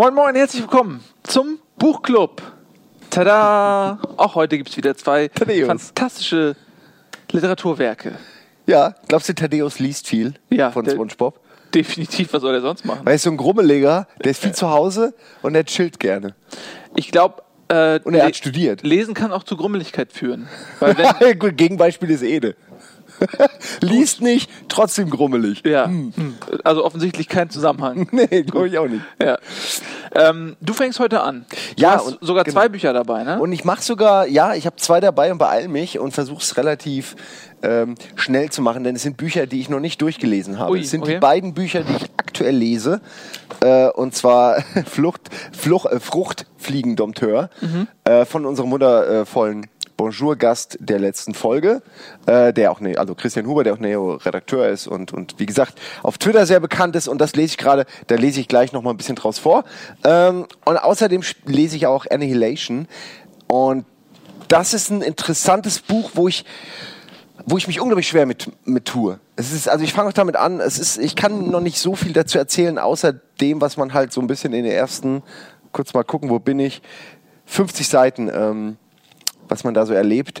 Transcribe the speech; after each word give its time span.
Moin 0.00 0.14
Moin, 0.14 0.34
herzlich 0.34 0.62
willkommen 0.62 1.04
zum 1.24 1.58
Buchclub. 1.76 2.40
Tada! 3.10 3.98
Auch 4.16 4.34
heute 4.34 4.56
gibt 4.56 4.70
es 4.70 4.76
wieder 4.78 4.96
zwei 4.96 5.28
Thaddeus. 5.28 5.66
fantastische 5.66 6.56
Literaturwerke. 7.30 8.14
Ja, 8.66 8.94
glaubst 9.08 9.28
du, 9.28 9.34
Thaddeus 9.34 9.78
liest 9.78 10.08
viel 10.08 10.32
Ja, 10.48 10.70
von 10.70 10.86
der- 10.86 10.92
SpongeBob? 10.92 11.38
Definitiv, 11.74 12.32
was 12.32 12.40
soll 12.40 12.54
er 12.54 12.62
sonst 12.62 12.86
machen? 12.86 13.00
Weil 13.04 13.12
er 13.12 13.16
ist 13.16 13.24
so 13.24 13.30
ein 13.30 13.36
Grummeliger, 13.36 14.08
der 14.24 14.30
ist 14.30 14.40
viel 14.40 14.52
zu 14.52 14.70
Hause 14.70 15.12
und 15.42 15.52
der 15.52 15.66
chillt 15.66 16.00
gerne. 16.00 16.34
Ich 16.96 17.12
glaube, 17.12 17.42
äh, 17.68 18.00
Und 18.02 18.14
er 18.14 18.24
hat 18.24 18.36
studiert. 18.36 18.82
Lesen 18.82 19.12
kann 19.12 19.32
auch 19.32 19.42
zu 19.42 19.54
Grummeligkeit 19.54 20.14
führen. 20.14 20.48
Weil 20.78 20.96
wenn, 20.96 21.38
Gut, 21.38 21.58
Gegenbeispiel 21.58 22.08
ist 22.08 22.22
Ede. 22.22 22.56
Liest 23.80 24.20
nicht, 24.22 24.50
trotzdem 24.68 25.10
grummelig. 25.10 25.62
ja, 25.66 25.86
hm, 25.86 26.12
also 26.64 26.84
offensichtlich 26.84 27.28
kein 27.28 27.50
Zusammenhang. 27.50 28.08
Nee, 28.12 28.42
glaube 28.42 28.68
ich 28.68 28.78
auch 28.78 28.88
nicht. 28.88 29.02
Ja. 29.22 29.38
Ähm, 30.14 30.56
du 30.60 30.72
fängst 30.72 30.98
heute 30.98 31.22
an. 31.22 31.46
Du 31.76 31.82
Ja, 31.82 31.92
hast 31.94 32.18
sogar 32.20 32.44
genau. 32.44 32.54
zwei 32.60 32.68
Bücher 32.68 32.92
dabei, 32.92 33.22
ne? 33.22 33.38
Und 33.40 33.52
ich 33.52 33.64
mache 33.64 33.82
sogar, 33.82 34.26
ja, 34.26 34.54
ich 34.54 34.66
habe 34.66 34.76
zwei 34.76 35.00
dabei 35.00 35.30
und 35.32 35.38
beeil 35.38 35.68
mich 35.68 35.98
und 35.98 36.12
versuche 36.12 36.40
es 36.42 36.56
relativ 36.56 37.14
ähm, 37.62 37.94
schnell 38.16 38.50
zu 38.50 38.62
machen, 38.62 38.82
denn 38.84 38.96
es 38.96 39.02
sind 39.02 39.16
Bücher, 39.16 39.46
die 39.46 39.60
ich 39.60 39.68
noch 39.68 39.80
nicht 39.80 40.00
durchgelesen 40.02 40.58
habe. 40.58 40.72
Ui, 40.72 40.80
es 40.80 40.90
sind 40.90 41.02
okay. 41.02 41.14
die 41.14 41.18
beiden 41.20 41.54
Bücher, 41.54 41.82
die 41.82 41.92
ich 41.94 42.10
aktuell 42.16 42.56
lese. 42.56 43.00
Äh, 43.60 43.88
und 43.90 44.14
zwar 44.14 44.62
Flucht, 44.86 45.28
Fluch, 45.52 45.86
äh, 45.86 46.00
Fruchtfliegendompteur 46.00 47.50
Mhm. 47.60 47.86
äh, 48.04 48.24
von 48.24 48.46
unserem 48.46 48.70
wundervollen 48.70 49.66
Bonjour-Gast 50.00 50.78
der 50.80 50.98
letzten 50.98 51.34
Folge, 51.34 51.82
äh, 52.24 52.54
der 52.54 52.72
auch, 52.72 52.80
ne, 52.80 52.96
also 52.96 53.14
Christian 53.14 53.44
Huber, 53.44 53.64
der 53.64 53.74
auch 53.74 53.78
Neo-Redakteur 53.78 54.66
ist 54.66 54.86
und, 54.86 55.12
und 55.12 55.34
wie 55.36 55.44
gesagt 55.44 55.78
auf 56.02 56.16
Twitter 56.16 56.46
sehr 56.46 56.58
bekannt 56.58 56.96
ist 56.96 57.06
und 57.06 57.20
das 57.20 57.34
lese 57.34 57.48
ich 57.48 57.58
gerade, 57.58 57.84
da 58.06 58.14
lese 58.14 58.40
ich 58.40 58.48
gleich 58.48 58.72
noch 58.72 58.80
mal 58.80 58.92
ein 58.92 58.96
bisschen 58.96 59.16
draus 59.16 59.38
vor. 59.38 59.64
Ähm, 60.02 60.46
und 60.64 60.78
außerdem 60.78 61.20
lese 61.44 61.76
ich 61.76 61.86
auch 61.86 62.06
Annihilation 62.10 62.88
und 63.46 63.84
das 64.48 64.72
ist 64.72 64.88
ein 64.88 65.02
interessantes 65.02 65.80
Buch, 65.80 66.12
wo 66.14 66.28
ich 66.28 66.46
wo 67.44 67.58
ich 67.58 67.66
mich 67.66 67.78
unglaublich 67.78 68.08
schwer 68.08 68.24
mit, 68.24 68.50
mit 68.64 68.86
tue. 68.86 69.20
Es 69.36 69.52
ist, 69.52 69.68
also 69.68 69.84
ich 69.84 69.92
fange 69.92 70.08
auch 70.08 70.14
damit 70.14 70.36
an, 70.36 70.60
es 70.60 70.78
ist, 70.78 70.96
ich 70.96 71.14
kann 71.14 71.50
noch 71.50 71.60
nicht 71.60 71.78
so 71.78 71.94
viel 71.94 72.14
dazu 72.14 72.38
erzählen, 72.38 72.78
außer 72.78 73.12
dem, 73.12 73.60
was 73.60 73.76
man 73.76 73.92
halt 73.92 74.14
so 74.14 74.22
ein 74.22 74.26
bisschen 74.26 74.54
in 74.54 74.64
den 74.64 74.72
ersten, 74.72 75.22
kurz 75.72 75.92
mal 75.92 76.04
gucken, 76.04 76.30
wo 76.30 76.38
bin 76.38 76.58
ich, 76.58 76.80
50 77.44 77.88
Seiten, 77.88 78.30
ähm, 78.32 78.76
was 79.50 79.64
man 79.64 79.74
da 79.74 79.84
so 79.84 79.92
erlebt. 79.92 80.40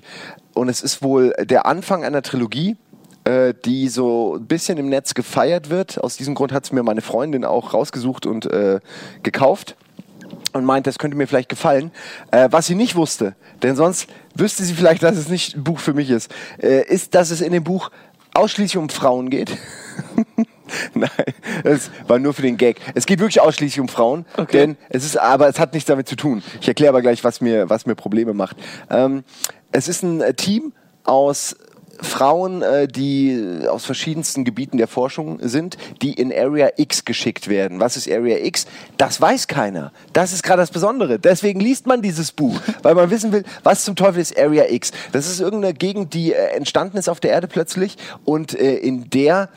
Und 0.54 0.68
es 0.68 0.82
ist 0.82 1.02
wohl 1.02 1.34
der 1.38 1.66
Anfang 1.66 2.04
einer 2.04 2.22
Trilogie, 2.22 2.76
äh, 3.24 3.52
die 3.64 3.88
so 3.88 4.36
ein 4.36 4.46
bisschen 4.46 4.78
im 4.78 4.88
Netz 4.88 5.14
gefeiert 5.14 5.68
wird. 5.68 6.02
Aus 6.02 6.16
diesem 6.16 6.34
Grund 6.34 6.52
hat 6.52 6.64
es 6.64 6.72
mir 6.72 6.82
meine 6.82 7.02
Freundin 7.02 7.44
auch 7.44 7.74
rausgesucht 7.74 8.26
und 8.26 8.46
äh, 8.46 8.80
gekauft 9.22 9.76
und 10.52 10.64
meint, 10.64 10.86
das 10.86 10.98
könnte 10.98 11.16
mir 11.16 11.26
vielleicht 11.26 11.48
gefallen. 11.48 11.90
Äh, 12.30 12.48
was 12.50 12.66
sie 12.66 12.74
nicht 12.74 12.96
wusste, 12.96 13.34
denn 13.62 13.76
sonst 13.76 14.08
wüsste 14.34 14.64
sie 14.64 14.74
vielleicht, 14.74 15.02
dass 15.02 15.16
es 15.16 15.28
nicht 15.28 15.56
ein 15.56 15.64
Buch 15.64 15.78
für 15.78 15.94
mich 15.94 16.10
ist, 16.10 16.32
äh, 16.62 16.84
ist, 16.86 17.14
dass 17.14 17.30
es 17.30 17.40
in 17.40 17.52
dem 17.52 17.64
Buch 17.64 17.90
ausschließlich 18.34 18.76
um 18.76 18.88
Frauen 18.88 19.30
geht. 19.30 19.56
Nein, 20.94 21.10
das 21.64 21.90
war 22.06 22.18
nur 22.18 22.34
für 22.34 22.42
den 22.42 22.56
Gag. 22.56 22.80
Es 22.94 23.06
geht 23.06 23.18
wirklich 23.20 23.40
ausschließlich 23.40 23.80
um 23.80 23.88
Frauen, 23.88 24.24
Okay. 24.36 24.58
denn 24.58 24.76
es 24.88 25.04
ist, 25.04 25.18
aber 25.18 25.48
es 25.48 25.58
hat 25.58 25.72
nichts 25.74 25.86
damit 25.88 26.08
zu 26.08 26.16
tun. 26.16 26.42
Ich 26.60 26.68
erkläre 26.68 26.90
aber 26.90 27.02
gleich, 27.02 27.24
was 27.24 27.40
mir, 27.40 27.68
was 27.70 27.86
mir 27.86 27.94
Probleme 27.94 28.34
macht. 28.34 28.56
Ähm, 28.90 29.24
es 29.72 29.88
ist 29.88 30.02
ein 30.02 30.20
äh, 30.20 30.34
Team 30.34 30.72
aus 31.04 31.56
Frauen, 32.02 32.62
äh, 32.62 32.88
die 32.88 33.60
aus 33.68 33.84
verschiedensten 33.84 34.44
Gebieten 34.44 34.78
der 34.78 34.88
Forschung 34.88 35.38
sind, 35.42 35.76
die 36.00 36.14
in 36.14 36.32
Area 36.32 36.70
X 36.76 37.04
geschickt 37.04 37.48
werden. 37.48 37.78
Was 37.78 37.96
ist 37.98 38.10
Area 38.10 38.38
X? 38.38 38.66
Das 38.96 39.20
weiß 39.20 39.48
keiner. 39.48 39.92
Das 40.14 40.32
ist 40.32 40.42
gerade 40.42 40.62
das 40.62 40.70
Besondere. 40.70 41.18
Deswegen 41.18 41.60
liest 41.60 41.86
man 41.86 42.00
dieses 42.00 42.32
Buch, 42.32 42.58
weil 42.82 42.94
man 42.94 43.10
wissen 43.10 43.32
will, 43.32 43.44
was 43.64 43.84
zum 43.84 43.96
Teufel 43.96 44.20
ist 44.20 44.38
Area 44.38 44.64
X. 44.70 44.92
Das 45.12 45.26
ist 45.30 45.40
irgendeine 45.40 45.74
Gegend, 45.74 46.14
die 46.14 46.32
äh, 46.32 46.56
entstanden 46.56 46.96
ist 46.96 47.08
auf 47.08 47.20
der 47.20 47.32
Erde 47.32 47.48
plötzlich 47.48 47.96
und 48.24 48.54
in 48.54 49.10
der 49.10 49.50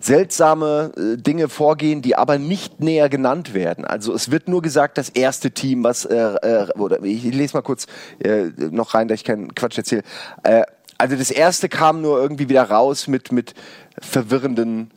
seltsame 0.00 0.92
äh, 0.96 1.16
Dinge 1.16 1.48
vorgehen, 1.48 2.02
die 2.02 2.16
aber 2.16 2.38
nicht 2.38 2.80
näher 2.80 3.08
genannt 3.08 3.54
werden. 3.54 3.84
Also 3.84 4.14
es 4.14 4.30
wird 4.30 4.48
nur 4.48 4.62
gesagt, 4.62 4.98
das 4.98 5.10
erste 5.10 5.50
Team, 5.52 5.84
was 5.84 6.06
äh, 6.06 6.16
äh, 6.16 6.72
oder 6.78 7.02
ich 7.02 7.22
lese 7.22 7.56
mal 7.56 7.62
kurz 7.62 7.86
äh, 8.18 8.46
noch 8.70 8.94
rein, 8.94 9.08
da 9.08 9.14
ich 9.14 9.24
keinen 9.24 9.54
Quatsch 9.54 9.78
erzähle. 9.78 10.02
Äh, 10.42 10.62
also 10.98 11.16
das 11.16 11.30
erste 11.30 11.68
kam 11.68 12.02
nur 12.02 12.20
irgendwie 12.20 12.48
wieder 12.48 12.64
raus 12.64 13.06
mit 13.08 13.30
mit 13.30 13.54
verwirrenden 14.00 14.90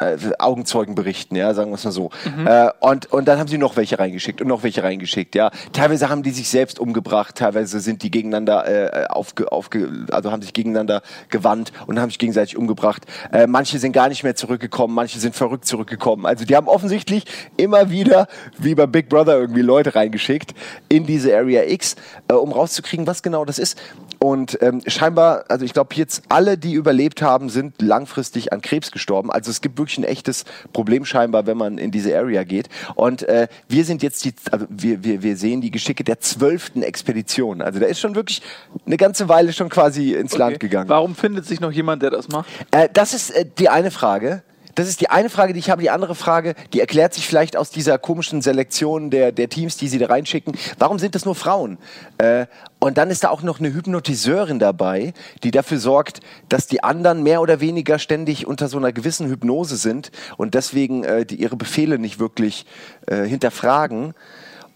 äh, 0.00 0.16
Augenzeugenberichten, 0.38 1.36
ja, 1.36 1.54
sagen 1.54 1.70
wir 1.70 1.76
es 1.76 1.84
mal 1.84 1.90
so. 1.90 2.10
Äh, 2.44 2.70
und, 2.80 3.12
und 3.12 3.26
dann 3.26 3.38
haben 3.38 3.48
sie 3.48 3.58
noch 3.58 3.76
welche 3.76 3.98
reingeschickt 3.98 4.40
und 4.40 4.48
noch 4.48 4.62
welche 4.62 4.82
reingeschickt, 4.82 5.34
ja. 5.34 5.50
Teilweise 5.72 6.08
haben 6.08 6.22
die 6.22 6.30
sich 6.30 6.48
selbst 6.48 6.78
umgebracht, 6.78 7.36
teilweise 7.36 7.80
sind 7.80 8.02
die 8.02 8.10
gegeneinander 8.10 8.66
äh, 8.66 9.06
aufge, 9.06 9.50
aufge, 9.50 10.06
also 10.10 10.30
haben 10.30 10.42
sich 10.42 10.52
gegeneinander 10.52 11.02
gewandt 11.28 11.72
und 11.86 12.00
haben 12.00 12.10
sich 12.10 12.18
gegenseitig 12.18 12.56
umgebracht. 12.56 13.06
Äh, 13.32 13.46
manche 13.46 13.78
sind 13.78 13.92
gar 13.92 14.08
nicht 14.08 14.22
mehr 14.22 14.36
zurückgekommen, 14.36 14.94
manche 14.94 15.18
sind 15.18 15.34
verrückt 15.34 15.66
zurückgekommen. 15.66 16.26
Also 16.26 16.44
die 16.44 16.56
haben 16.56 16.68
offensichtlich 16.68 17.24
immer 17.56 17.90
wieder, 17.90 18.28
wie 18.58 18.74
bei 18.74 18.86
Big 18.86 19.08
Brother, 19.08 19.38
irgendwie 19.38 19.62
Leute 19.62 19.94
reingeschickt 19.94 20.54
in 20.88 21.06
diese 21.06 21.36
Area 21.36 21.64
X, 21.64 21.96
äh, 22.28 22.34
um 22.34 22.52
rauszukriegen, 22.52 23.06
was 23.06 23.22
genau 23.22 23.44
das 23.44 23.58
ist. 23.58 23.78
Und 24.18 24.58
ähm, 24.62 24.82
scheinbar, 24.86 25.44
also 25.48 25.64
ich 25.64 25.72
glaube 25.72 25.94
jetzt 25.94 26.22
alle, 26.28 26.58
die 26.58 26.72
überlebt 26.72 27.22
haben, 27.22 27.48
sind 27.48 27.80
langfristig 27.82 28.52
an 28.52 28.60
Krebs 28.60 28.90
gestorben. 28.90 29.30
Also 29.30 29.50
es 29.50 29.60
gibt 29.60 29.78
wirklich 29.78 29.98
ein 29.98 30.04
echtes 30.04 30.44
Problem 30.72 31.04
scheinbar, 31.04 31.46
wenn 31.46 31.56
man 31.56 31.78
in 31.78 31.90
diese 31.90 32.16
Area 32.16 32.44
geht. 32.44 32.68
Und 32.94 33.22
äh, 33.24 33.48
wir 33.68 33.84
sind 33.84 34.02
jetzt 34.02 34.24
die, 34.24 34.34
also 34.50 34.66
wir, 34.70 35.04
wir, 35.04 35.22
wir 35.22 35.36
sehen 35.36 35.60
die 35.60 35.70
Geschicke 35.70 36.02
der 36.04 36.20
zwölften 36.20 36.82
Expedition. 36.82 37.60
Also 37.60 37.78
da 37.78 37.86
ist 37.86 38.00
schon 38.00 38.14
wirklich 38.14 38.42
eine 38.86 38.96
ganze 38.96 39.28
Weile 39.28 39.52
schon 39.52 39.68
quasi 39.68 40.14
ins 40.14 40.36
Land 40.36 40.56
Okay. 40.56 40.58
gegangen. 40.68 40.88
Warum 40.88 41.14
findet 41.14 41.44
sich 41.46 41.60
noch 41.60 41.72
jemand, 41.72 42.02
der 42.02 42.10
das 42.10 42.28
macht? 42.28 42.48
Äh, 42.70 42.88
das 42.92 43.14
ist 43.14 43.30
äh, 43.30 43.44
die 43.58 43.68
eine 43.68 43.90
Frage. 43.90 44.42
Das 44.76 44.88
ist 44.88 45.00
die 45.00 45.08
eine 45.08 45.30
Frage, 45.30 45.54
die 45.54 45.58
ich 45.58 45.70
habe. 45.70 45.80
Die 45.80 45.88
andere 45.88 46.14
Frage, 46.14 46.54
die 46.74 46.80
erklärt 46.80 47.14
sich 47.14 47.26
vielleicht 47.26 47.56
aus 47.56 47.70
dieser 47.70 47.98
komischen 47.98 48.42
Selektion 48.42 49.10
der, 49.10 49.32
der 49.32 49.48
Teams, 49.48 49.78
die 49.78 49.88
sie 49.88 49.98
da 49.98 50.06
reinschicken. 50.06 50.54
Warum 50.78 50.98
sind 50.98 51.14
das 51.14 51.24
nur 51.24 51.34
Frauen? 51.34 51.78
Äh, 52.18 52.46
und 52.78 52.98
dann 52.98 53.10
ist 53.10 53.24
da 53.24 53.30
auch 53.30 53.42
noch 53.42 53.58
eine 53.58 53.72
Hypnotiseurin 53.72 54.58
dabei, 54.58 55.14
die 55.42 55.50
dafür 55.50 55.78
sorgt, 55.78 56.20
dass 56.50 56.66
die 56.66 56.84
anderen 56.84 57.22
mehr 57.22 57.40
oder 57.40 57.60
weniger 57.60 57.98
ständig 57.98 58.46
unter 58.46 58.68
so 58.68 58.76
einer 58.76 58.92
gewissen 58.92 59.28
Hypnose 59.28 59.76
sind 59.76 60.12
und 60.36 60.52
deswegen 60.52 61.04
äh, 61.04 61.24
die 61.24 61.36
ihre 61.36 61.56
Befehle 61.56 61.98
nicht 61.98 62.18
wirklich 62.18 62.66
äh, 63.06 63.24
hinterfragen. 63.24 64.12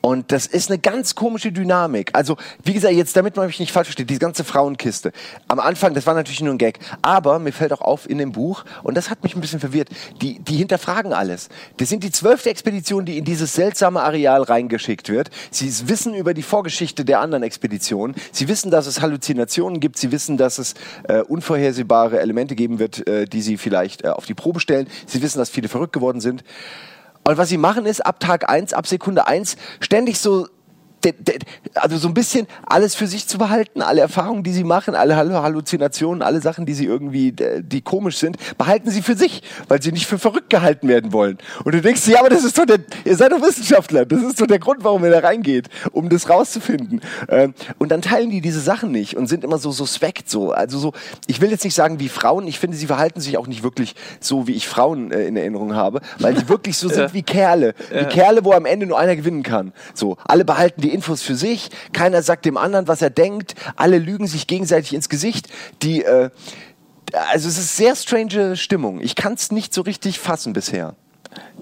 Und 0.01 0.33
das 0.33 0.47
ist 0.47 0.71
eine 0.71 0.79
ganz 0.79 1.15
komische 1.15 1.53
Dynamik. 1.53 2.11
Also, 2.15 2.37
wie 2.65 2.73
gesagt, 2.73 2.95
jetzt, 2.95 3.17
damit 3.17 3.37
man 3.37 3.47
mich 3.47 3.61
nicht 3.61 3.73
falsch 3.73 3.89
versteht, 3.89 4.09
diese 4.09 4.21
ganze 4.21 4.45
Frauenkiste. 4.45 5.13
Am 5.49 5.61
Anfang, 5.61 5.93
das 5.93 6.07
war 6.07 6.15
natürlich 6.15 6.41
nur 6.41 6.55
ein 6.55 6.59
Gag. 6.59 6.79
Aber 7.03 7.39
mir 7.39 7.53
fällt 7.53 7.73
auch 7.73 7.83
auf 7.83 8.09
in 8.09 8.19
dem 8.19 8.33
Buch, 8.33 8.65
und 8.83 8.97
das 8.97 9.11
hat 9.11 9.23
mich 9.23 9.35
ein 9.35 9.41
bisschen 9.41 9.61
verwirrt, 9.61 9.91
die, 10.23 10.39
die 10.39 10.57
hinterfragen 10.57 11.13
alles. 11.13 11.49
Das 11.77 11.91
sind 11.91 12.03
die 12.03 12.11
zwölfte 12.11 12.49
Expedition, 12.49 13.05
die 13.05 13.19
in 13.19 13.25
dieses 13.25 13.53
seltsame 13.53 14.01
Areal 14.03 14.43
reingeschickt 14.43 15.11
wird. 15.11 15.31
Sie 15.51 15.71
wissen 15.89 16.15
über 16.15 16.33
die 16.33 16.43
Vorgeschichte 16.43 17.05
der 17.05 17.21
anderen 17.21 17.43
Expeditionen. 17.43 18.17
Sie 18.33 18.49
wissen, 18.49 18.71
dass 18.71 18.87
es 18.87 19.03
Halluzinationen 19.03 19.81
gibt. 19.81 19.99
Sie 19.99 20.13
wissen, 20.13 20.39
dass 20.39 20.59
es 20.59 20.75
äh, 21.09 21.21
unvorhersehbare 21.21 22.21
Elemente 22.21 22.55
geben 22.55 22.79
wird, 22.79 23.07
äh, 23.07 23.27
die 23.27 23.43
sie 23.43 23.59
vielleicht 23.59 24.05
äh, 24.05 24.09
auf 24.09 24.25
die 24.25 24.35
Probe 24.35 24.61
stellen. 24.61 24.89
Sie 25.07 25.21
wissen, 25.21 25.39
dass 25.39 25.51
viele 25.51 25.69
verrückt 25.69 25.93
geworden 25.93 26.21
sind. 26.21 26.43
Und 27.25 27.39
was 27.39 27.49
sie 27.49 27.59
machen 27.59 27.87
ist, 27.87 28.05
ab 28.05 28.21
Tag 28.21 28.49
eins, 28.49 28.73
ab 28.73 28.87
Sekunde 28.87 29.27
eins, 29.27 29.57
ständig 29.81 30.19
so, 30.19 30.49
also 31.75 31.97
so 31.97 32.09
ein 32.09 32.15
bisschen 32.15 32.47
alles 32.67 32.95
für 32.95 33.07
sich 33.07 33.27
zu 33.27 33.39
behalten, 33.39 33.83
alle 33.83 34.01
Erfahrungen, 34.01 34.43
die 34.43 34.53
sie 34.53 34.65
machen, 34.65 34.95
alle 34.95 35.17
Hall- 35.17 35.31
Halluzinationen, 35.33 36.23
alle 36.23 36.41
Sachen, 36.41 36.67
die 36.67 36.75
sie 36.75 36.85
irgendwie, 36.85 37.29
äh, 37.29 37.63
die 37.63 37.81
komisch 37.81 38.19
sind, 38.19 38.37
behalten 38.59 38.91
sie 38.91 39.03
für 39.03 39.15
sich, 39.15 39.43
weil 39.69 39.81
sie 39.81 39.93
nicht 39.93 40.07
für 40.07 40.19
verrückt 40.19 40.51
gehalten 40.51 40.89
werden 40.89 41.13
wollen. 41.13 41.39
Und 41.65 41.75
du 41.75 41.81
denkst, 41.81 42.07
ja, 42.09 42.21
aber 42.21 42.29
das 42.29 42.45
ist 42.45 42.59
doch 42.59 42.67
der, 42.67 42.79
ihr 43.05 43.17
seid 43.17 43.33
doch 43.33 43.41
Wissenschaftler, 43.41 44.05
das 44.05 44.23
ist 44.23 44.41
doch 44.41 44.47
der 44.47 44.59
Grund, 44.59 44.85
warum 44.85 45.05
ihr 45.05 45.11
da 45.11 45.21
reingeht, 45.21 45.69
um 45.93 46.09
das 46.09 46.29
rauszufinden. 46.29 47.01
Ähm, 47.29 47.55
und 47.79 47.91
dann 47.91 48.03
teilen 48.03 48.31
die 48.31 48.41
diese 48.41 48.61
Sachen 48.61 48.91
nicht 48.91 49.17
und 49.17 49.27
sind 49.27 49.45
immer 49.45 49.59
so 49.59 49.71
suspekt, 49.73 50.29
so, 50.29 50.53
also 50.53 50.79
so, 50.79 50.93
ich 51.27 51.41
will 51.41 51.51
jetzt 51.51 51.65
nicht 51.65 51.75
sagen 51.75 52.01
wie 52.01 52.09
Frauen, 52.09 52.47
ich 52.47 52.59
finde, 52.59 52.77
sie 52.77 52.87
verhalten 52.87 53.21
sich 53.21 53.39
auch 53.39 53.47
nicht 53.47 53.63
wirklich 53.63 53.95
so, 54.21 54.47
wie 54.47 54.53
ich 54.53 54.69
Frauen 54.69 55.13
äh, 55.13 55.27
in 55.27 55.37
Erinnerung 55.37 55.75
habe, 55.75 56.01
weil 56.19 56.37
sie 56.37 56.49
wirklich 56.49 56.77
so 56.77 56.89
sind 56.91 57.15
wie 57.15 57.23
Kerle. 57.23 57.75
Wie 57.91 58.05
Kerle, 58.07 58.45
wo 58.45 58.53
am 58.53 58.67
Ende 58.67 58.87
nur 58.87 58.99
einer 58.99 59.17
gewinnen 59.17 59.43
kann. 59.43 59.73
So, 59.95 60.17
alle 60.27 60.45
behalten 60.45 60.81
die 60.81 60.90
Infos 60.91 61.23
für 61.23 61.35
sich, 61.35 61.71
keiner 61.93 62.23
sagt 62.23 62.45
dem 62.45 62.57
anderen, 62.57 62.89
was 62.89 63.01
er 63.03 63.11
denkt, 63.11 63.55
alle 63.77 63.99
lügen 63.99 64.27
sich 64.27 64.47
gegenseitig 64.47 64.93
ins 64.95 65.09
Gesicht. 65.09 65.49
Die, 65.83 66.03
äh, 66.05 66.31
also 67.33 67.49
es 67.49 67.59
ist 67.59 67.77
sehr 67.77 67.97
strange 67.97 68.57
Stimmung. 68.57 69.01
Ich 69.01 69.15
kann 69.15 69.35
es 69.35 69.51
nicht 69.51 69.73
so 69.75 69.81
richtig 69.83 70.19
fassen 70.19 70.53
bisher. 70.53 70.95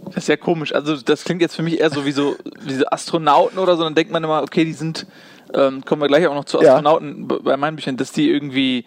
Das 0.07 0.17
ist 0.25 0.29
ja 0.29 0.37
komisch. 0.37 0.75
Also 0.75 0.97
das 0.97 1.25
klingt 1.25 1.43
jetzt 1.43 1.55
für 1.57 1.63
mich 1.63 1.79
eher 1.81 1.91
so 1.91 2.05
wie 2.07 2.13
so 2.13 2.37
wie 2.63 2.75
so 2.75 2.87
Astronauten 2.87 3.59
oder 3.59 3.77
so. 3.77 3.85
Dann 3.85 3.95
denkt 3.95 4.11
man 4.13 4.25
immer, 4.25 4.43
okay, 4.43 4.65
die 4.65 4.73
sind, 4.73 5.07
ähm, 5.53 5.85
kommen 5.85 6.01
wir 6.01 6.09
gleich 6.09 6.27
auch 6.27 6.35
noch 6.35 6.47
zu 6.47 6.61
Ja. 6.63 6.71
Astronauten 6.77 7.29
b- 7.29 7.39
bei 7.43 7.57
meinen 7.57 7.77
Büchern, 7.77 7.97
dass 7.99 8.13
die 8.13 8.31
irgendwie 8.31 8.85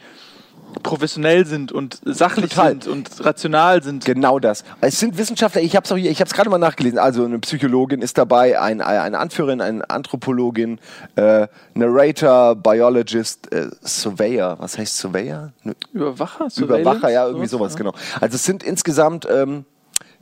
professionell 0.83 1.45
sind 1.45 1.71
und 1.71 2.00
sachlich 2.03 2.50
Total. 2.50 2.71
sind 2.71 2.88
und 2.88 3.25
rational 3.25 3.83
sind. 3.83 4.06
Genau 4.06 4.39
das. 4.39 4.63
Es 4.81 5.00
sind 5.00 5.18
Wissenschaftler, 5.18 5.62
ich 5.62 5.75
habe 5.75 5.85
es 5.85 6.19
ich 6.19 6.33
gerade 6.33 6.50
mal 6.50 6.57
nachgelesen. 6.57 7.00
Also 7.00 7.25
eine 7.25 7.39
Psychologin 7.39 8.01
ist 8.01 8.18
dabei, 8.18 8.59
ein, 8.59 8.81
eine 8.81 9.19
Anführerin, 9.19 9.62
eine 9.62 9.89
Anthropologin, 9.89 10.79
äh, 11.15 11.47
Narrator, 11.73 12.56
Biologist, 12.56 13.51
äh, 13.51 13.69
Surveyor. 13.81 14.57
Was 14.59 14.77
heißt 14.77 14.97
Surveyor? 14.97 15.51
Überwacher? 15.94 16.47
Überwacher, 16.57 17.09
ja, 17.09 17.27
irgendwie 17.27 17.47
sowas, 17.47 17.75
genau. 17.75 17.94
Also 18.19 18.35
es 18.35 18.44
sind 18.44 18.63
insgesamt 18.63 19.27
ähm, 19.29 19.65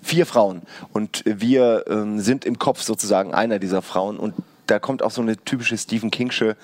vier 0.02 0.26
Frauen 0.26 0.62
und 0.94 1.24
wir 1.26 1.86
ähm, 1.88 2.20
sind 2.20 2.46
im 2.46 2.60
Kopf 2.60 2.82
sozusagen 2.82 3.34
einer 3.34 3.60
dieser 3.60 3.82
Frauen 3.82 4.18
und 4.18 4.34
da 4.68 4.80
kommt 4.80 5.02
auch 5.02 5.12
so 5.12 5.22
eine 5.22 5.36
typische 5.38 5.78
Stephen 5.78 6.12
Kingsche 6.12 6.56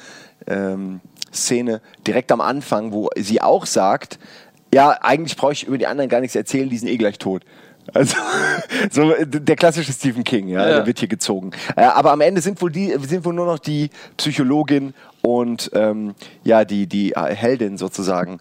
ähm, 0.48 1.02
Szene 1.36 1.82
direkt 2.08 2.32
am 2.32 2.42
Anfang, 2.42 2.92
wo 2.92 3.10
sie 3.16 3.42
auch 3.42 3.66
sagt, 3.66 4.20
ja, 4.74 4.90
eigentlich 5.02 5.38
brauche 5.38 5.54
ich 5.54 5.68
über 5.68 5.78
die 5.78 5.88
anderen 5.88 6.10
gar 6.10 6.22
nichts 6.22 6.36
erzählen, 6.36 6.70
die 6.70 6.78
sind 6.78 6.90
eh 6.90 6.98
gleich 6.98 7.18
tot. 7.18 7.44
Also 7.94 8.18
so 8.92 9.14
der 9.24 9.56
klassische 9.56 9.94
Stephen 9.94 10.24
King, 10.24 10.48
ja, 10.48 10.68
Ja. 10.68 10.76
der 10.78 10.88
wird 10.88 11.00
hier 11.00 11.08
gezogen. 11.08 11.52
Äh, 11.76 11.84
aber 11.84 12.12
am 12.12 12.22
Ende 12.22 12.42
sind 12.42 12.62
wohl 12.62 12.72
die 12.72 12.96
sind 13.08 13.24
wohl 13.26 13.34
nur 13.34 13.46
noch 13.46 13.60
die 13.60 13.90
Psychologin 14.18 14.94
und 15.22 15.70
ähm, 15.74 16.16
ja 16.44 16.66
die 16.66 16.88
die 16.88 17.14
Heldin 17.16 17.78
sozusagen 17.78 18.40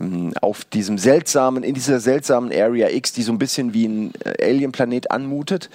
ähm, 0.00 0.32
auf 0.40 0.64
diesem 0.64 0.96
seltsamen 0.96 1.62
in 1.62 1.74
dieser 1.74 2.00
seltsamen 2.00 2.50
Area 2.52 2.88
X, 2.88 3.12
die 3.12 3.22
so 3.22 3.32
ein 3.32 3.38
bisschen 3.38 3.74
wie 3.74 3.86
ein 3.86 4.12
Alien-Planet 4.40 5.10
anmutet. 5.10 5.68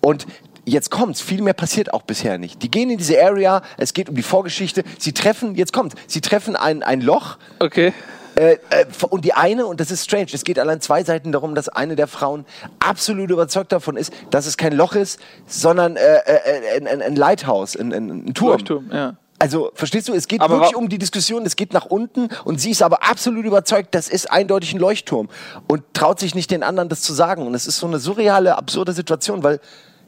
Und 0.00 0.26
jetzt 0.64 0.90
kommt's, 0.90 1.20
viel 1.20 1.42
mehr 1.42 1.54
passiert 1.54 1.92
auch 1.92 2.02
bisher 2.02 2.38
nicht. 2.38 2.62
Die 2.62 2.70
gehen 2.70 2.90
in 2.90 2.98
diese 2.98 3.22
Area, 3.22 3.62
es 3.76 3.92
geht 3.92 4.08
um 4.08 4.14
die 4.14 4.22
Vorgeschichte, 4.22 4.84
sie 4.98 5.12
treffen, 5.12 5.54
jetzt 5.54 5.72
kommt, 5.72 5.94
sie 6.06 6.20
treffen 6.20 6.56
ein, 6.56 6.82
ein 6.82 7.00
Loch, 7.00 7.38
Okay. 7.58 7.92
äh, 8.36 8.52
äh, 8.70 8.86
und 9.08 9.24
die 9.24 9.32
eine, 9.34 9.66
und 9.66 9.80
das 9.80 9.90
ist 9.90 10.04
strange, 10.04 10.28
es 10.32 10.44
geht 10.44 10.58
allein 10.58 10.80
zwei 10.80 11.04
Seiten 11.04 11.32
darum, 11.32 11.54
dass 11.54 11.68
eine 11.68 11.96
der 11.96 12.06
Frauen 12.06 12.44
absolut 12.78 13.30
überzeugt 13.30 13.72
davon 13.72 13.96
ist, 13.96 14.12
dass 14.30 14.46
es 14.46 14.56
kein 14.56 14.72
Loch 14.72 14.94
ist, 14.94 15.20
sondern 15.46 15.96
äh, 15.96 16.00
äh, 16.00 16.76
ein, 16.76 16.86
ein, 16.86 17.02
ein 17.02 17.16
Lighthouse, 17.16 17.76
ein, 17.76 17.92
ein, 17.92 18.10
ein 18.10 18.34
Turm. 18.34 18.52
Leuchtturm, 18.52 18.90
ja. 18.92 19.16
Also, 19.42 19.70
verstehst 19.74 20.06
du, 20.06 20.12
es 20.12 20.28
geht 20.28 20.42
Aber 20.42 20.56
wirklich 20.56 20.76
um 20.76 20.90
die 20.90 20.98
Diskussion, 20.98 21.46
es 21.46 21.56
geht 21.56 21.72
nach 21.72 21.86
unten 21.86 22.28
und 22.44 22.60
sie 22.60 22.72
ist 22.72 22.82
aber 22.82 23.08
absolut 23.08 23.46
überzeugt, 23.46 23.94
das 23.94 24.10
ist 24.10 24.30
eindeutig 24.30 24.74
ein 24.74 24.78
Leuchtturm 24.78 25.30
und 25.66 25.82
traut 25.94 26.20
sich 26.20 26.34
nicht 26.34 26.50
den 26.50 26.62
anderen 26.62 26.90
das 26.90 27.00
zu 27.00 27.14
sagen. 27.14 27.46
Und 27.46 27.54
es 27.54 27.66
ist 27.66 27.78
so 27.78 27.86
eine 27.86 27.98
surreale, 28.00 28.58
absurde 28.58 28.92
Situation, 28.92 29.42
weil 29.42 29.58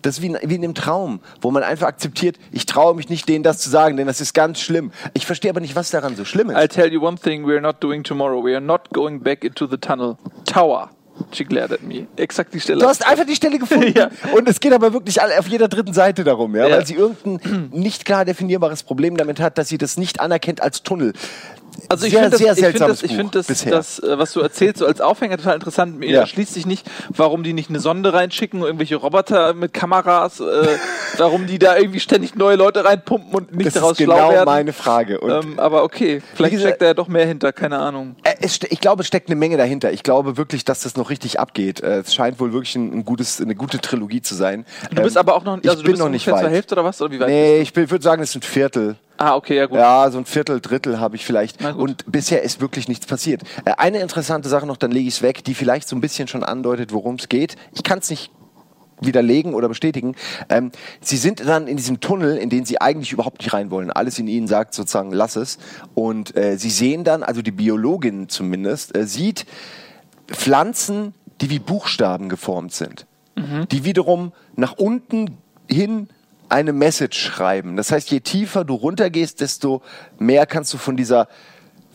das 0.02 0.16
ist 0.18 0.22
wie 0.22 0.26
in, 0.26 0.38
wie 0.42 0.54
in 0.56 0.64
einem 0.64 0.74
Traum, 0.74 1.20
wo 1.40 1.50
man 1.50 1.62
einfach 1.62 1.86
akzeptiert, 1.86 2.36
ich 2.50 2.66
traue 2.66 2.94
mich 2.94 3.08
nicht, 3.08 3.28
denen 3.28 3.42
das 3.42 3.58
zu 3.58 3.70
sagen, 3.70 3.96
denn 3.96 4.06
das 4.06 4.20
ist 4.20 4.34
ganz 4.34 4.60
schlimm. 4.60 4.92
Ich 5.14 5.26
verstehe 5.26 5.50
aber 5.50 5.60
nicht, 5.60 5.76
was 5.76 5.90
daran 5.90 6.16
so 6.16 6.24
schlimm 6.24 6.50
ist. 6.50 6.56
I'll 6.56 6.68
tell 6.68 6.92
you 6.92 7.00
one 7.06 7.16
thing 7.16 7.46
we 7.46 7.52
are 7.52 7.60
not 7.60 7.82
doing 7.82 8.02
tomorrow. 8.02 8.44
We 8.44 8.52
are 8.52 8.60
not 8.60 8.90
going 8.92 9.20
back 9.22 9.44
into 9.44 9.66
the 9.66 9.76
tunnel. 9.78 10.16
Tower. 10.44 10.90
She 11.30 11.44
glared 11.44 11.70
at 11.72 11.82
me. 11.82 12.06
Exakt 12.16 12.54
die 12.54 12.60
Stelle. 12.60 12.80
Du 12.80 12.86
hast 12.86 13.06
einfach 13.06 13.26
die 13.26 13.36
Stelle 13.36 13.58
gefunden. 13.58 13.92
Ja. 13.96 14.10
Und 14.34 14.48
es 14.48 14.58
geht 14.60 14.72
aber 14.72 14.92
wirklich 14.94 15.20
auf 15.20 15.46
jeder 15.46 15.68
dritten 15.68 15.92
Seite 15.92 16.24
darum, 16.24 16.56
ja, 16.56 16.66
Ja. 16.66 16.76
weil 16.76 16.86
sie 16.86 16.94
irgendein 16.94 17.68
nicht 17.70 18.06
klar 18.06 18.24
definierbares 18.24 18.82
Problem 18.82 19.16
damit 19.18 19.38
hat, 19.38 19.58
dass 19.58 19.68
sie 19.68 19.76
das 19.76 19.98
nicht 19.98 20.20
anerkennt 20.20 20.62
als 20.62 20.82
Tunnel. 20.82 21.12
Also 21.88 22.06
ich 22.06 22.12
Sehr, 22.12 22.20
finde 22.22 22.30
das, 22.30 22.38
sehr 22.40 22.52
ich 22.52 22.58
find 22.58 22.68
seltsames 22.78 23.00
das, 23.00 23.02
ich 23.02 23.10
Buch 23.10 23.16
find 23.16 23.34
das, 23.34 23.46
das 23.46 23.98
äh, 23.98 24.18
was 24.18 24.32
du 24.32 24.40
erzählst, 24.40 24.78
so 24.78 24.86
als 24.86 25.00
Aufhänger 25.00 25.36
total 25.36 25.54
interessant. 25.56 25.98
Mir 25.98 26.08
Ja. 26.10 26.20
erschließt 26.20 26.54
sich 26.54 26.66
nicht, 26.66 26.88
warum 27.10 27.42
die 27.42 27.52
nicht 27.52 27.68
eine 27.70 27.80
Sonde 27.80 28.12
reinschicken, 28.12 28.62
irgendwelche 28.62 28.96
Roboter 28.96 29.52
mit 29.54 29.72
Kameras, 29.72 30.40
äh, 30.40 30.44
warum 31.18 31.46
die 31.46 31.58
da 31.58 31.76
irgendwie 31.76 32.00
ständig 32.00 32.34
neue 32.34 32.56
Leute 32.56 32.84
reinpumpen 32.84 33.32
und 33.34 33.54
nicht 33.54 33.66
Das 33.66 33.74
daraus 33.74 33.92
ist 33.92 33.98
genau 33.98 34.16
schlau 34.16 34.30
werden. 34.32 34.44
meine 34.46 34.72
Frage. 34.72 35.16
Ähm, 35.22 35.58
aber 35.58 35.84
okay, 35.84 36.22
vielleicht 36.34 36.52
gesagt- 36.52 36.68
steckt 36.70 36.82
da 36.82 36.86
ja 36.86 36.94
doch 36.94 37.08
mehr 37.08 37.26
hinter, 37.26 37.52
keine 37.52 37.78
Ahnung. 37.78 38.16
Äh, 38.24 38.34
Es, 38.40 38.58
ich 38.68 38.80
glaube, 38.80 39.02
es 39.02 39.06
steckt 39.08 39.28
eine 39.28 39.36
Menge 39.36 39.56
dahinter. 39.56 39.92
Ich 39.92 40.02
glaube 40.02 40.36
wirklich, 40.36 40.64
dass 40.64 40.80
das 40.80 40.96
noch 40.96 41.10
richtig 41.10 41.38
abgeht. 41.40 41.82
Äh, 41.82 41.98
Es 42.00 42.14
scheint 42.14 42.40
wohl 42.40 42.52
wirklich 42.52 42.74
ein, 42.76 42.92
ein 42.92 43.04
gutes, 43.04 43.40
eine 43.40 43.54
gute 43.54 43.80
Trilogie 43.80 44.22
zu 44.22 44.34
sein. 44.34 44.64
Du 44.94 45.02
bist 45.02 45.16
aber 45.16 45.34
auch 45.34 45.44
noch, 45.44 45.54
also 45.54 45.70
ich 45.70 45.76
du 45.76 45.82
bin 45.82 45.92
bist 45.92 46.02
noch 46.02 46.08
nicht 46.08 46.26
ungefähr 46.26 46.42
zur 46.44 46.50
weit. 46.50 46.54
Hälfte 46.56 46.74
oder 46.74 46.84
was? 46.84 47.00
Oder 47.02 47.10
wie 47.12 47.20
weit 47.20 47.28
Nee, 47.28 47.58
ich 47.58 47.72
bin- 47.72 47.90
würde 47.90 48.02
sagen, 48.02 48.22
es 48.22 48.30
ist 48.30 48.36
ein 48.36 48.42
Viertel. 48.42 48.96
Ah, 49.22 49.36
okay, 49.36 49.54
ja 49.54 49.66
gut. 49.66 49.78
Ja, 49.78 50.10
so 50.10 50.18
ein 50.18 50.24
Viertel, 50.24 50.60
Drittel 50.60 50.98
habe 50.98 51.14
ich 51.14 51.24
vielleicht. 51.24 51.64
Und 51.64 52.10
bisher 52.10 52.42
ist 52.42 52.60
wirklich 52.60 52.88
nichts 52.88 53.06
passiert. 53.06 53.42
Äh, 53.64 53.74
Eine 53.76 54.00
interessante 54.00 54.48
Sache 54.48 54.66
noch, 54.66 54.76
dann 54.76 54.90
lege 54.90 55.06
ich 55.06 55.14
es 55.14 55.22
weg, 55.22 55.44
die 55.44 55.54
vielleicht 55.54 55.86
so 55.86 55.94
ein 55.94 56.00
bisschen 56.00 56.26
schon 56.26 56.42
andeutet, 56.42 56.92
worum 56.92 57.14
es 57.14 57.28
geht. 57.28 57.54
Ich 57.72 57.84
kann 57.84 58.00
es 58.00 58.10
nicht 58.10 58.32
widerlegen 59.00 59.54
oder 59.54 59.68
bestätigen. 59.68 60.16
Ähm, 60.48 60.72
sie 61.00 61.16
sind 61.16 61.38
dann 61.46 61.68
in 61.68 61.76
diesem 61.76 62.00
Tunnel, 62.00 62.36
in 62.36 62.50
den 62.50 62.64
sie 62.64 62.80
eigentlich 62.80 63.12
überhaupt 63.12 63.38
nicht 63.42 63.52
rein 63.52 63.70
wollen. 63.70 63.92
Alles 63.92 64.18
in 64.18 64.26
ihnen 64.26 64.48
sagt 64.48 64.74
sozusagen, 64.74 65.12
lass 65.12 65.36
es. 65.36 65.58
Und 65.94 66.36
äh, 66.36 66.58
sie 66.58 66.70
sehen 66.70 67.04
dann, 67.04 67.22
also 67.22 67.42
die 67.42 67.52
Biologin 67.52 68.28
zumindest, 68.28 68.96
äh, 68.96 69.06
sieht 69.06 69.46
Pflanzen, 70.26 71.14
die 71.40 71.48
wie 71.48 71.60
Buchstaben 71.60 72.28
geformt 72.28 72.72
sind. 72.72 73.06
Die 73.70 73.84
wiederum 73.84 74.32
nach 74.56 74.72
unten 74.78 75.38
hin 75.70 76.08
eine 76.52 76.72
Message 76.72 77.18
schreiben. 77.18 77.76
Das 77.76 77.90
heißt, 77.90 78.10
je 78.10 78.20
tiefer 78.20 78.64
du 78.64 78.74
runtergehst, 78.74 79.40
desto 79.40 79.82
mehr 80.18 80.46
kannst 80.46 80.72
du 80.74 80.78
von 80.78 80.96
dieser 80.96 81.28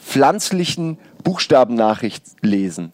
pflanzlichen 0.03 0.97
Buchstabennachricht 1.23 2.23
lesen. 2.41 2.91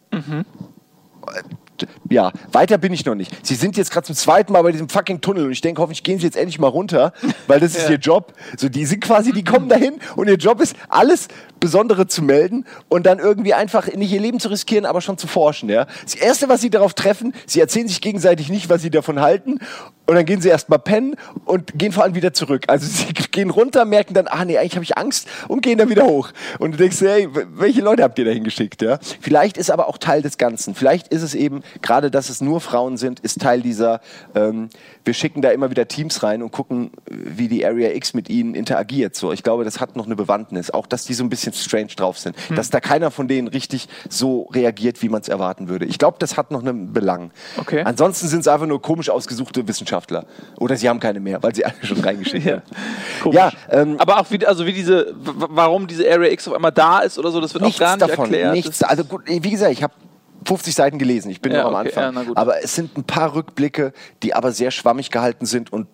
Ja, 2.10 2.32
weiter 2.52 2.78
bin 2.78 2.94
ich 2.94 3.04
noch 3.06 3.16
nicht. 3.16 3.46
Sie 3.46 3.56
sind 3.56 3.76
jetzt 3.78 3.92
gerade 3.92 4.06
zum 4.06 4.16
zweiten 4.16 4.54
Mal 4.54 4.62
bei 4.62 4.72
diesem 4.72 4.88
fucking 4.90 5.22
Tunnel 5.22 5.46
und 5.46 5.52
ich 5.52 5.60
denke, 5.62 5.82
hoffentlich 5.82 6.04
gehen 6.04 6.20
sie 6.20 6.26
jetzt 6.26 6.38
endlich 6.38 6.60
mal 6.60 6.68
runter, 6.68 7.14
weil 7.48 7.60
das 7.60 7.76
ist 7.76 7.86
Ja. 7.86 7.92
ihr 7.92 7.98
Job. 7.98 8.34
So, 8.58 8.70
die 8.70 8.86
sind 8.86 9.04
quasi, 9.04 9.32
die 9.34 9.44
kommen 9.44 9.68
dahin 9.70 9.96
und 10.16 10.28
ihr 10.28 10.36
Job 10.38 10.62
ist, 10.62 10.76
alles 10.88 11.28
Besondere 11.60 12.08
zu 12.08 12.22
melden 12.22 12.66
und 12.90 13.06
dann 13.06 13.18
irgendwie 13.20 13.54
einfach 13.54 13.88
nicht 13.94 14.12
ihr 14.12 14.22
Leben 14.22 14.40
zu 14.40 14.50
riskieren, 14.50 14.86
aber 14.86 15.02
schon 15.02 15.18
zu 15.18 15.28
forschen. 15.28 15.68
Ja, 15.70 15.88
das 16.04 16.14
erste, 16.16 16.48
was 16.48 16.62
sie 16.62 16.70
darauf 16.70 16.94
treffen, 16.94 17.34
sie 17.48 17.60
erzählen 17.60 17.88
sich 17.88 18.02
gegenseitig 18.02 18.50
nicht, 18.50 18.70
was 18.70 18.82
sie 18.82 18.92
davon 18.92 19.20
halten 19.20 19.60
und 20.06 20.16
dann 20.16 20.26
gehen 20.26 20.42
sie 20.42 20.50
erstmal 20.50 20.80
pennen 20.80 21.16
und 21.46 21.78
gehen 21.78 21.94
vor 21.94 22.04
allem 22.04 22.16
wieder 22.16 22.34
zurück. 22.34 22.66
Also 22.68 22.86
sie 22.90 23.14
gehen 23.14 23.50
runter, 23.50 23.86
merken 23.86 24.14
dann, 24.14 24.28
ah 24.28 24.44
nee, 24.44 24.58
eigentlich 24.58 24.76
habe 24.76 24.84
ich 24.84 24.98
Angst 24.98 25.28
und 25.48 25.62
gehen 25.62 25.78
dann 25.78 25.90
wieder 25.90 26.06
hoch. 26.06 26.32
Und 26.60 26.74
du 26.74 26.78
denkst, 26.78 27.00
hey, 27.02 27.30
welche 27.56 27.82
Leute 27.82 28.04
habt 28.04 28.20
ihr 28.20 28.26
da 28.26 28.32
hingeschickt? 28.32 28.82
Ja? 28.82 29.00
Vielleicht 29.22 29.58
ist 29.58 29.72
aber 29.72 29.88
auch 29.88 29.98
Teil 29.98 30.22
des 30.22 30.38
Ganzen. 30.38 30.76
Vielleicht 30.76 31.08
ist 31.08 31.22
es 31.22 31.36
eben, 31.36 31.64
gerade 31.82 32.12
dass 32.12 32.30
es 32.30 32.42
nur 32.42 32.60
Frauen 32.60 32.98
sind, 32.98 33.22
ist 33.22 33.40
Teil 33.40 33.62
dieser, 33.62 34.02
ähm, 34.36 34.70
wir 35.06 35.14
schicken 35.14 35.42
da 35.42 35.52
immer 35.52 35.70
wieder 35.70 35.88
Teams 35.88 36.22
rein 36.22 36.44
und 36.44 36.52
gucken, 36.52 36.92
wie 37.10 37.48
die 37.48 37.66
Area 37.66 37.92
X 37.92 38.14
mit 38.14 38.30
ihnen 38.30 38.56
interagiert. 38.56 39.16
So, 39.16 39.32
ich 39.32 39.44
glaube, 39.44 39.64
das 39.64 39.80
hat 39.80 39.96
noch 39.96 40.06
eine 40.06 40.16
Bewandtnis. 40.16 40.70
Auch, 40.70 40.86
dass 40.86 41.06
die 41.06 41.14
so 41.14 41.24
ein 41.24 41.30
bisschen 41.30 41.54
strange 41.54 41.88
drauf 41.96 42.20
sind. 42.20 42.36
Dass 42.56 42.70
da 42.70 42.80
keiner 42.82 43.10
von 43.10 43.28
denen 43.28 43.48
richtig 43.48 43.88
so 44.10 44.44
reagiert, 44.54 45.02
wie 45.02 45.10
man 45.10 45.22
es 45.22 45.30
erwarten 45.30 45.70
würde. 45.70 45.86
Ich 45.86 45.98
glaube, 45.98 46.18
das 46.20 46.36
hat 46.36 46.52
noch 46.52 46.62
einen 46.62 46.92
Belang. 46.92 47.32
Okay. 47.58 47.84
Ansonsten 47.84 48.28
sind 48.28 48.42
es 48.42 48.48
einfach 48.48 48.68
nur 48.68 48.82
komisch 48.82 49.10
ausgesuchte 49.10 49.68
Wissenschaftler. 49.68 49.93
Oder 50.60 50.76
sie 50.78 50.88
haben 50.90 51.00
keine 51.00 51.20
mehr, 51.20 51.42
weil 51.42 51.54
sie 51.56 51.66
alle 51.66 51.76
schon 51.84 52.00
reingeschickt 52.00 52.46
Ja. 52.46 52.54
haben. 52.54 52.62
Komisch. 53.22 53.36
Ja, 53.38 53.52
ähm, 53.70 53.96
aber 54.00 54.20
auch 54.20 54.26
wie, 54.32 54.46
also 54.46 54.66
wie 54.66 54.74
diese, 54.74 55.14
warum 55.16 55.88
diese 55.88 56.10
Area 56.12 56.32
X 56.32 56.48
auf 56.48 56.54
einmal 56.56 56.72
da 56.72 57.00
ist 57.00 57.18
oder 57.20 57.32
so, 57.32 57.40
das 57.42 57.54
wird 57.54 57.64
auch 57.64 57.78
gar 57.78 57.96
nicht 57.98 58.02
davon. 58.10 58.26
erklärt. 58.26 58.54
Nichts. 58.54 58.84
Also 58.84 59.04
gut, 59.06 59.24
wie 59.28 59.40
gesagt, 59.50 59.72
ich 59.72 59.84
habe 59.84 59.94
50 60.46 60.76
Seiten 60.76 60.98
gelesen. 60.98 61.30
Ich 61.32 61.42
bin 61.42 61.52
Ja, 61.54 61.64
noch 61.64 61.70
am 61.74 61.86
okay, 61.86 61.98
Anfang. 62.00 62.26
ja, 62.28 62.32
aber 62.36 62.64
es 62.64 62.76
sind 62.76 62.98
ein 62.98 63.04
paar 63.06 63.34
Rückblicke, 63.36 63.94
die 64.24 64.34
aber 64.34 64.52
sehr 64.52 64.72
schwammig 64.72 65.10
gehalten 65.12 65.46
sind 65.46 65.72
und 65.72 65.88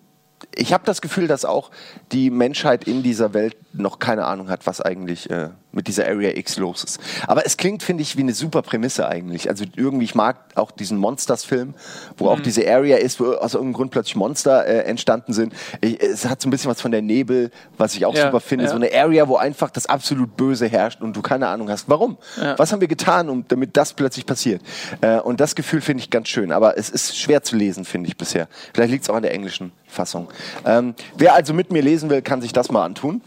ich 0.54 0.72
habe 0.72 0.84
das 0.86 1.02
Gefühl, 1.02 1.28
dass 1.28 1.44
auch 1.44 1.70
die 2.12 2.30
Menschheit 2.30 2.84
in 2.84 3.02
dieser 3.02 3.34
Welt 3.34 3.56
noch 3.72 3.98
keine 4.00 4.24
Ahnung 4.24 4.48
hat, 4.50 4.66
was 4.66 4.80
eigentlich 4.80 5.30
äh, 5.30 5.50
mit 5.70 5.86
dieser 5.86 6.06
Area 6.06 6.36
X 6.36 6.56
los 6.58 6.82
ist. 6.82 6.98
Aber 7.28 7.46
es 7.46 7.56
klingt, 7.56 7.84
finde 7.84 8.02
ich, 8.02 8.16
wie 8.16 8.22
eine 8.22 8.32
super 8.32 8.62
Prämisse 8.62 9.08
eigentlich. 9.08 9.48
Also 9.48 9.64
irgendwie, 9.76 10.04
ich 10.06 10.16
mag 10.16 10.36
auch 10.56 10.72
diesen 10.72 10.98
Monsters-Film, 10.98 11.74
wo 12.16 12.24
Mhm. 12.24 12.30
auch 12.30 12.40
diese 12.40 12.68
Area 12.68 12.96
ist, 12.96 13.20
wo 13.20 13.26
aus 13.34 13.54
irgendeinem 13.54 13.74
Grund 13.74 13.90
plötzlich 13.92 14.16
Monster 14.16 14.66
äh, 14.66 14.78
entstanden 14.86 15.32
sind. 15.32 15.52
Ich, 15.80 16.00
es 16.02 16.28
hat 16.28 16.42
so 16.42 16.48
ein 16.48 16.50
bisschen 16.50 16.68
was 16.68 16.80
von 16.80 16.90
der 16.90 17.00
Nebel, 17.02 17.52
was 17.78 17.94
ich 17.94 18.04
auch 18.06 18.14
Ja, 18.14 18.26
super 18.26 18.40
finde. 18.40 18.64
ja. 18.64 18.70
So 18.70 18.76
eine 18.76 18.92
Area, 18.92 19.28
wo 19.28 19.36
einfach 19.36 19.70
das 19.70 19.86
absolut 19.86 20.36
Böse 20.36 20.66
herrscht 20.66 21.00
und 21.00 21.14
du 21.16 21.22
keine 21.22 21.46
Ahnung 21.46 21.70
hast, 21.70 21.88
warum. 21.88 22.18
Ja. 22.40 22.58
Was 22.58 22.72
haben 22.72 22.80
wir 22.80 22.88
getan, 22.88 23.28
um, 23.28 23.44
damit 23.46 23.76
das 23.76 23.92
plötzlich 23.92 24.26
passiert? 24.26 24.62
Äh, 25.00 25.20
und 25.20 25.38
das 25.40 25.54
Gefühl 25.54 25.80
finde 25.80 26.02
ich 26.02 26.10
ganz 26.10 26.26
schön. 26.28 26.50
Aber 26.50 26.76
es 26.76 26.90
ist 26.90 27.16
schwer 27.16 27.44
zu 27.44 27.54
lesen, 27.54 27.84
finde 27.84 28.08
ich 28.08 28.16
bisher. 28.16 28.48
Vielleicht 28.74 28.90
liegt 28.90 29.04
es 29.04 29.10
auch 29.10 29.14
an 29.14 29.22
der 29.22 29.32
englischen 29.32 29.70
Fassung. 29.86 30.28
Ähm, 30.66 30.94
wer 31.16 31.34
also 31.34 31.54
mit 31.54 31.70
mir 31.70 31.82
lesen 31.82 32.10
will, 32.10 32.22
kann 32.22 32.42
sich 32.42 32.52
das 32.52 32.72
mal 32.72 32.84
antun. 32.84 33.20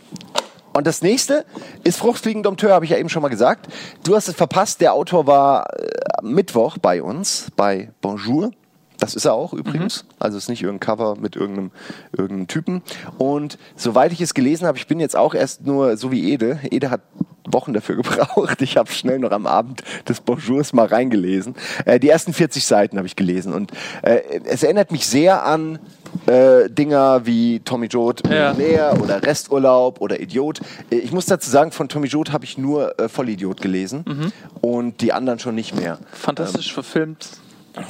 Und 0.74 0.88
das 0.88 1.02
nächste 1.02 1.46
ist 1.84 2.00
Fruchtfliegen 2.00 2.44
Dompteur, 2.44 2.74
habe 2.74 2.86
ich 2.86 2.92
ja 2.92 2.98
eben 2.98 3.10
schon 3.10 3.22
mal 3.22 3.30
gesagt. 3.30 3.68
Du 4.04 4.16
hast 4.16 4.28
es 4.28 4.36
verpasst. 4.36 4.82
Der 4.82 4.94
Autor 4.94 5.28
war 5.28 5.68
äh, 5.74 5.88
Mittwoch 6.24 6.78
bei 6.80 7.02
uns, 7.02 7.52
bei 7.56 7.92
Bonjour. 8.02 8.52
Das 8.98 9.16
ist 9.16 9.26
er 9.26 9.34
auch 9.34 9.54
übrigens. 9.54 10.06
Also 10.18 10.38
es 10.38 10.46
ist 10.46 10.50
nicht 10.50 10.64
irgendein 10.64 10.80
Cover 10.80 11.16
mit 11.20 11.36
irgendeinem, 11.36 11.72
irgendeinem 12.12 12.48
Typen. 12.48 12.82
Und 13.18 13.58
soweit 13.76 14.14
ich 14.14 14.22
es 14.22 14.34
gelesen 14.34 14.66
habe, 14.66 14.78
ich 14.78 14.88
bin 14.88 15.00
jetzt 15.00 15.16
auch 15.16 15.34
erst 15.34 15.66
nur 15.66 15.98
so 15.98 16.12
wie 16.12 16.32
Ede. 16.32 16.60
Ede 16.72 16.90
hat 16.90 17.02
Wochen 17.46 17.74
dafür 17.74 17.96
gebraucht. 18.02 18.62
Ich 18.62 18.78
habe 18.78 18.92
schnell 18.92 19.20
noch 19.20 19.32
am 19.32 19.46
Abend 19.46 19.84
des 20.08 20.22
Bonjours 20.22 20.74
mal 20.74 20.88
reingelesen. 20.88 21.56
Äh, 21.86 22.00
die 22.00 22.10
ersten 22.10 22.34
40 22.34 22.66
Seiten 22.66 22.98
habe 22.98 23.06
ich 23.06 23.16
gelesen. 23.16 23.54
Und 23.54 23.72
äh, 24.02 24.22
es 24.46 24.64
erinnert 24.64 24.92
mich 24.92 25.06
sehr 25.06 25.46
an 25.46 25.80
äh, 26.28 26.70
Dinger 26.70 27.26
wie 27.26 27.60
Tommy 27.62 27.88
Jod 27.88 28.22
Ja. 28.28 28.54
Millionär 28.54 29.02
oder 29.02 29.22
Resturlaub 29.24 30.02
oder 30.02 30.20
Idiot. 30.20 30.60
Äh, 30.92 30.98
Ich 30.98 31.12
muss 31.12 31.26
dazu 31.26 31.50
sagen, 31.50 31.72
von 31.72 31.90
Tommy 31.90 32.08
Jod 32.08 32.32
habe 32.32 32.46
ich 32.46 32.58
nur 32.58 33.00
äh, 33.00 33.10
Vollidiot 33.10 33.62
gelesen 33.62 34.04
Mhm. 34.08 34.32
und 34.62 35.02
die 35.02 35.14
anderen 35.14 35.40
schon 35.40 35.56
nicht 35.56 35.76
mehr. 35.76 35.98
Fantastisch 36.12 36.74
verfilmt. 36.74 37.28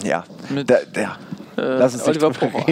Ja, 0.04 0.24
da, 0.66 0.78
ja. 0.96 1.18
lass 1.58 1.94
uns 1.94 2.06
nicht. 2.08 2.22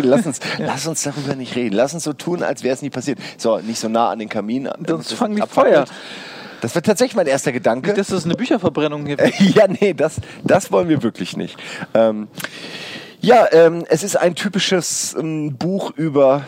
Lass 0.05 0.25
uns, 0.25 0.39
lass 0.59 0.87
uns 0.87 1.03
darüber 1.03 1.35
nicht 1.35 1.55
reden. 1.57 1.75
Lass 1.75 1.93
uns 1.93 2.05
so 2.05 2.13
tun, 2.13 2.41
als 2.41 2.63
wäre 2.63 2.73
es 2.73 2.81
nie 2.81 2.89
passiert. 2.89 3.19
So, 3.37 3.57
nicht 3.59 3.79
so 3.79 3.89
nah 3.89 4.09
an 4.11 4.19
den 4.19 4.29
Kamin. 4.29 4.69
Sonst 4.87 5.13
fangen 5.13 5.35
die. 5.35 5.41
Feuer. 5.47 5.85
Das 6.61 6.75
wird 6.75 6.85
tatsächlich 6.85 7.15
mein 7.15 7.25
erster 7.27 7.51
Gedanke. 7.51 7.93
Das 7.93 8.11
ist 8.11 8.23
eine 8.25 8.35
Bücherverbrennung 8.35 9.05
hier. 9.07 9.17
ja, 9.39 9.65
nee, 9.67 9.93
das, 9.93 10.17
das 10.43 10.71
wollen 10.71 10.87
wir 10.89 11.01
wirklich 11.03 11.35
nicht. 11.35 11.57
Ähm, 11.95 12.27
ja, 13.21 13.47
ähm, 13.51 13.85
es 13.89 14.03
ist 14.03 14.15
ein 14.15 14.35
typisches 14.35 15.15
ähm, 15.17 15.55
Buch 15.57 15.91
über 15.95 16.43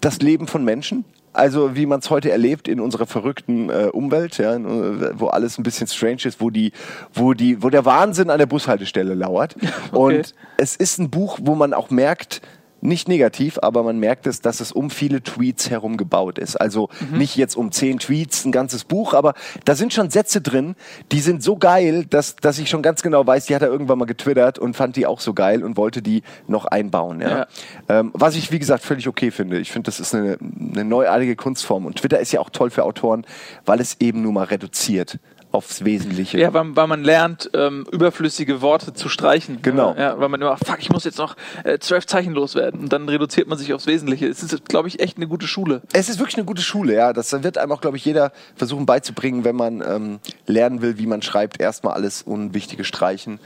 das 0.00 0.20
Leben 0.20 0.46
von 0.46 0.64
Menschen. 0.64 1.04
Also 1.34 1.76
wie 1.76 1.86
man 1.86 2.00
es 2.00 2.10
heute 2.10 2.30
erlebt 2.30 2.66
in 2.66 2.80
unserer 2.80 3.06
verrückten 3.06 3.70
äh, 3.70 3.90
Umwelt, 3.92 4.38
ja, 4.38 4.56
äh, 4.56 5.20
wo 5.20 5.28
alles 5.28 5.58
ein 5.58 5.62
bisschen 5.62 5.86
strange 5.86 6.24
ist, 6.24 6.40
wo 6.40 6.50
die, 6.50 6.72
wo 7.12 7.34
die, 7.34 7.62
wo 7.62 7.70
der 7.70 7.84
Wahnsinn 7.84 8.30
an 8.30 8.38
der 8.38 8.46
Bushaltestelle 8.46 9.14
lauert. 9.14 9.54
Und 9.92 10.34
es 10.56 10.74
ist 10.74 10.98
ein 10.98 11.10
Buch, 11.10 11.38
wo 11.42 11.54
man 11.54 11.74
auch 11.74 11.90
merkt, 11.90 12.40
nicht 12.80 13.08
negativ, 13.08 13.58
aber 13.62 13.82
man 13.82 13.98
merkt 13.98 14.26
es, 14.26 14.40
dass 14.40 14.60
es 14.60 14.72
um 14.72 14.90
viele 14.90 15.22
Tweets 15.22 15.70
herum 15.70 15.96
gebaut 15.96 16.38
ist. 16.38 16.56
Also 16.56 16.88
nicht 17.12 17.36
jetzt 17.36 17.56
um 17.56 17.72
zehn 17.72 17.98
Tweets 17.98 18.44
ein 18.44 18.52
ganzes 18.52 18.84
Buch, 18.84 19.14
aber 19.14 19.34
da 19.64 19.74
sind 19.74 19.92
schon 19.92 20.10
Sätze 20.10 20.40
drin, 20.40 20.76
die 21.12 21.20
sind 21.20 21.42
so 21.42 21.56
geil, 21.56 22.04
dass, 22.04 22.36
dass 22.36 22.58
ich 22.58 22.68
schon 22.68 22.82
ganz 22.82 23.02
genau 23.02 23.26
weiß, 23.26 23.46
die 23.46 23.54
hat 23.54 23.62
er 23.62 23.68
irgendwann 23.68 23.98
mal 23.98 24.04
getwittert 24.04 24.58
und 24.58 24.74
fand 24.74 24.96
die 24.96 25.06
auch 25.06 25.20
so 25.20 25.34
geil 25.34 25.62
und 25.62 25.76
wollte 25.76 26.02
die 26.02 26.22
noch 26.46 26.66
einbauen. 26.66 27.20
Ja? 27.20 27.28
Ja. 27.28 27.46
Ähm, 27.88 28.10
was 28.14 28.36
ich, 28.36 28.52
wie 28.52 28.58
gesagt, 28.58 28.84
völlig 28.84 29.08
okay 29.08 29.30
finde. 29.30 29.58
Ich 29.58 29.72
finde, 29.72 29.86
das 29.86 30.00
ist 30.00 30.14
eine, 30.14 30.38
eine 30.40 30.84
neuartige 30.84 31.36
Kunstform. 31.36 31.86
Und 31.86 31.96
Twitter 31.96 32.20
ist 32.20 32.32
ja 32.32 32.40
auch 32.40 32.50
toll 32.50 32.70
für 32.70 32.84
Autoren, 32.84 33.26
weil 33.64 33.80
es 33.80 33.96
eben 34.00 34.22
nur 34.22 34.32
mal 34.32 34.44
reduziert 34.44 35.18
aufs 35.50 35.84
Wesentliche. 35.84 36.38
Ja, 36.38 36.52
weil, 36.52 36.76
weil 36.76 36.86
man 36.86 37.02
lernt, 37.02 37.50
ähm, 37.54 37.86
überflüssige 37.90 38.60
Worte 38.60 38.92
zu 38.92 39.08
streichen. 39.08 39.60
Genau. 39.62 39.94
Ja, 39.96 40.18
weil 40.20 40.28
man 40.28 40.40
immer, 40.40 40.56
fuck, 40.56 40.78
ich 40.80 40.90
muss 40.90 41.04
jetzt 41.04 41.18
noch 41.18 41.36
äh, 41.64 41.78
zwölf 41.78 42.06
Zeichen 42.06 42.32
loswerden. 42.32 42.80
Und 42.80 42.92
dann 42.92 43.08
reduziert 43.08 43.48
man 43.48 43.56
sich 43.56 43.72
aufs 43.72 43.86
Wesentliche. 43.86 44.26
Es 44.26 44.42
ist, 44.42 44.68
glaube 44.68 44.88
ich, 44.88 45.00
echt 45.00 45.16
eine 45.16 45.26
gute 45.26 45.46
Schule. 45.46 45.82
Es 45.92 46.08
ist 46.08 46.18
wirklich 46.18 46.36
eine 46.36 46.44
gute 46.44 46.62
Schule, 46.62 46.94
ja. 46.94 47.12
Das 47.12 47.32
wird 47.42 47.58
einem 47.58 47.72
auch, 47.72 47.80
glaube 47.80 47.96
ich, 47.96 48.04
jeder 48.04 48.32
versuchen 48.56 48.86
beizubringen, 48.86 49.44
wenn 49.44 49.56
man 49.56 49.80
ähm, 49.80 50.18
lernen 50.46 50.82
will, 50.82 50.98
wie 50.98 51.06
man 51.06 51.22
schreibt. 51.22 51.60
Erstmal 51.60 51.94
alles 51.94 52.22
Unwichtige 52.22 52.84
streichen 52.84 53.40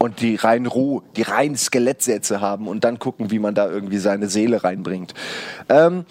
und 0.00 0.22
die 0.22 0.36
rein 0.36 0.64
roh, 0.64 1.02
die 1.14 1.22
reinen 1.22 1.56
Skelettsätze 1.56 2.40
haben 2.40 2.68
und 2.68 2.84
dann 2.84 2.98
gucken, 2.98 3.30
wie 3.30 3.38
man 3.38 3.54
da 3.54 3.68
irgendwie 3.68 3.98
seine 3.98 4.28
Seele 4.28 4.64
reinbringt. 4.64 5.12
Ähm, 5.68 6.06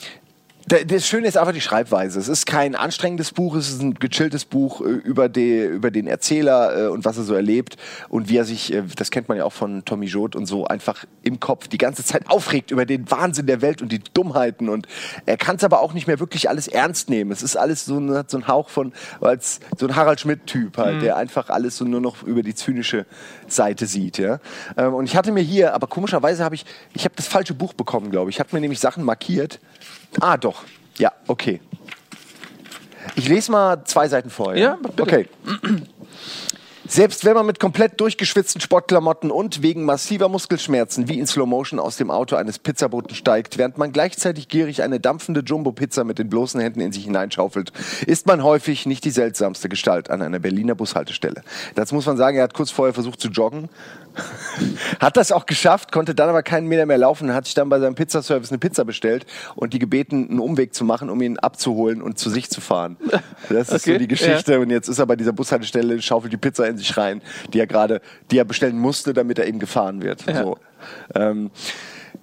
das 0.69 1.07
Schöne 1.07 1.27
ist 1.27 1.37
einfach 1.37 1.53
die 1.53 1.61
Schreibweise. 1.61 2.19
Es 2.19 2.27
ist 2.27 2.45
kein 2.45 2.75
anstrengendes 2.75 3.31
Buch, 3.31 3.55
es 3.55 3.69
ist 3.69 3.81
ein 3.81 3.95
gechilltes 3.95 4.45
Buch 4.45 4.81
äh, 4.81 4.85
über, 4.85 5.27
die, 5.27 5.61
über 5.63 5.89
den 5.89 6.05
Erzähler 6.05 6.85
äh, 6.85 6.87
und 6.89 7.05
was 7.05 7.17
er 7.17 7.23
so 7.23 7.33
erlebt 7.33 7.77
und 8.09 8.29
wie 8.29 8.37
er 8.37 8.45
sich, 8.45 8.73
äh, 8.73 8.83
das 8.95 9.09
kennt 9.09 9.29
man 9.29 9.37
ja 9.37 9.45
auch 9.45 9.53
von 9.53 9.83
Tommy 9.85 10.05
Jod 10.05 10.35
und 10.35 10.45
so, 10.45 10.65
einfach 10.65 11.05
im 11.23 11.39
Kopf 11.39 11.67
die 11.67 11.77
ganze 11.77 12.03
Zeit 12.03 12.29
aufregt 12.29 12.71
über 12.71 12.85
den 12.85 13.09
Wahnsinn 13.09 13.47
der 13.47 13.61
Welt 13.61 13.81
und 13.81 13.91
die 13.91 13.99
Dummheiten 14.13 14.69
und 14.69 14.87
er 15.25 15.37
kann 15.37 15.55
es 15.55 15.63
aber 15.63 15.81
auch 15.81 15.93
nicht 15.93 16.07
mehr 16.07 16.19
wirklich 16.19 16.49
alles 16.49 16.67
ernst 16.67 17.09
nehmen. 17.09 17.31
Es 17.31 17.41
ist 17.41 17.55
alles 17.55 17.85
so, 17.85 17.97
ein- 17.97 18.23
so 18.27 18.37
ein 18.37 18.47
Hauch 18.47 18.69
von, 18.69 18.93
als 19.21 19.59
so 19.77 19.87
ein 19.87 19.95
Harald 19.95 20.19
Schmidt-Typ 20.19 20.77
halt, 20.77 21.01
der 21.01 21.17
einfach 21.17 21.49
alles 21.49 21.77
so 21.77 21.85
nur 21.85 22.01
noch 22.01 22.23
über 22.23 22.43
die 22.43 22.53
zynische 22.53 23.05
Seite 23.47 23.85
sieht, 23.85 24.17
ja. 24.17 24.39
Ähm, 24.77 24.93
und 24.93 25.05
ich 25.05 25.15
hatte 25.15 25.31
mir 25.31 25.41
hier, 25.43 25.73
aber 25.73 25.87
komischerweise 25.87 26.43
habe 26.43 26.55
ich, 26.55 26.65
ich 26.93 27.05
habe 27.05 27.15
das 27.15 27.27
falsche 27.27 27.53
Buch 27.53 27.73
bekommen, 27.73 28.11
glaube 28.11 28.29
ich. 28.29 28.35
Ich 28.35 28.39
habe 28.39 28.49
mir 28.53 28.61
nämlich 28.61 28.79
Sachen 28.79 29.03
markiert. 29.03 29.59
Ah, 30.19 30.37
doch. 30.37 30.63
Ja, 30.97 31.11
okay. 31.27 31.61
Ich 33.15 33.27
lese 33.27 33.51
mal 33.51 33.83
zwei 33.85 34.07
Seiten 34.07 34.29
vor. 34.29 34.55
Ja, 34.55 34.77
bitte. 34.81 35.03
Okay. 35.03 35.29
Selbst 36.89 37.23
wenn 37.23 37.35
man 37.35 37.45
mit 37.45 37.59
komplett 37.59 38.01
durchgeschwitzten 38.01 38.61
Sportklamotten 38.61 39.29
und 39.29 39.61
wegen 39.61 39.85
massiver 39.85 40.27
Muskelschmerzen 40.27 41.07
wie 41.07 41.19
in 41.19 41.27
Slow 41.27 41.45
Motion 41.47 41.79
aus 41.79 41.97
dem 41.97 42.09
Auto 42.09 42.35
eines 42.35 42.57
Pizzaboten 42.57 43.13
steigt, 43.13 43.59
während 43.59 43.77
man 43.77 43.91
gleichzeitig 43.91 44.47
gierig 44.47 44.81
eine 44.81 44.99
dampfende 44.99 45.41
Jumbo-Pizza 45.41 46.03
mit 46.03 46.17
den 46.17 46.29
bloßen 46.29 46.59
Händen 46.59 46.81
in 46.81 46.91
sich 46.91 47.03
hineinschaufelt, 47.03 47.71
ist 48.07 48.25
man 48.25 48.43
häufig 48.43 48.87
nicht 48.87 49.05
die 49.05 49.11
seltsamste 49.11 49.69
Gestalt 49.69 50.09
an 50.09 50.23
einer 50.23 50.39
Berliner 50.39 50.73
Bushaltestelle. 50.73 51.43
Dazu 51.75 51.93
muss 51.93 52.07
man 52.07 52.17
sagen, 52.17 52.37
er 52.37 52.43
hat 52.43 52.55
kurz 52.55 52.71
vorher 52.71 52.95
versucht 52.95 53.21
zu 53.21 53.27
joggen, 53.27 53.69
hat 54.99 55.17
das 55.17 55.31
auch 55.31 55.45
geschafft, 55.45 55.91
konnte 55.91 56.15
dann 56.15 56.29
aber 56.29 56.43
keinen 56.43 56.67
Meter 56.67 56.85
mehr 56.85 56.97
laufen, 56.97 57.33
hat 57.33 57.45
sich 57.45 57.53
dann 57.53 57.69
bei 57.69 57.79
seinem 57.79 57.95
Pizzaservice 57.95 58.51
eine 58.51 58.59
Pizza 58.59 58.85
bestellt 58.85 59.25
und 59.55 59.73
die 59.73 59.79
gebeten, 59.79 60.29
einen 60.29 60.39
Umweg 60.39 60.73
zu 60.73 60.83
machen, 60.83 61.09
um 61.09 61.21
ihn 61.21 61.37
abzuholen 61.39 62.01
und 62.01 62.17
zu 62.19 62.29
sich 62.29 62.49
zu 62.49 62.61
fahren. 62.61 62.97
Das 63.49 63.69
ist 63.69 63.85
so 63.85 63.91
Okay, 63.91 63.99
die 63.99 64.07
Geschichte. 64.07 64.59
Und 64.59 64.69
jetzt 64.69 64.87
ist 64.87 64.99
er 64.99 65.05
bei 65.05 65.15
dieser 65.15 65.31
Bushaltestelle, 65.31 66.01
schaufelt 66.01 66.31
die 66.31 66.37
Pizza 66.37 66.67
in 66.67 66.77
sich 66.77 66.95
rein, 66.97 67.21
die 67.53 67.59
er 67.59 67.67
gerade, 67.67 68.01
die 68.31 68.37
er 68.37 68.45
bestellen 68.45 68.77
musste, 68.77 69.13
damit 69.13 69.39
er 69.39 69.47
eben 69.47 69.59
gefahren 69.59 70.01
wird. 70.01 70.21
So. 70.21 70.57
Ähm, 71.15 71.51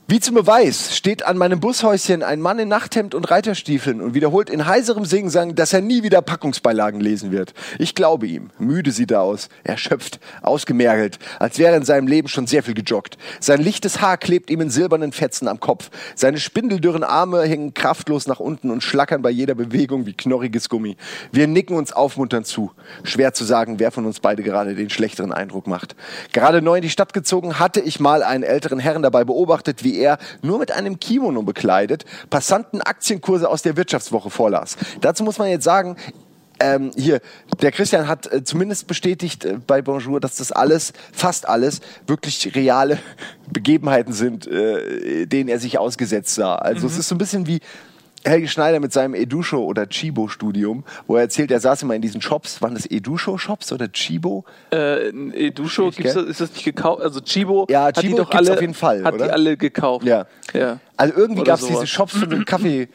wie 0.08 0.20
zum 0.20 0.36
Beweis 0.36 0.96
steht 0.96 1.26
an 1.26 1.36
meinem 1.36 1.58
Bushäuschen 1.58 2.22
ein 2.22 2.40
Mann 2.40 2.60
in 2.60 2.68
Nachthemd 2.68 3.12
und 3.12 3.28
Reiterstiefeln 3.28 4.00
und 4.00 4.14
wiederholt 4.14 4.50
in 4.50 4.64
heiserem 4.64 5.04
Singsang, 5.04 5.56
dass 5.56 5.72
er 5.72 5.80
nie 5.80 6.04
wieder 6.04 6.22
Packungsbeilagen 6.22 7.00
lesen 7.00 7.32
wird. 7.32 7.54
Ich 7.80 7.96
glaube 7.96 8.28
ihm. 8.28 8.50
Müde 8.60 8.92
sieht 8.92 9.10
er 9.10 9.22
aus, 9.22 9.48
erschöpft, 9.64 10.20
ausgemergelt, 10.42 11.18
als 11.40 11.58
wäre 11.58 11.74
in 11.74 11.84
seinem 11.84 12.06
Leben 12.06 12.28
schon 12.28 12.46
sehr 12.46 12.62
viel 12.62 12.74
gejoggt. 12.74 13.18
Sein 13.40 13.60
lichtes 13.60 14.00
Haar 14.00 14.16
klebt 14.16 14.48
ihm 14.48 14.60
in 14.60 14.70
silbernen 14.70 15.10
Fetzen 15.10 15.48
am 15.48 15.58
Kopf. 15.58 15.90
Seine 16.14 16.38
spindeldürren 16.38 17.02
Arme 17.02 17.42
hängen 17.42 17.74
kraftlos 17.74 18.28
nach 18.28 18.38
unten 18.38 18.70
und 18.70 18.84
schlackern 18.84 19.22
bei 19.22 19.30
jeder 19.30 19.56
Bewegung 19.56 20.06
wie 20.06 20.12
knorriges 20.12 20.68
Gummi. 20.68 20.96
Wir 21.32 21.48
nicken 21.48 21.76
uns 21.76 21.92
aufmunternd 21.92 22.46
zu. 22.46 22.70
Schwer 23.02 23.34
zu 23.34 23.44
sagen, 23.44 23.80
wer 23.80 23.90
von 23.90 24.06
uns 24.06 24.20
beide 24.20 24.44
gerade 24.44 24.76
den 24.76 24.88
schlechteren 24.88 25.32
Eindruck 25.32 25.66
macht. 25.66 25.96
Gerade 26.32 26.62
neu 26.62 26.76
in 26.76 26.82
die 26.82 26.90
Stadt 26.90 27.12
gezogen, 27.12 27.58
hatte 27.58 27.80
ich 27.80 27.98
mal 27.98 28.22
einen 28.22 28.44
älteren 28.44 28.78
Herrn 28.78 29.02
dabei 29.02 29.24
beobachtet, 29.24 29.82
wie 29.82 29.95
er, 29.96 30.18
nur 30.42 30.58
mit 30.58 30.72
einem 30.72 31.00
Kimono 31.00 31.42
bekleidet, 31.42 32.04
Passanten 32.30 32.80
Aktienkurse 32.80 33.48
aus 33.48 33.62
der 33.62 33.76
Wirtschaftswoche 33.76 34.30
vorlas. 34.30 34.76
Dazu 35.00 35.24
muss 35.24 35.38
man 35.38 35.48
jetzt 35.48 35.64
sagen, 35.64 35.96
ähm, 36.58 36.90
hier, 36.96 37.20
der 37.60 37.70
Christian 37.70 38.08
hat 38.08 38.32
äh, 38.32 38.42
zumindest 38.42 38.86
bestätigt 38.86 39.44
äh, 39.44 39.58
bei 39.66 39.82
Bonjour, 39.82 40.20
dass 40.20 40.36
das 40.36 40.52
alles, 40.52 40.92
fast 41.12 41.48
alles, 41.48 41.80
wirklich 42.06 42.54
reale 42.54 42.98
Begebenheiten 43.52 44.12
sind, 44.12 44.46
äh, 44.46 45.26
denen 45.26 45.48
er 45.48 45.58
sich 45.58 45.78
ausgesetzt 45.78 46.34
sah. 46.34 46.54
Also 46.54 46.86
es 46.86 46.96
ist 46.96 47.08
so 47.08 47.14
ein 47.14 47.18
bisschen 47.18 47.46
wie 47.46 47.60
Helge 48.26 48.48
Schneider 48.48 48.80
mit 48.80 48.92
seinem 48.92 49.14
Edusho 49.14 49.58
oder 49.58 49.88
Chibo-Studium, 49.88 50.84
wo 51.06 51.16
er 51.16 51.22
erzählt, 51.22 51.50
er 51.50 51.60
saß 51.60 51.82
immer 51.82 51.94
in 51.94 52.02
diesen 52.02 52.20
Shops. 52.20 52.60
Waren 52.62 52.74
das 52.74 52.86
Edusho-Shops 52.86 53.72
oder 53.72 53.90
Chibo? 53.92 54.44
Äh, 54.72 55.08
Edusho, 55.08 55.90
gibt's 55.90 56.14
gell? 56.14 56.24
ist 56.24 56.40
das 56.40 56.52
nicht 56.52 56.64
gekauft? 56.64 57.02
Also 57.02 57.20
Chibo 57.20 57.66
Ja, 57.70 57.84
hat 57.84 57.96
die 57.96 58.02
Chibo 58.02 58.18
doch 58.18 58.30
gibt's 58.30 58.46
alle, 58.48 58.54
auf 58.54 58.60
jeden 58.60 58.74
Fall, 58.74 59.04
hat 59.04 59.14
oder? 59.14 59.26
die 59.26 59.30
alle 59.30 59.56
gekauft. 59.56 60.04
Ja. 60.04 60.26
ja. 60.52 60.78
Also 60.96 61.14
irgendwie 61.16 61.44
gab 61.44 61.60
es 61.60 61.66
diese. 61.66 61.86
Shops 61.86 62.16
von 62.16 62.30
dem 62.30 62.44
Kaffee. 62.44 62.88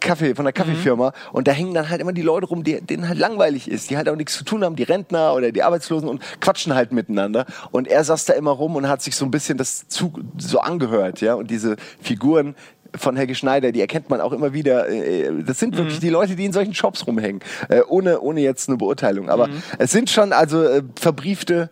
Kaffee, 0.00 0.34
von 0.34 0.44
der 0.44 0.52
Kaffeefirma 0.52 1.12
und 1.32 1.46
da 1.46 1.52
hängen 1.52 1.74
dann 1.74 1.88
halt 1.88 2.00
immer 2.00 2.12
die 2.12 2.22
Leute 2.22 2.46
rum, 2.46 2.64
die, 2.64 2.80
denen 2.80 3.08
halt 3.08 3.18
langweilig 3.18 3.70
ist, 3.70 3.88
die 3.88 3.96
halt 3.96 4.08
auch 4.08 4.16
nichts 4.16 4.36
zu 4.36 4.42
tun 4.42 4.64
haben, 4.64 4.74
die 4.74 4.82
Rentner 4.82 5.32
oder 5.32 5.52
die 5.52 5.62
Arbeitslosen 5.62 6.08
und 6.08 6.20
quatschen 6.40 6.74
halt 6.74 6.90
miteinander 6.90 7.46
und 7.70 7.86
er 7.86 8.02
saß 8.02 8.24
da 8.24 8.32
immer 8.32 8.50
rum 8.50 8.74
und 8.74 8.88
hat 8.88 9.00
sich 9.00 9.14
so 9.14 9.24
ein 9.24 9.30
bisschen 9.30 9.58
das 9.58 9.86
zu, 9.86 10.12
so 10.36 10.58
angehört, 10.58 11.20
ja, 11.20 11.34
und 11.34 11.50
diese 11.50 11.76
Figuren 12.00 12.56
von 12.96 13.16
Helge 13.16 13.34
Schneider, 13.34 13.72
die 13.72 13.80
erkennt 13.80 14.10
man 14.10 14.20
auch 14.20 14.32
immer 14.32 14.52
wieder, 14.52 14.88
äh, 14.88 15.30
das 15.44 15.58
sind 15.58 15.76
wirklich 15.76 16.00
die 16.00 16.10
Leute, 16.10 16.36
die 16.36 16.44
in 16.44 16.52
solchen 16.52 16.74
Shops 16.74 17.06
rumhängen, 17.06 17.40
äh, 17.68 17.80
ohne, 17.88 18.20
ohne 18.20 18.40
jetzt 18.40 18.68
eine 18.68 18.78
Beurteilung, 18.78 19.28
aber 19.28 19.48
es 19.78 19.90
sind 19.92 20.10
schon 20.10 20.32
also 20.32 20.62
äh, 20.62 20.82
verbriefte 20.98 21.70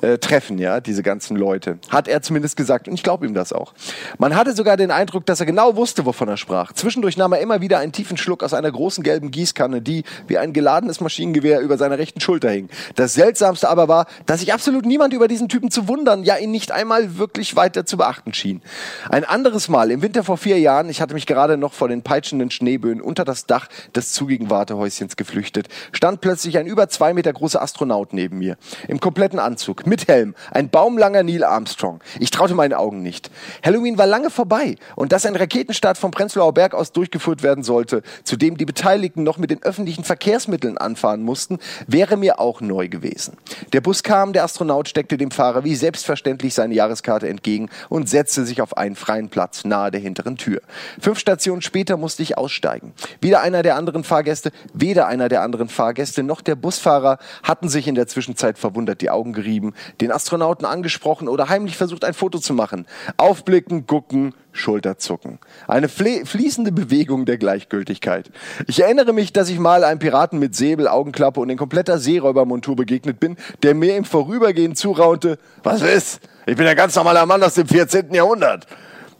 äh, 0.00 0.18
treffen, 0.18 0.58
ja, 0.58 0.80
diese 0.80 1.02
ganzen 1.02 1.36
Leute. 1.36 1.78
Hat 1.88 2.08
er 2.08 2.22
zumindest 2.22 2.56
gesagt 2.56 2.88
und 2.88 2.94
ich 2.94 3.02
glaube 3.02 3.26
ihm 3.26 3.34
das 3.34 3.52
auch. 3.52 3.74
Man 4.18 4.36
hatte 4.36 4.54
sogar 4.54 4.76
den 4.76 4.90
Eindruck, 4.90 5.26
dass 5.26 5.40
er 5.40 5.46
genau 5.46 5.76
wusste, 5.76 6.06
wovon 6.06 6.28
er 6.28 6.36
sprach. 6.36 6.72
Zwischendurch 6.72 7.16
nahm 7.16 7.32
er 7.32 7.40
immer 7.40 7.60
wieder 7.60 7.78
einen 7.78 7.92
tiefen 7.92 8.16
Schluck 8.16 8.42
aus 8.42 8.54
einer 8.54 8.70
großen 8.70 9.02
gelben 9.04 9.30
Gießkanne, 9.30 9.82
die 9.82 10.04
wie 10.26 10.38
ein 10.38 10.52
geladenes 10.52 11.00
Maschinengewehr 11.00 11.60
über 11.60 11.78
seiner 11.78 11.98
rechten 11.98 12.20
Schulter 12.20 12.50
hing. 12.50 12.68
Das 12.94 13.14
Seltsamste 13.14 13.68
aber 13.68 13.88
war, 13.88 14.06
dass 14.26 14.40
sich 14.40 14.52
absolut 14.52 14.84
niemand 14.86 15.14
über 15.14 15.28
diesen 15.28 15.48
Typen 15.48 15.70
zu 15.70 15.88
wundern, 15.88 16.24
ja 16.24 16.36
ihn 16.36 16.50
nicht 16.50 16.72
einmal 16.72 17.18
wirklich 17.18 17.56
weiter 17.56 17.86
zu 17.86 17.96
beachten 17.96 18.34
schien. 18.34 18.62
Ein 19.08 19.24
anderes 19.24 19.68
Mal, 19.68 19.90
im 19.90 20.02
Winter 20.02 20.22
vor 20.24 20.36
vier 20.36 20.58
Jahren, 20.58 20.88
ich 20.88 21.00
hatte 21.00 21.14
mich 21.14 21.26
gerade 21.26 21.56
noch 21.56 21.72
vor 21.72 21.88
den 21.88 22.02
peitschenden 22.02 22.50
Schneeböen 22.50 23.00
unter 23.00 23.24
das 23.24 23.46
Dach 23.46 23.68
des 23.94 24.12
zugigen 24.12 24.50
Wartehäuschens 24.50 25.16
geflüchtet, 25.16 25.68
stand 25.92 26.20
plötzlich 26.20 26.58
ein 26.58 26.66
über 26.66 26.88
zwei 26.88 27.14
Meter 27.14 27.32
großer 27.32 27.62
Astronaut 27.62 28.12
neben 28.12 28.38
mir. 28.38 28.56
Im 28.86 29.00
kompletten 29.00 29.38
Anzug, 29.38 29.86
Mit 29.88 30.06
Helm. 30.06 30.34
Ein 30.50 30.68
baumlanger 30.68 31.22
Neil 31.22 31.42
Armstrong. 31.42 32.00
Ich 32.20 32.30
traute 32.30 32.54
meinen 32.54 32.74
Augen 32.74 33.02
nicht. 33.02 33.30
Halloween 33.64 33.96
war 33.96 34.06
lange 34.06 34.28
vorbei. 34.28 34.76
Und 34.96 35.12
dass 35.12 35.24
ein 35.24 35.34
Raketenstart 35.34 35.96
vom 35.96 36.10
Prenzlauer 36.10 36.52
Berg 36.52 36.74
aus 36.74 36.92
durchgeführt 36.92 37.42
werden 37.42 37.64
sollte, 37.64 38.02
zu 38.22 38.36
dem 38.36 38.58
die 38.58 38.66
Beteiligten 38.66 39.22
noch 39.22 39.38
mit 39.38 39.50
den 39.50 39.62
öffentlichen 39.62 40.04
Verkehrsmitteln 40.04 40.76
anfahren 40.76 41.22
mussten, 41.22 41.58
wäre 41.86 42.18
mir 42.18 42.38
auch 42.38 42.60
neu 42.60 42.88
gewesen. 42.88 43.38
Der 43.72 43.80
Bus 43.80 44.02
kam, 44.02 44.34
der 44.34 44.44
Astronaut 44.44 44.90
steckte 44.90 45.16
dem 45.16 45.30
Fahrer 45.30 45.64
wie 45.64 45.74
selbstverständlich 45.74 46.52
seine 46.52 46.74
Jahreskarte 46.74 47.26
entgegen 47.26 47.70
und 47.88 48.10
setzte 48.10 48.44
sich 48.44 48.60
auf 48.60 48.76
einen 48.76 48.94
freien 48.94 49.30
Platz 49.30 49.64
nahe 49.64 49.90
der 49.90 50.02
hinteren 50.02 50.36
Tür. 50.36 50.60
Fünf 51.00 51.18
Stationen 51.18 51.62
später 51.62 51.96
musste 51.96 52.22
ich 52.22 52.36
aussteigen. 52.36 52.92
Weder 53.22 53.40
einer 53.40 53.62
der 53.62 53.76
anderen 53.76 54.04
Fahrgäste, 54.04 54.52
weder 54.74 55.06
einer 55.06 55.30
der 55.30 55.40
anderen 55.40 55.70
Fahrgäste 55.70 56.22
noch 56.22 56.42
der 56.42 56.56
Busfahrer 56.56 57.16
hatten 57.42 57.70
sich 57.70 57.88
in 57.88 57.94
der 57.94 58.06
Zwischenzeit 58.06 58.58
verwundert 58.58 59.00
die 59.00 59.08
Augen 59.08 59.32
gerieben, 59.32 59.72
den 60.00 60.12
Astronauten 60.12 60.64
angesprochen 60.64 61.28
oder 61.28 61.48
heimlich 61.48 61.76
versucht, 61.76 62.04
ein 62.04 62.14
Foto 62.14 62.38
zu 62.38 62.54
machen. 62.54 62.86
Aufblicken, 63.16 63.86
gucken, 63.86 64.34
Schulterzucken. 64.52 65.38
Eine 65.66 65.88
fließende 65.88 66.72
Bewegung 66.72 67.24
der 67.24 67.38
Gleichgültigkeit. 67.38 68.30
Ich 68.66 68.82
erinnere 68.82 69.12
mich, 69.12 69.32
dass 69.32 69.48
ich 69.48 69.58
mal 69.58 69.84
einem 69.84 69.98
Piraten 69.98 70.38
mit 70.38 70.54
Säbel, 70.54 70.88
Augenklappe 70.88 71.40
und 71.40 71.50
in 71.50 71.56
kompletter 71.56 71.98
Seeräubermontur 71.98 72.76
begegnet 72.76 73.20
bin, 73.20 73.36
der 73.62 73.74
mir 73.74 73.96
im 73.96 74.04
Vorübergehen 74.04 74.74
zuraunte, 74.74 75.38
was 75.62 75.82
ist? 75.82 76.20
Ich 76.46 76.56
bin 76.56 76.66
ein 76.66 76.76
ganz 76.76 76.94
normaler 76.96 77.26
Mann 77.26 77.42
aus 77.42 77.54
dem 77.54 77.68
14. 77.68 78.12
Jahrhundert. 78.12 78.66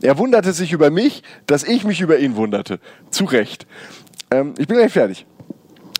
Er 0.00 0.16
wunderte 0.18 0.52
sich 0.52 0.72
über 0.72 0.90
mich, 0.90 1.22
dass 1.46 1.64
ich 1.64 1.84
mich 1.84 2.00
über 2.00 2.18
ihn 2.18 2.36
wunderte. 2.36 2.78
Zu 3.10 3.24
Recht. 3.24 3.66
Ähm, 4.30 4.54
ich 4.58 4.68
bin 4.68 4.76
gleich 4.76 4.92
fertig. 4.92 5.26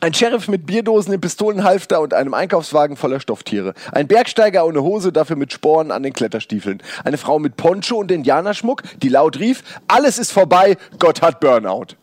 Ein 0.00 0.14
Sheriff 0.14 0.46
mit 0.46 0.64
Bierdosen 0.64 1.12
im 1.12 1.20
Pistolenhalfter 1.20 2.00
und 2.00 2.14
einem 2.14 2.32
Einkaufswagen 2.32 2.96
voller 2.96 3.18
Stofftiere. 3.18 3.74
Ein 3.90 4.06
Bergsteiger 4.06 4.64
ohne 4.64 4.82
Hose, 4.82 5.12
dafür 5.12 5.34
mit 5.34 5.52
Sporen 5.52 5.90
an 5.90 6.04
den 6.04 6.12
Kletterstiefeln. 6.12 6.80
Eine 7.04 7.18
Frau 7.18 7.40
mit 7.40 7.56
Poncho 7.56 7.96
und 7.96 8.12
Indianerschmuck, 8.12 8.82
die 9.02 9.08
laut 9.08 9.40
rief, 9.40 9.64
alles 9.88 10.18
ist 10.18 10.30
vorbei, 10.30 10.76
Gott 11.00 11.20
hat 11.20 11.40
Burnout. 11.40 11.96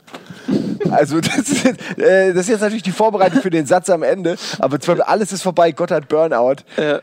Also 0.91 1.21
das 1.21 1.37
ist, 1.37 1.65
äh, 1.65 2.33
das 2.33 2.43
ist 2.43 2.49
jetzt 2.49 2.61
natürlich 2.61 2.83
die 2.83 2.91
Vorbereitung 2.91 3.41
für 3.41 3.49
den 3.49 3.65
Satz 3.65 3.89
am 3.89 4.03
Ende, 4.03 4.35
aber 4.59 4.79
zwar 4.79 5.07
alles 5.07 5.31
ist 5.31 5.41
vorbei, 5.41 5.71
Gott 5.71 5.91
hat 5.91 6.09
Burnout. 6.09 6.57
Ja 6.77 6.99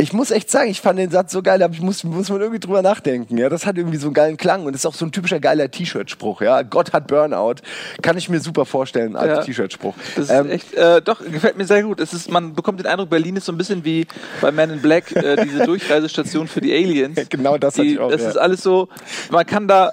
ich 0.00 0.12
muss 0.12 0.30
echt 0.30 0.48
sagen, 0.48 0.70
ich 0.70 0.80
fand 0.80 0.98
den 0.98 1.10
Satz 1.10 1.32
so 1.32 1.42
geil, 1.42 1.60
aber 1.60 1.74
ich 1.74 1.80
muss, 1.80 2.04
muss 2.04 2.30
man 2.30 2.40
irgendwie 2.40 2.60
drüber 2.60 2.82
nachdenken. 2.82 3.36
Ja, 3.36 3.48
das 3.48 3.66
hat 3.66 3.76
irgendwie 3.76 3.96
so 3.96 4.06
einen 4.06 4.14
geilen 4.14 4.36
Klang 4.36 4.64
und 4.64 4.74
ist 4.74 4.86
auch 4.86 4.94
so 4.94 5.04
ein 5.04 5.10
typischer 5.10 5.40
geiler 5.40 5.70
T-Shirt-Spruch. 5.70 6.40
Ja, 6.40 6.62
Gott 6.62 6.92
hat 6.92 7.08
Burnout, 7.08 7.56
kann 8.00 8.16
ich 8.16 8.28
mir 8.28 8.38
super 8.38 8.64
vorstellen 8.64 9.16
als 9.16 9.28
ja, 9.28 9.42
T-Shirt-Spruch. 9.42 9.94
Das 10.14 10.30
ähm, 10.30 10.46
ist 10.46 10.52
echt, 10.52 10.74
äh, 10.74 11.02
doch 11.02 11.20
gefällt 11.20 11.58
mir 11.58 11.64
sehr 11.64 11.82
gut. 11.82 11.98
Es 11.98 12.14
ist, 12.14 12.30
man 12.30 12.54
bekommt 12.54 12.78
den 12.78 12.86
Eindruck, 12.86 13.10
Berlin 13.10 13.36
ist 13.36 13.46
so 13.46 13.52
ein 13.52 13.58
bisschen 13.58 13.84
wie 13.84 14.06
bei 14.40 14.52
Man 14.52 14.70
in 14.70 14.80
Black 14.80 15.14
äh, 15.16 15.36
diese 15.44 15.64
Durchreisestation 15.66 16.46
für 16.46 16.60
die 16.60 16.72
Aliens. 16.72 17.18
genau, 17.28 17.58
das 17.58 17.74
die, 17.74 17.94
ich 17.94 17.98
auch. 17.98 18.10
Das 18.10 18.22
ja. 18.22 18.28
ist 18.28 18.36
alles 18.36 18.62
so, 18.62 18.88
man 19.30 19.44
kann 19.46 19.66
da 19.66 19.92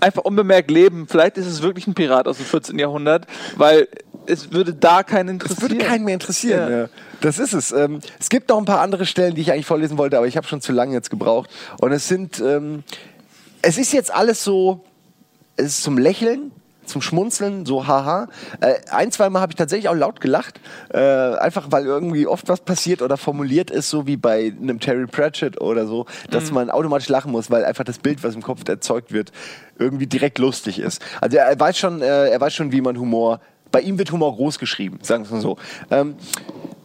einfach 0.00 0.24
unbemerkt 0.24 0.70
leben. 0.70 1.06
Vielleicht 1.08 1.38
ist 1.38 1.46
es 1.46 1.62
wirklich 1.62 1.86
ein 1.86 1.94
Pirat 1.94 2.26
aus 2.26 2.38
dem 2.38 2.46
14. 2.46 2.76
Jahrhundert, 2.78 3.26
weil 3.56 3.86
es 4.26 4.52
würde 4.52 4.74
da 4.74 5.02
keinen 5.02 5.30
interessieren. 5.30 5.58
Es 5.62 5.70
würde 5.70 5.84
keinen 5.84 6.04
mehr 6.04 6.14
interessieren. 6.14 6.70
Ja. 6.70 6.78
Ja. 6.78 6.88
Das 7.20 7.38
ist 7.38 7.52
es. 7.52 7.72
Ähm, 7.72 8.00
es 8.20 8.28
gibt 8.28 8.48
noch 8.48 8.58
ein 8.58 8.64
paar 8.64 8.80
andere 8.80 9.06
Stellen, 9.06 9.34
die 9.34 9.40
ich 9.40 9.52
eigentlich 9.52 9.66
vorlesen 9.66 9.98
wollte, 9.98 10.16
aber 10.18 10.26
ich 10.26 10.36
habe 10.36 10.46
schon 10.46 10.60
zu 10.60 10.72
lange 10.72 10.92
jetzt 10.92 11.10
gebraucht. 11.10 11.50
Und 11.80 11.92
es 11.92 12.08
sind, 12.08 12.40
ähm, 12.40 12.84
es 13.62 13.78
ist 13.78 13.92
jetzt 13.92 14.12
alles 14.14 14.44
so, 14.44 14.84
es 15.56 15.66
ist 15.66 15.82
zum 15.82 15.98
Lächeln, 15.98 16.50
zum 16.86 17.02
Schmunzeln, 17.02 17.66
so 17.66 17.86
haha. 17.86 18.28
Äh, 18.60 18.74
ein, 18.90 19.10
zweimal 19.10 19.42
habe 19.42 19.52
ich 19.52 19.56
tatsächlich 19.56 19.88
auch 19.88 19.94
laut 19.94 20.20
gelacht, 20.20 20.60
äh, 20.92 20.98
einfach 20.98 21.66
weil 21.70 21.86
irgendwie 21.86 22.26
oft 22.26 22.48
was 22.48 22.60
passiert 22.60 23.02
oder 23.02 23.16
formuliert 23.16 23.70
ist, 23.70 23.90
so 23.90 24.06
wie 24.06 24.16
bei 24.16 24.52
einem 24.60 24.80
Terry 24.80 25.06
Pratchett 25.06 25.60
oder 25.60 25.86
so, 25.86 26.06
dass 26.30 26.48
mhm. 26.48 26.54
man 26.54 26.70
automatisch 26.70 27.08
lachen 27.08 27.32
muss, 27.32 27.50
weil 27.50 27.64
einfach 27.64 27.84
das 27.84 27.98
Bild, 27.98 28.22
was 28.22 28.34
im 28.34 28.42
Kopf 28.42 28.68
erzeugt 28.68 29.12
wird, 29.12 29.32
irgendwie 29.78 30.06
direkt 30.06 30.38
lustig 30.38 30.78
ist. 30.78 31.02
Also 31.20 31.36
er 31.36 31.58
weiß 31.58 31.78
schon, 31.78 32.02
äh, 32.02 32.28
er 32.28 32.40
weiß 32.40 32.54
schon, 32.54 32.72
wie 32.72 32.80
man 32.80 32.98
Humor 32.98 33.40
bei 33.74 33.80
ihm 33.80 33.98
wird 33.98 34.12
Humor 34.12 34.36
groß 34.36 34.60
geschrieben, 34.60 35.00
sagen 35.02 35.28
wir 35.28 35.34
mal 35.34 35.40
so. 35.40 35.56
Ähm, 35.90 36.14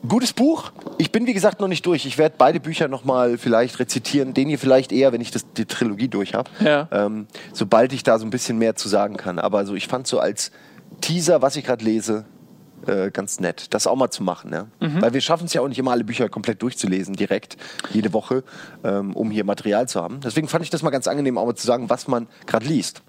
gutes 0.07 0.33
Buch. 0.33 0.71
Ich 0.97 1.11
bin, 1.11 1.27
wie 1.27 1.33
gesagt, 1.33 1.59
noch 1.59 1.67
nicht 1.67 1.85
durch. 1.85 2.07
Ich 2.07 2.17
werde 2.17 2.33
beide 2.35 2.59
Bücher 2.59 2.87
noch 2.87 3.03
mal 3.03 3.37
vielleicht 3.37 3.77
rezitieren. 3.77 4.33
Den 4.33 4.47
hier 4.47 4.57
vielleicht 4.57 4.91
eher, 4.91 5.11
wenn 5.11 5.21
ich 5.21 5.29
das, 5.29 5.45
die 5.53 5.65
Trilogie 5.65 6.07
durch 6.07 6.33
habe. 6.33 6.49
Ja. 6.59 6.87
Ähm, 6.91 7.27
sobald 7.53 7.93
ich 7.93 8.01
da 8.01 8.17
so 8.17 8.25
ein 8.25 8.31
bisschen 8.31 8.57
mehr 8.57 8.75
zu 8.75 8.89
sagen 8.89 9.17
kann. 9.17 9.37
Aber 9.37 9.67
so, 9.67 9.75
ich 9.75 9.87
fand 9.87 10.07
so 10.07 10.17
als 10.17 10.51
Teaser, 10.99 11.43
was 11.43 11.57
ich 11.57 11.63
gerade 11.63 11.85
lese, 11.85 12.25
äh, 12.87 13.11
ganz 13.11 13.39
nett, 13.39 13.67
das 13.75 13.85
auch 13.85 13.95
mal 13.95 14.09
zu 14.09 14.23
machen. 14.23 14.51
Ja? 14.51 14.65
Mhm. 14.79 14.99
Weil 14.99 15.13
wir 15.13 15.21
schaffen 15.21 15.45
es 15.45 15.53
ja 15.53 15.61
auch 15.61 15.67
nicht 15.67 15.77
immer, 15.77 15.91
alle 15.91 16.03
Bücher 16.03 16.27
komplett 16.27 16.63
durchzulesen, 16.63 17.15
direkt, 17.15 17.55
jede 17.91 18.13
Woche, 18.13 18.43
ähm, 18.83 19.15
um 19.15 19.29
hier 19.29 19.43
Material 19.43 19.87
zu 19.87 20.01
haben. 20.01 20.21
Deswegen 20.21 20.47
fand 20.47 20.63
ich 20.63 20.71
das 20.71 20.81
mal 20.81 20.89
ganz 20.89 21.07
angenehm, 21.07 21.37
auch 21.37 21.45
mal 21.45 21.53
zu 21.53 21.67
sagen, 21.67 21.87
was 21.91 22.07
man 22.07 22.25
gerade 22.47 22.65
liest. 22.65 23.03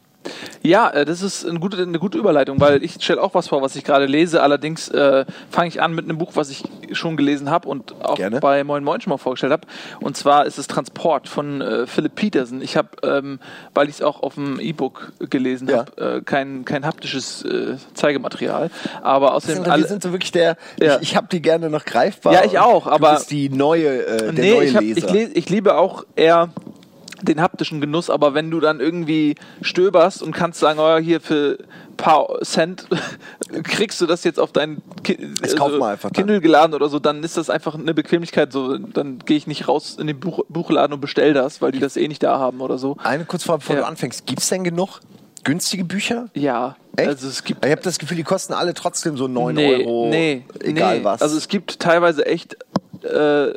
Ja, 0.62 0.90
äh, 0.90 1.04
das 1.04 1.22
ist 1.22 1.46
eine 1.46 1.58
gute, 1.58 1.80
eine 1.82 1.98
gute 1.98 2.18
Überleitung, 2.18 2.60
weil 2.60 2.82
ich 2.82 2.94
stelle 3.00 3.22
auch 3.22 3.34
was 3.34 3.48
vor, 3.48 3.62
was 3.62 3.76
ich 3.76 3.84
gerade 3.84 4.06
lese. 4.06 4.42
Allerdings 4.42 4.88
äh, 4.88 5.24
fange 5.50 5.68
ich 5.68 5.80
an 5.80 5.94
mit 5.94 6.04
einem 6.04 6.18
Buch, 6.18 6.32
was 6.34 6.50
ich 6.50 6.64
schon 6.92 7.16
gelesen 7.16 7.50
habe 7.50 7.68
und 7.68 7.94
auch 8.04 8.16
Gerne. 8.16 8.40
bei 8.40 8.62
Moin 8.64 8.84
Moin 8.84 9.00
schon 9.00 9.10
mal 9.10 9.16
vorgestellt 9.16 9.52
habe. 9.52 9.66
Und 10.00 10.16
zwar 10.16 10.46
ist 10.46 10.58
es 10.58 10.66
Transport 10.66 11.28
von 11.28 11.60
äh, 11.60 11.86
Philip 11.86 12.14
Peterson. 12.14 12.60
Ich 12.60 12.76
habe, 12.76 12.88
ähm, 13.02 13.40
weil 13.74 13.88
ich 13.88 13.96
es 13.96 14.02
auch 14.02 14.22
auf 14.22 14.34
dem 14.34 14.60
E-Book 14.60 15.12
gelesen 15.30 15.68
ja. 15.68 15.78
habe, 15.78 16.16
äh, 16.18 16.20
kein, 16.22 16.64
kein 16.64 16.84
haptisches 16.84 17.44
äh, 17.44 17.76
Zeigematerial. 17.94 18.70
Aber 19.02 19.34
außerdem. 19.34 19.64
Wir 19.64 19.86
sind 19.86 20.02
so 20.02 20.12
wirklich 20.12 20.32
der. 20.32 20.56
Ja. 20.78 20.96
Ich, 20.96 21.10
ich 21.10 21.16
habe 21.16 21.28
die 21.30 21.40
gerne 21.40 21.70
noch 21.70 21.84
greifbar. 21.84 22.32
Ja, 22.32 22.44
ich 22.44 22.58
auch. 22.58 22.86
Aber 22.86 23.10
du 23.10 23.14
bist 23.16 23.30
die 23.30 23.48
neue, 23.48 24.06
äh, 24.06 24.18
der 24.18 24.32
nee, 24.32 24.54
neue 24.54 24.64
ich, 24.64 24.76
hab, 24.76 24.82
ich, 24.82 25.36
ich 25.36 25.50
liebe 25.50 25.76
auch 25.76 26.04
eher 26.16 26.50
den 27.22 27.40
haptischen 27.40 27.80
Genuss, 27.80 28.10
aber 28.10 28.34
wenn 28.34 28.50
du 28.50 28.60
dann 28.60 28.80
irgendwie 28.80 29.34
stöberst 29.62 30.22
und 30.22 30.32
kannst 30.32 30.60
sagen, 30.60 30.78
oh, 30.80 30.98
hier 30.98 31.20
für 31.20 31.58
ein 31.60 31.96
paar 31.96 32.40
Cent 32.42 32.86
kriegst 33.64 34.00
du 34.00 34.06
das 34.06 34.24
jetzt 34.24 34.40
auf 34.40 34.52
dein 34.52 34.82
Ki 35.02 35.18
also 35.42 35.80
Kindle 36.12 36.40
geladen 36.40 36.74
oder 36.74 36.88
so, 36.88 36.98
dann 36.98 37.22
ist 37.22 37.36
das 37.36 37.50
einfach 37.50 37.74
eine 37.74 37.94
Bequemlichkeit. 37.94 38.52
So, 38.52 38.78
dann 38.78 39.18
gehe 39.20 39.36
ich 39.36 39.46
nicht 39.46 39.68
raus 39.68 39.96
in 39.98 40.06
den 40.06 40.18
Buch 40.18 40.44
Buchladen 40.48 40.94
und 40.94 41.00
bestell 41.00 41.34
das, 41.34 41.60
weil 41.62 41.72
die 41.72 41.78
das 41.78 41.96
eh 41.96 42.08
nicht 42.08 42.22
da 42.22 42.38
haben 42.38 42.60
oder 42.60 42.78
so. 42.78 42.96
Eine 43.02 43.24
kurz 43.24 43.44
vor, 43.44 43.58
bevor 43.58 43.76
ja. 43.76 43.82
du 43.82 43.88
anfängst, 43.88 44.26
gibt 44.26 44.40
es 44.40 44.48
denn 44.48 44.64
genug 44.64 45.00
günstige 45.44 45.84
Bücher? 45.84 46.28
Ja. 46.34 46.76
Echt? 46.96 47.08
Also 47.08 47.28
es 47.28 47.44
gibt 47.44 47.64
ich 47.64 47.70
habe 47.70 47.82
das 47.82 47.98
Gefühl, 47.98 48.16
die 48.16 48.24
kosten 48.24 48.52
alle 48.52 48.74
trotzdem 48.74 49.16
so 49.16 49.28
9 49.28 49.54
nee, 49.54 49.76
Euro. 49.76 50.08
Nee, 50.10 50.44
egal 50.60 50.98
nee. 50.98 51.04
was. 51.04 51.22
Also 51.22 51.36
es 51.36 51.48
gibt 51.48 51.80
teilweise 51.80 52.26
echt 52.26 52.56
äh, 53.04 53.54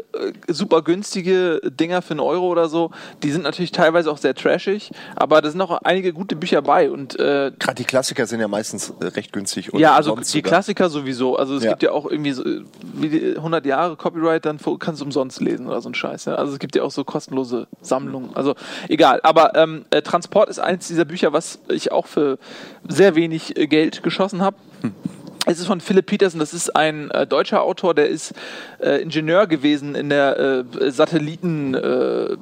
super 0.48 0.82
günstige 0.82 1.62
Dinger 1.64 2.02
für 2.02 2.12
einen 2.12 2.20
Euro 2.20 2.48
oder 2.48 2.70
so. 2.70 2.92
Die 3.24 3.32
sind 3.32 3.44
natürlich 3.44 3.72
teilweise 3.72 4.12
auch 4.12 4.18
sehr 4.18 4.36
trashig, 4.36 4.92
aber 5.16 5.42
da 5.42 5.50
sind 5.50 5.62
auch 5.62 5.82
einige 5.84 6.14
gute 6.14 6.36
Bücher 6.36 6.62
bei. 6.62 6.90
Und 6.90 7.20
äh, 7.20 7.52
gerade 7.58 7.76
die 7.76 7.84
Klassiker 7.84 8.26
sind 8.28 8.40
ja 8.40 8.48
meistens 8.48 8.94
äh, 9.00 9.06
recht 9.06 9.34
günstig. 9.34 9.72
ja, 9.74 9.96
also 9.96 10.16
die 10.16 10.24
sogar. 10.24 10.50
Klassiker 10.50 10.90
sowieso. 10.90 11.36
Also 11.38 11.56
es 11.56 11.64
ja. 11.64 11.72
gibt 11.72 11.84
ja 11.84 11.92
auch 11.92 12.10
irgendwie 12.10 12.32
so, 12.32 12.44
wie 12.94 13.36
100 13.36 13.66
Jahre 13.66 13.96
Copyright, 13.96 14.46
dann 14.46 14.60
kannst 14.80 15.02
du 15.02 15.06
umsonst 15.06 15.42
lesen 15.42 15.68
oder 15.68 15.82
so 15.82 15.90
ein 15.90 15.96
Scheiß. 15.96 16.26
Ja? 16.26 16.36
Also 16.36 16.54
es 16.54 16.60
gibt 16.60 16.76
ja 16.76 16.84
auch 16.84 16.92
so 16.92 17.04
kostenlose 17.04 17.68
Sammlungen. 17.82 18.36
Also 18.36 18.56
egal. 18.90 19.20
Aber 19.24 19.56
ähm, 19.56 19.86
äh, 19.90 20.02
Transport 20.02 20.50
ist 20.50 20.60
eins 20.60 20.88
dieser 20.88 21.06
Bücher, 21.06 21.34
was 21.34 21.60
ich 21.70 21.92
auch 21.92 22.08
für 22.08 22.38
sehr 22.88 23.16
wenig 23.16 23.58
äh, 23.58 23.68
Geld 23.68 24.04
geschossen 24.04 24.42
habe. 24.42 24.58
Hm. 24.82 24.94
Es 25.46 25.60
ist 25.60 25.68
von 25.68 25.82
Philipp 25.82 26.06
Petersen, 26.06 26.40
das 26.40 26.54
ist 26.54 26.74
ein 26.74 27.12
äh, 27.12 27.28
deutscher 27.28 27.64
Autor, 27.64 27.94
der 27.94 28.08
ist 28.08 28.34
äh, 28.80 29.02
Ingenieur 29.02 29.46
gewesen 29.46 29.94
in 29.94 30.10
der 30.10 30.40
äh, 30.40 30.92
Satelliten, 30.92 31.74
äh, 31.74 32.38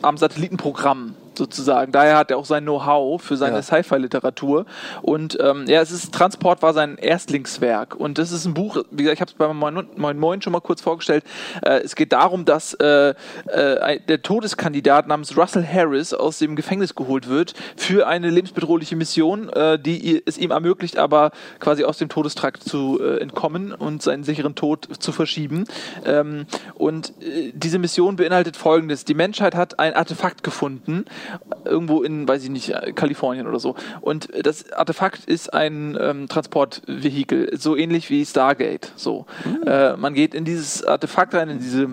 am 0.00 0.16
Satellitenprogramm 0.16 1.14
sozusagen. 1.38 1.92
Daher 1.92 2.16
hat 2.16 2.30
er 2.30 2.36
auch 2.36 2.44
sein 2.44 2.64
Know-how 2.64 3.22
für 3.22 3.36
seine 3.36 3.56
ja. 3.56 3.62
Sci-Fi-Literatur. 3.62 4.66
Und 5.02 5.38
ähm, 5.40 5.64
ja, 5.66 5.80
es 5.80 5.90
ist 5.90 6.12
Transport 6.12 6.62
war 6.62 6.74
sein 6.74 6.98
Erstlingswerk. 6.98 7.94
Und 7.94 8.18
das 8.18 8.32
ist 8.32 8.44
ein 8.44 8.54
Buch, 8.54 8.84
wie 8.90 9.04
gesagt, 9.04 9.14
ich 9.14 9.20
habe 9.20 9.30
es 9.30 9.36
bei 9.36 9.52
Moin, 9.52 9.86
Moin 9.96 10.18
Moin 10.18 10.42
schon 10.42 10.52
mal 10.52 10.60
kurz 10.60 10.82
vorgestellt. 10.82 11.24
Äh, 11.62 11.80
es 11.84 11.94
geht 11.94 12.12
darum, 12.12 12.44
dass 12.44 12.74
äh, 12.74 13.14
äh, 13.46 14.00
der 14.00 14.22
Todeskandidat 14.22 15.08
namens 15.08 15.36
Russell 15.36 15.66
Harris 15.66 16.12
aus 16.12 16.38
dem 16.38 16.56
Gefängnis 16.56 16.94
geholt 16.94 17.28
wird 17.28 17.54
für 17.76 18.06
eine 18.06 18.30
lebensbedrohliche 18.30 18.96
Mission, 18.96 19.48
äh, 19.50 19.78
die 19.78 20.22
es 20.26 20.36
ihm 20.38 20.50
ermöglicht, 20.50 20.98
aber 20.98 21.30
quasi 21.60 21.84
aus 21.84 21.98
dem 21.98 22.08
Todestrakt 22.08 22.62
zu 22.62 23.00
äh, 23.00 23.20
entkommen 23.20 23.72
und 23.72 24.02
seinen 24.02 24.24
sicheren 24.24 24.54
Tod 24.54 24.88
zu 24.98 25.12
verschieben. 25.12 25.64
Ähm, 26.04 26.46
und 26.74 27.12
äh, 27.20 27.52
diese 27.54 27.78
Mission 27.78 28.16
beinhaltet 28.16 28.56
Folgendes. 28.56 29.04
Die 29.04 29.14
Menschheit 29.14 29.54
hat 29.54 29.78
ein 29.78 29.94
Artefakt 29.94 30.42
gefunden, 30.42 31.04
irgendwo 31.64 32.02
in, 32.02 32.26
weiß 32.26 32.44
ich 32.44 32.50
nicht, 32.50 32.72
Kalifornien 32.94 33.46
oder 33.46 33.60
so. 33.60 33.74
Und 34.00 34.28
das 34.44 34.72
Artefakt 34.72 35.24
ist 35.24 35.52
ein 35.52 35.96
ähm, 36.00 36.28
Transportvehikel, 36.28 37.56
so 37.58 37.76
ähnlich 37.76 38.10
wie 38.10 38.24
Stargate. 38.24 38.92
So, 38.96 39.26
mhm. 39.44 39.66
äh, 39.66 39.96
man 39.96 40.14
geht 40.14 40.34
in 40.34 40.44
dieses 40.44 40.84
Artefakt 40.84 41.34
rein, 41.34 41.48
in 41.48 41.58
diese, 41.58 41.90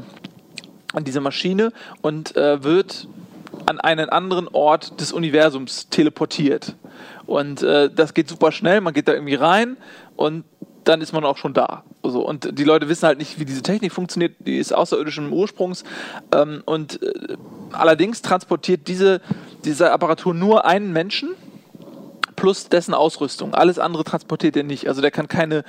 in 0.95 1.03
diese 1.03 1.21
Maschine 1.21 1.71
und 2.01 2.35
äh, 2.35 2.63
wird 2.63 3.07
an 3.65 3.79
einen 3.79 4.09
anderen 4.09 4.47
Ort 4.47 4.99
des 4.99 5.11
Universums 5.11 5.89
teleportiert. 5.89 6.75
Und 7.25 7.63
äh, 7.63 7.89
das 7.89 8.13
geht 8.13 8.29
super 8.29 8.51
schnell, 8.51 8.81
man 8.81 8.93
geht 8.93 9.07
da 9.07 9.13
irgendwie 9.13 9.35
rein 9.35 9.77
und 10.15 10.45
dann 10.85 11.01
ist 11.01 11.13
man 11.13 11.25
auch 11.25 11.37
schon 11.37 11.53
da. 11.53 11.83
So, 12.03 12.25
und 12.25 12.57
die 12.57 12.63
Leute 12.63 12.87
wissen 12.87 13.05
halt 13.07 13.17
nicht, 13.17 13.39
wie 13.39 13.45
diese 13.45 13.61
Technik 13.61 13.91
funktioniert, 13.91 14.35
die 14.39 14.57
ist 14.57 14.73
außerirdischen 14.73 15.31
Ursprungs. 15.31 15.83
Ähm, 16.33 16.61
und 16.65 17.01
äh, 17.01 17.37
allerdings 17.71 18.21
transportiert 18.21 18.87
diese, 18.87 19.21
diese 19.65 19.91
Apparatur 19.91 20.33
nur 20.33 20.65
einen 20.65 20.93
Menschen 20.93 21.29
plus 22.35 22.69
dessen 22.69 22.93
Ausrüstung. 22.93 23.53
Alles 23.53 23.79
andere 23.79 24.03
transportiert 24.03 24.55
er 24.57 24.63
nicht. 24.63 24.87
Also 24.87 25.01
der 25.01 25.11
kann 25.11 25.27
keine 25.27 25.63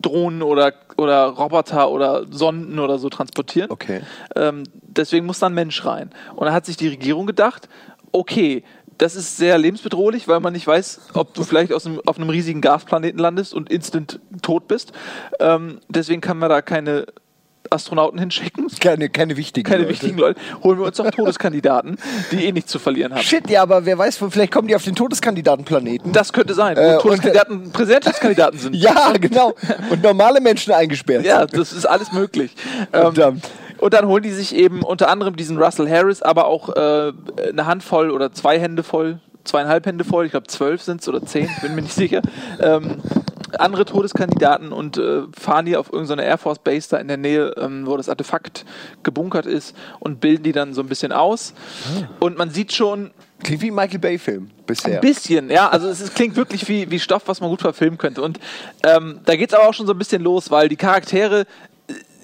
Drohnen 0.00 0.42
oder, 0.42 0.72
oder 0.96 1.26
Roboter 1.26 1.90
oder 1.90 2.24
Sonden 2.30 2.78
oder 2.78 2.98
so 2.98 3.08
transportieren. 3.08 3.70
Okay. 3.70 4.00
Ähm, 4.34 4.64
deswegen 4.82 5.26
muss 5.26 5.40
da 5.40 5.46
ein 5.46 5.54
Mensch 5.54 5.84
rein. 5.84 6.10
Und 6.34 6.46
da 6.46 6.52
hat 6.52 6.66
sich 6.66 6.76
die 6.76 6.88
Regierung 6.88 7.26
gedacht, 7.26 7.68
okay, 8.12 8.62
das 8.98 9.16
ist 9.16 9.36
sehr 9.36 9.58
lebensbedrohlich, 9.58 10.28
weil 10.28 10.40
man 10.40 10.52
nicht 10.52 10.66
weiß, 10.66 11.00
ob 11.14 11.34
du 11.34 11.42
vielleicht 11.42 11.72
aus 11.72 11.86
einem, 11.86 12.00
auf 12.06 12.18
einem 12.18 12.30
riesigen 12.30 12.60
Gasplaneten 12.60 13.18
landest 13.18 13.54
und 13.54 13.70
instant 13.70 14.20
tot 14.42 14.68
bist. 14.68 14.92
Ähm, 15.40 15.80
deswegen 15.88 16.20
kann 16.20 16.38
man 16.38 16.50
da 16.50 16.62
keine 16.62 17.06
Astronauten 17.70 18.18
hinschicken. 18.18 18.68
Keine, 18.80 19.08
keine 19.08 19.36
wichtigen 19.36 19.68
Keine 19.68 19.82
Leute. 19.82 19.90
wichtigen 19.90 20.18
Leute. 20.18 20.40
Holen 20.62 20.78
wir 20.78 20.86
uns 20.86 20.96
doch 20.96 21.10
Todeskandidaten, 21.10 21.96
die 22.30 22.44
eh 22.44 22.52
nichts 22.52 22.70
zu 22.70 22.78
verlieren 22.78 23.14
haben. 23.14 23.22
Shit, 23.22 23.48
ja, 23.50 23.62
aber 23.62 23.84
wer 23.84 23.98
weiß, 23.98 24.18
vielleicht 24.28 24.52
kommen 24.52 24.68
die 24.68 24.76
auf 24.76 24.84
den 24.84 24.94
Todeskandidatenplaneten. 24.94 26.12
Das 26.12 26.32
könnte 26.32 26.54
sein, 26.54 26.76
wo 26.76 26.80
äh, 26.80 26.98
Todeskandidaten 26.98 27.72
Präsidentschaftskandidaten 27.72 28.58
sind. 28.58 28.76
ja, 28.76 29.12
genau. 29.18 29.54
Und 29.90 30.02
normale 30.02 30.40
Menschen 30.40 30.72
eingesperrt. 30.72 31.24
Ja, 31.24 31.46
das 31.46 31.72
ist 31.72 31.86
alles 31.86 32.12
möglich. 32.12 32.54
Ähm, 32.92 33.06
und 33.06 33.18
dann 33.80 34.06
holen 34.06 34.22
die 34.22 34.30
sich 34.30 34.54
eben 34.54 34.82
unter 34.82 35.08
anderem 35.08 35.36
diesen 35.36 35.58
Russell 35.58 35.88
Harris, 35.88 36.22
aber 36.22 36.46
auch 36.46 36.70
äh, 36.70 37.12
eine 37.48 37.66
Handvoll 37.66 38.10
oder 38.10 38.32
zwei 38.32 38.58
Hände 38.58 38.82
voll, 38.82 39.20
zweieinhalb 39.44 39.86
Hände 39.86 40.04
voll, 40.04 40.26
ich 40.26 40.30
glaube 40.30 40.46
zwölf 40.46 40.82
sind 40.82 41.00
es 41.00 41.08
oder 41.08 41.24
zehn, 41.24 41.48
bin 41.62 41.74
mir 41.74 41.82
nicht 41.82 41.94
sicher. 41.94 42.22
Ähm, 42.60 43.02
andere 43.60 43.84
Todeskandidaten 43.84 44.72
und 44.72 44.96
äh, 44.96 45.22
fahren 45.38 45.66
die 45.66 45.76
auf 45.76 45.92
irgendeine 45.92 46.24
Air 46.24 46.38
Force 46.38 46.58
Base 46.58 46.88
da 46.90 46.98
in 46.98 47.08
der 47.08 47.16
Nähe, 47.16 47.54
ähm, 47.56 47.86
wo 47.86 47.96
das 47.96 48.08
Artefakt 48.08 48.64
gebunkert 49.02 49.46
ist 49.46 49.76
und 50.00 50.20
bilden 50.20 50.42
die 50.42 50.52
dann 50.52 50.74
so 50.74 50.80
ein 50.80 50.88
bisschen 50.88 51.12
aus. 51.12 51.54
Ah. 51.84 52.08
Und 52.20 52.38
man 52.38 52.50
sieht 52.50 52.72
schon. 52.72 53.10
Klingt 53.42 53.62
wie 53.62 53.70
ein 53.70 53.74
Michael 53.74 53.98
Bay-Film 53.98 54.50
bisher. 54.66 54.94
Ein 54.94 55.00
bisschen, 55.00 55.50
ja. 55.50 55.68
Also 55.68 55.88
es, 55.88 56.00
es 56.00 56.14
klingt 56.14 56.34
wirklich 56.34 56.66
wie, 56.68 56.90
wie 56.90 56.98
Stoff, 56.98 57.24
was 57.26 57.40
man 57.40 57.50
gut 57.50 57.60
verfilmen 57.60 57.98
könnte. 57.98 58.22
Und 58.22 58.40
ähm, 58.84 59.20
da 59.26 59.36
geht 59.36 59.50
es 59.50 59.54
aber 59.54 59.68
auch 59.68 59.74
schon 59.74 59.86
so 59.86 59.92
ein 59.92 59.98
bisschen 59.98 60.22
los, 60.22 60.50
weil 60.50 60.68
die 60.68 60.76
Charaktere 60.76 61.44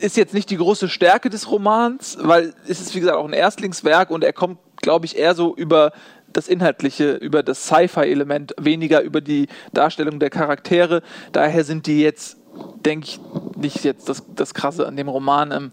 ist 0.01 0.17
jetzt 0.17 0.35
nicht 0.35 0.51
die 0.51 0.57
große 0.57 0.89
Stärke 0.89 1.31
des 1.31 1.51
Romans, 1.51 2.19
weil 2.21 2.55
es 2.67 2.81
ist, 2.81 2.95
wie 2.95 3.01
gesagt, 3.01 3.17
auch 3.17 3.27
ein 3.27 3.33
Erstlingswerk 3.33 4.11
und 4.11 4.25
er 4.25 4.33
kommt, 4.33 4.59
glaube 4.77 5.07
ich, 5.07 5.17
eher 5.17 5.35
so 5.35 5.55
über 5.55 5.93
das 6.33 6.49
Inhaltliche, 6.49 7.13
über 7.15 7.43
das 7.43 7.67
Sci-Fi-Element, 7.67 8.55
weniger 8.59 9.03
über 9.03 9.21
die 9.21 9.49
Darstellung 9.73 10.19
der 10.19 10.31
Charaktere. 10.31 11.03
Daher 11.33 11.65
sind 11.65 11.87
die 11.87 12.01
jetzt, 12.01 12.39
denke 12.85 13.07
ich, 13.07 13.21
nicht 13.57 13.85
jetzt 13.85 14.09
das, 14.09 14.23
das 14.35 14.55
Krasse 14.55 14.87
an 14.87 14.97
dem 14.97 15.09
Roman. 15.09 15.53
Ähm, 15.53 15.71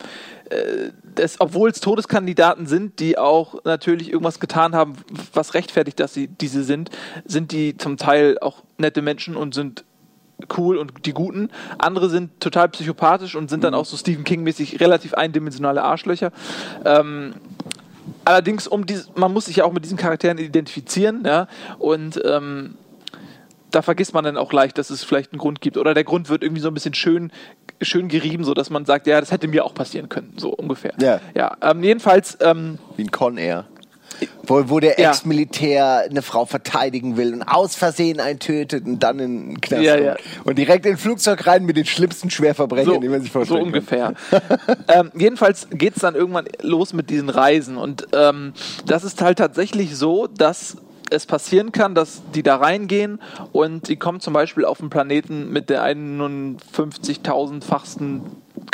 äh, 0.50 0.92
das, 1.16 1.40
obwohl 1.40 1.70
es 1.70 1.80
Todeskandidaten 1.80 2.68
sind, 2.68 3.00
die 3.00 3.18
auch 3.18 3.64
natürlich 3.64 4.10
irgendwas 4.12 4.40
getan 4.40 4.76
haben, 4.76 4.96
was 5.34 5.54
rechtfertigt, 5.54 6.00
dass 6.00 6.14
sie 6.14 6.28
diese 6.28 6.64
sind, 6.64 6.90
sind 7.26 7.52
die 7.52 7.78
zum 7.78 7.98
Teil 7.98 8.38
auch 8.40 8.64
nette 8.78 9.02
Menschen 9.02 9.36
und 9.36 9.54
sind 9.54 9.84
cool 10.58 10.78
und 10.78 11.06
die 11.06 11.14
Guten. 11.14 11.50
Andere 11.78 12.10
sind 12.10 12.40
total 12.40 12.70
psychopathisch 12.70 13.36
und 13.36 13.50
sind 13.50 13.64
dann 13.64 13.74
mhm. 13.74 13.80
auch 13.80 13.86
so 13.86 13.98
Stephen 13.98 14.24
King-mäßig 14.24 14.80
relativ 14.80 15.14
eindimensionale 15.14 15.84
Arschlöcher. 15.84 16.32
Ähm, 16.86 17.34
allerdings, 18.26 18.68
um 18.68 18.86
diese, 18.86 19.10
man 19.16 19.34
muss 19.34 19.46
sich 19.46 19.58
ja 19.58 19.66
auch 19.66 19.74
mit 19.74 19.84
diesen 19.84 19.98
Charakteren 19.98 20.38
identifizieren, 20.38 21.24
ja, 21.26 21.48
und 21.80 22.22
ähm, 22.24 22.76
da 23.72 23.82
vergisst 23.82 24.14
man 24.14 24.24
dann 24.24 24.38
auch 24.38 24.54
leicht, 24.54 24.78
dass 24.78 24.90
es 24.90 25.04
vielleicht 25.04 25.34
einen 25.34 25.40
Grund 25.40 25.62
gibt. 25.62 25.78
Oder 25.78 25.94
der 25.94 26.04
Grund 26.04 26.30
wird 26.30 26.42
irgendwie 26.42 26.62
so 26.62 26.70
ein 26.70 26.74
bisschen 26.74 26.94
schön, 26.94 27.32
schön 27.82 28.08
gerieben, 28.08 28.44
so 28.44 28.54
dass 28.54 28.70
man 28.70 28.86
sagt, 28.86 29.08
ja, 29.08 29.20
das 29.20 29.32
hätte 29.32 29.48
mir 29.48 29.66
auch 29.66 29.74
passieren 29.74 30.10
können, 30.10 30.34
so 30.38 30.50
ungefähr. 30.50 30.94
Ja. 31.02 31.20
Ja. 31.36 31.58
Ähm, 31.62 31.84
jedenfalls. 31.84 32.38
Ähm, 32.42 32.80
Wie 32.96 33.04
ein 33.04 33.12
Con 33.12 33.38
Air. 33.38 33.66
Wo, 34.44 34.70
wo 34.70 34.80
der 34.80 35.00
Ex-Militär 35.00 36.06
eine 36.10 36.22
Frau 36.22 36.46
verteidigen 36.46 37.18
will 37.18 37.34
und 37.34 37.44
aus 37.44 37.76
Versehen 37.76 38.20
einen 38.20 38.40
tötet 38.40 38.86
und 38.86 39.00
dann 39.00 39.20
in 39.20 39.50
den 39.50 39.62
Knast 39.62 39.84
ja, 39.84 39.98
ja. 39.98 40.16
und 40.44 40.58
direkt 40.58 40.86
in 40.86 40.94
ein 40.94 40.98
Flugzeug 40.98 41.46
rein 41.48 41.66
mit 41.66 41.78
den 41.78 41.86
schlimmsten 41.86 42.30
Schwerverbrechern, 42.30 42.96
so, 42.96 43.00
die 43.00 43.10
man 43.10 43.22
sich 43.22 43.32
vorstellt. 43.32 43.60
So 43.60 43.66
ungefähr. 43.66 44.14
ähm, 44.88 45.12
jedenfalls 45.16 45.68
geht 45.72 45.96
es 45.96 46.02
dann 46.02 46.16
irgendwann 46.16 46.46
los 46.62 46.94
mit 46.94 47.10
diesen 47.10 47.30
Reisen 47.30 47.78
und 47.78 48.08
ähm, 48.14 48.54
das 48.86 49.04
ist 49.04 49.22
halt 49.22 49.38
tatsächlich 49.38 49.96
so, 49.96 50.28
dass 50.28 50.78
es 51.10 51.26
passieren 51.26 51.72
kann, 51.72 51.96
dass 51.96 52.22
die 52.34 52.44
da 52.44 52.58
reingehen 52.58 53.22
und 53.52 53.88
die 53.88 53.96
kommen 53.98 54.20
zum 54.20 54.34
Beispiel 54.34 54.66
auf 54.66 54.82
einen 54.82 54.90
Planeten 54.90 55.50
mit 55.52 55.70
der 55.70 55.84
51.000-fachsten 55.84 58.24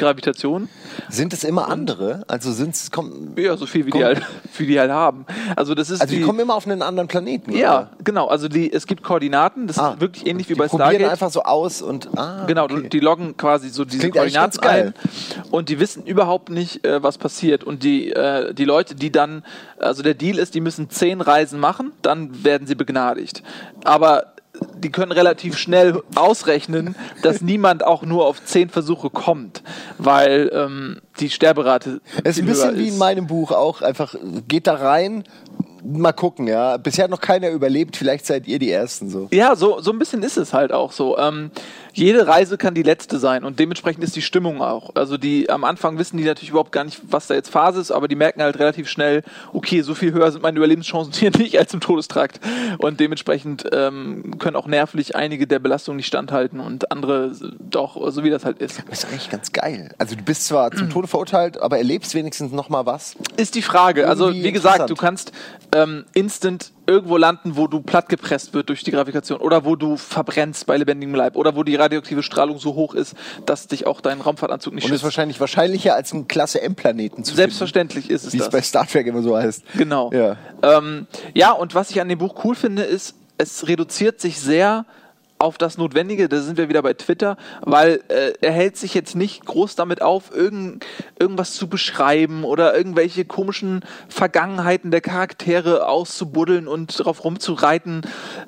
Gravitation. 0.03 0.69
Sind 1.09 1.33
es 1.33 1.43
immer 1.43 1.69
andere? 1.69 2.23
Also 2.27 2.51
sind 2.51 2.75
es 2.75 2.91
kommen 2.91 3.33
ja 3.37 3.55
so 3.57 3.65
viel 3.65 3.85
wie 3.85 3.91
die, 3.91 4.03
halt, 4.03 4.21
wie 4.57 4.67
die 4.67 4.79
halt 4.79 4.91
haben. 4.91 5.25
Also 5.55 5.75
das 5.75 5.89
ist 5.89 6.01
also 6.01 6.13
die, 6.13 6.19
die 6.19 6.25
kommen 6.25 6.39
immer 6.39 6.55
auf 6.55 6.67
einen 6.67 6.81
anderen 6.81 7.07
Planeten. 7.07 7.55
Ja, 7.55 7.77
oder? 7.77 7.89
genau. 8.03 8.27
Also 8.27 8.47
die 8.47 8.71
es 8.71 8.85
gibt 8.85 9.03
Koordinaten. 9.03 9.67
Das 9.67 9.79
ah, 9.79 9.93
ist 9.93 10.01
wirklich 10.01 10.27
ähnlich 10.27 10.49
wie 10.49 10.55
bei 10.55 10.67
Stargate. 10.67 10.87
Die 10.87 10.93
probieren 10.95 11.11
einfach 11.11 11.31
so 11.31 11.43
aus 11.43 11.81
und 11.81 12.09
ah, 12.17 12.45
genau. 12.45 12.65
Okay. 12.65 12.89
Die 12.89 12.99
loggen 12.99 13.37
quasi 13.37 13.69
so 13.69 13.85
diese 13.85 14.09
Koordinaten 14.09 14.59
ein 14.61 14.93
und 15.51 15.69
die 15.69 15.79
wissen 15.79 16.05
überhaupt 16.05 16.49
nicht, 16.49 16.85
äh, 16.85 17.01
was 17.01 17.17
passiert. 17.17 17.63
Und 17.63 17.83
die 17.83 18.11
äh, 18.11 18.53
die 18.53 18.65
Leute, 18.65 18.95
die 18.95 19.11
dann 19.11 19.43
also 19.79 20.03
der 20.03 20.13
Deal 20.13 20.37
ist, 20.37 20.55
die 20.55 20.61
müssen 20.61 20.89
zehn 20.89 21.21
Reisen 21.21 21.59
machen, 21.59 21.91
dann 22.01 22.43
werden 22.43 22.67
sie 22.67 22.75
begnadigt. 22.75 23.43
Aber 23.83 24.32
die 24.77 24.91
können 24.91 25.11
relativ 25.11 25.57
schnell 25.57 26.01
ausrechnen, 26.15 26.95
dass 27.21 27.41
niemand 27.41 27.83
auch 27.85 28.03
nur 28.03 28.25
auf 28.25 28.43
zehn 28.43 28.69
Versuche 28.69 29.09
kommt, 29.09 29.63
weil 29.97 30.49
ähm, 30.53 31.01
die 31.19 31.29
Sterberate. 31.29 32.01
Es 32.23 32.37
ist 32.37 32.43
ein 32.43 32.47
bisschen 32.47 32.77
wie 32.77 32.89
in 32.89 32.97
meinem 32.97 33.27
Buch 33.27 33.51
auch. 33.51 33.81
Einfach 33.81 34.15
geht 34.47 34.67
da 34.67 34.75
rein, 34.75 35.23
mal 35.83 36.13
gucken, 36.13 36.47
ja. 36.47 36.77
Bisher 36.77 37.05
hat 37.05 37.11
noch 37.11 37.21
keiner 37.21 37.49
überlebt, 37.49 37.97
vielleicht 37.97 38.25
seid 38.25 38.47
ihr 38.47 38.59
die 38.59 38.71
Ersten 38.71 39.09
so. 39.09 39.27
Ja, 39.31 39.55
so, 39.55 39.81
so 39.81 39.91
ein 39.91 39.99
bisschen 39.99 40.23
ist 40.23 40.37
es 40.37 40.53
halt 40.53 40.71
auch 40.71 40.91
so. 40.91 41.17
Ähm, 41.17 41.51
jede 41.93 42.25
Reise 42.27 42.57
kann 42.57 42.73
die 42.73 42.83
letzte 42.83 43.19
sein 43.19 43.43
und 43.43 43.59
dementsprechend 43.59 44.03
ist 44.03 44.15
die 44.15 44.21
Stimmung 44.21 44.61
auch. 44.61 44.95
Also 44.95 45.17
die 45.17 45.49
am 45.49 45.63
Anfang 45.63 45.99
wissen 45.99 46.17
die 46.17 46.23
natürlich 46.23 46.49
überhaupt 46.49 46.71
gar 46.71 46.83
nicht, 46.83 47.01
was 47.09 47.27
da 47.27 47.35
jetzt 47.35 47.49
Phase 47.49 47.79
ist, 47.79 47.91
aber 47.91 48.07
die 48.07 48.15
merken 48.15 48.41
halt 48.41 48.57
relativ 48.57 48.89
schnell, 48.89 49.23
okay, 49.53 49.81
so 49.81 49.93
viel 49.93 50.11
höher 50.11 50.31
sind 50.31 50.41
meine 50.41 50.57
Überlebenschancen 50.57 51.13
hier 51.13 51.31
nicht 51.37 51.57
als 51.59 51.73
im 51.73 51.81
Todestrakt. 51.81 52.39
Und 52.79 52.99
dementsprechend 52.99 53.65
ähm, 53.71 54.39
können 54.39 54.55
auch 54.55 54.67
nervlich 54.67 55.15
einige 55.15 55.45
der 55.45 55.59
Belastungen 55.59 55.97
nicht 55.97 56.07
standhalten 56.07 56.59
und 56.59 56.91
andere 56.91 57.31
doch, 57.59 58.11
so 58.11 58.23
wie 58.23 58.29
das 58.29 58.45
halt 58.45 58.59
ist. 58.59 58.81
Das 58.89 58.99
ist 58.99 59.05
eigentlich 59.05 59.29
ganz 59.29 59.51
geil. 59.51 59.89
Also 59.97 60.15
du 60.15 60.23
bist 60.23 60.47
zwar 60.47 60.71
zum 60.71 60.89
Tode 60.89 61.07
verurteilt, 61.07 61.61
aber 61.61 61.77
erlebst 61.77 62.15
wenigstens 62.15 62.51
noch 62.51 62.69
mal 62.69 62.85
was. 62.85 63.15
Ist 63.37 63.55
die 63.55 63.61
Frage. 63.61 64.07
Also 64.07 64.33
wie 64.33 64.51
gesagt, 64.51 64.89
du 64.89 64.95
kannst 64.95 65.31
ähm, 65.73 66.05
instant 66.13 66.71
irgendwo 66.85 67.17
landen, 67.17 67.55
wo 67.55 67.67
du 67.67 67.81
plattgepresst 67.81 68.53
wird 68.53 68.69
durch 68.69 68.83
die 68.83 68.91
Gravitation 68.91 69.39
oder 69.39 69.65
wo 69.65 69.75
du 69.75 69.97
verbrennst 69.97 70.65
bei 70.65 70.77
lebendigem 70.77 71.15
Leib 71.15 71.35
oder 71.35 71.55
wo 71.55 71.63
die 71.63 71.75
radioaktive 71.75 72.23
Strahlung 72.23 72.59
so 72.59 72.75
hoch 72.75 72.93
ist, 72.93 73.15
dass 73.45 73.67
dich 73.67 73.87
auch 73.87 74.01
dein 74.01 74.21
Raumfahrtanzug 74.21 74.73
nicht 74.73 74.83
Und 74.83 74.89
schützt. 74.89 75.01
ist 75.01 75.03
wahrscheinlich 75.03 75.39
wahrscheinlicher 75.39 75.95
als 75.95 76.13
ein 76.13 76.27
Klasse 76.27 76.61
M-Planeten 76.61 77.23
zu 77.23 77.35
Selbstverständlich 77.35 78.05
finden, 78.05 78.15
ist 78.15 78.25
es 78.25 78.33
Wie 78.33 78.39
es 78.39 78.49
bei 78.49 78.61
Star 78.61 78.85
Trek 78.85 79.07
immer 79.07 79.21
so 79.21 79.35
heißt. 79.37 79.63
Genau. 79.77 80.11
Ja. 80.13 80.37
Ähm, 80.61 81.07
ja, 81.33 81.51
und 81.51 81.73
was 81.75 81.89
ich 81.91 82.01
an 82.01 82.09
dem 82.09 82.19
Buch 82.19 82.43
cool 82.43 82.55
finde, 82.55 82.83
ist, 82.83 83.15
es 83.37 83.67
reduziert 83.67 84.21
sich 84.21 84.39
sehr 84.39 84.85
auf 85.43 85.57
das 85.57 85.77
Notwendige, 85.77 86.29
da 86.29 86.41
sind 86.41 86.57
wir 86.57 86.69
wieder 86.69 86.81
bei 86.81 86.93
Twitter, 86.93 87.35
weil 87.61 87.99
äh, 88.07 88.31
er 88.39 88.51
hält 88.51 88.77
sich 88.77 88.93
jetzt 88.93 89.13
nicht 89.15 89.45
groß 89.45 89.75
damit 89.75 90.01
auf, 90.01 90.33
irgend, 90.33 90.85
irgendwas 91.19 91.53
zu 91.53 91.67
beschreiben 91.67 92.45
oder 92.45 92.75
irgendwelche 92.75 93.25
komischen 93.25 93.81
Vergangenheiten 94.07 94.89
der 94.89 95.01
Charaktere 95.01 95.87
auszubuddeln 95.87 96.69
und 96.69 96.97
darauf 96.97 97.25
rumzureiten, 97.25 98.01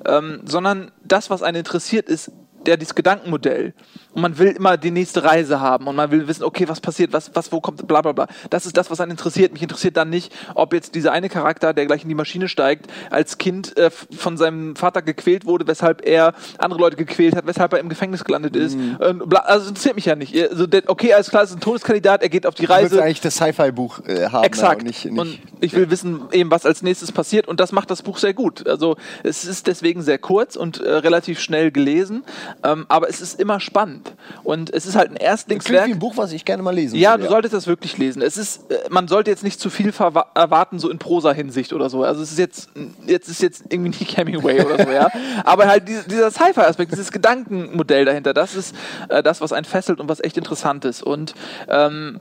ähm, 0.07 0.41
sondern 0.45 0.91
das, 1.03 1.29
was 1.29 1.43
einen 1.43 1.57
interessiert, 1.57 2.07
ist 2.07 2.31
der 2.67 2.77
dieses 2.77 2.95
Gedankenmodell. 2.95 3.73
Und 4.13 4.21
man 4.21 4.37
will 4.37 4.51
immer 4.51 4.77
die 4.77 4.91
nächste 4.91 5.23
Reise 5.23 5.59
haben 5.59 5.87
und 5.87 5.95
man 5.95 6.09
will 6.11 6.27
wissen, 6.27 6.43
okay, 6.43 6.67
was 6.67 6.79
passiert, 6.79 7.11
was, 7.13 7.31
was, 7.33 7.51
wo 7.51 7.59
kommt, 7.59 7.85
bla 7.87 8.01
bla 8.01 8.13
bla. 8.13 8.27
Das 8.49 8.65
ist 8.65 8.77
das, 8.77 8.89
was 8.89 8.99
einen 9.01 9.11
interessiert. 9.11 9.51
Mich 9.53 9.61
interessiert 9.61 9.97
dann 9.97 10.09
nicht, 10.09 10.33
ob 10.55 10.73
jetzt 10.73 10.95
dieser 10.95 11.11
eine 11.11 11.29
Charakter, 11.29 11.73
der 11.73 11.85
gleich 11.85 12.03
in 12.03 12.09
die 12.09 12.15
Maschine 12.15 12.47
steigt, 12.47 12.87
als 13.09 13.37
Kind 13.37 13.77
äh, 13.77 13.89
von 13.89 14.37
seinem 14.37 14.75
Vater 14.75 15.01
gequält 15.01 15.45
wurde, 15.45 15.67
weshalb 15.67 16.05
er 16.05 16.33
andere 16.57 16.79
Leute 16.79 16.95
gequält 16.95 17.35
hat, 17.35 17.45
weshalb 17.45 17.73
er 17.73 17.79
im 17.79 17.89
Gefängnis 17.89 18.23
gelandet 18.23 18.55
ist. 18.55 18.77
Mhm. 18.77 19.23
Bla, 19.25 19.41
also 19.41 19.69
interessiert 19.69 19.95
mich 19.95 20.05
ja 20.05 20.15
nicht. 20.15 20.35
Also, 20.49 20.67
der, 20.67 20.83
okay, 20.87 21.13
alles 21.13 21.29
klar, 21.29 21.43
es 21.43 21.49
ist 21.49 21.57
ein 21.57 21.61
Todeskandidat, 21.61 22.21
er 22.21 22.29
geht 22.29 22.45
auf 22.45 22.55
die 22.55 22.65
Reise. 22.65 22.97
Du 22.97 23.03
eigentlich 23.03 23.21
das 23.21 23.35
Sci-Fi-Buch 23.35 23.99
äh, 24.07 24.29
haben. 24.29 24.43
Exakt. 24.43 24.81
Und, 24.81 24.87
nicht, 24.87 25.05
nicht, 25.05 25.19
und 25.19 25.39
ich 25.59 25.73
will 25.73 25.89
wissen, 25.89 26.21
eben 26.31 26.51
was 26.51 26.65
als 26.65 26.81
nächstes 26.81 27.11
passiert 27.11 27.47
und 27.47 27.59
das 27.59 27.71
macht 27.71 27.91
das 27.91 28.01
Buch 28.01 28.17
sehr 28.17 28.33
gut. 28.33 28.67
Also 28.67 28.95
es 29.23 29.45
ist 29.45 29.67
deswegen 29.67 30.01
sehr 30.01 30.17
kurz 30.17 30.55
und 30.55 30.79
äh, 30.79 30.89
relativ 30.89 31.39
schnell 31.39 31.71
gelesen, 31.71 32.23
ähm, 32.63 32.85
aber 32.89 33.09
es 33.09 33.21
ist 33.21 33.39
immer 33.39 33.59
spannend. 33.59 34.13
Und 34.43 34.73
es 34.73 34.85
ist 34.85 34.95
halt 34.95 35.11
ein 35.11 35.15
Erstlingswerk. 35.15 35.83
Klingt 35.83 35.87
wie 35.87 35.97
ein 35.97 35.99
Buch, 35.99 36.17
was 36.17 36.31
ich 36.31 36.45
gerne 36.45 36.63
mal 36.63 36.73
lesen 36.73 36.95
Ja, 36.97 37.11
würde, 37.11 37.23
du 37.23 37.29
solltest 37.29 37.53
das 37.53 37.67
wirklich 37.67 37.97
lesen. 37.97 38.21
Es 38.21 38.37
ist, 38.37 38.71
äh, 38.71 38.77
man 38.89 39.07
sollte 39.07 39.31
jetzt 39.31 39.43
nicht 39.43 39.59
zu 39.59 39.69
viel 39.69 39.93
erwarten, 39.97 40.79
so 40.79 40.89
in 40.89 40.97
Prosa-Hinsicht 40.97 41.73
oder 41.73 41.89
so. 41.89 42.03
Also 42.03 42.21
es 42.21 42.31
ist 42.31 42.39
jetzt, 42.39 42.69
jetzt 43.05 43.27
ist 43.27 43.41
jetzt 43.41 43.63
irgendwie 43.69 43.89
nicht 43.89 44.17
Hemingway 44.17 44.63
oder 44.63 44.83
so, 44.83 44.91
ja. 44.91 45.09
Aber 45.43 45.67
halt 45.67 45.87
dieser 45.87 46.31
Sci-Fi-Aspekt, 46.31 46.91
dieses 46.91 47.11
Gedankenmodell 47.11 48.05
dahinter, 48.05 48.33
das 48.33 48.55
ist 48.55 48.75
äh, 49.09 49.21
das, 49.21 49.41
was 49.41 49.53
einen 49.53 49.65
fesselt 49.65 49.99
und 49.99 50.09
was 50.09 50.19
echt 50.23 50.37
interessant 50.37 50.85
ist. 50.85 51.03
Und 51.03 51.35
ähm, 51.67 52.19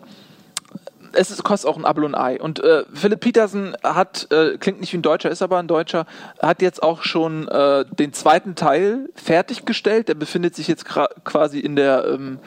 es 1.15 1.31
ist, 1.31 1.43
kostet 1.45 1.71
auch 1.71 1.77
ein 1.77 1.85
Apfel 1.85 2.05
und 2.05 2.15
Ei. 2.15 2.41
Und 2.41 2.63
äh, 2.63 2.85
Philipp 2.93 3.21
Peterson 3.21 3.77
hat, 3.83 4.29
äh, 4.31 4.59
klingt 4.59 4.81
nicht 4.81 4.93
wie 4.93 4.99
ein 4.99 5.03
Deutscher, 5.03 5.31
ist 5.31 5.43
aber 5.43 5.59
ein 5.59 5.69
Deutscher, 5.69 6.07
hat 6.41 6.63
jetzt 6.63 6.83
auch 6.83 7.03
schon 7.03 7.49
äh, 7.49 7.85
den 7.87 8.13
zweiten 8.13 8.55
Teil 8.55 9.09
fertiggestellt. 9.15 10.09
Der 10.09 10.15
befindet 10.15 10.55
sich 10.55 10.69
jetzt 10.69 10.85
quasi 10.85 11.61
in 11.61 11.77
der 11.77 12.07
ähm, 12.07 12.39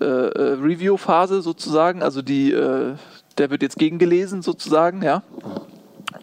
äh, 0.00 0.04
äh, 0.04 0.54
Review-Phase 0.60 1.42
sozusagen. 1.42 2.02
Also 2.02 2.22
die, 2.22 2.52
äh, 2.52 2.94
der 3.38 3.50
wird 3.50 3.62
jetzt 3.62 3.78
gegengelesen 3.78 4.42
sozusagen, 4.42 5.02
ja 5.02 5.22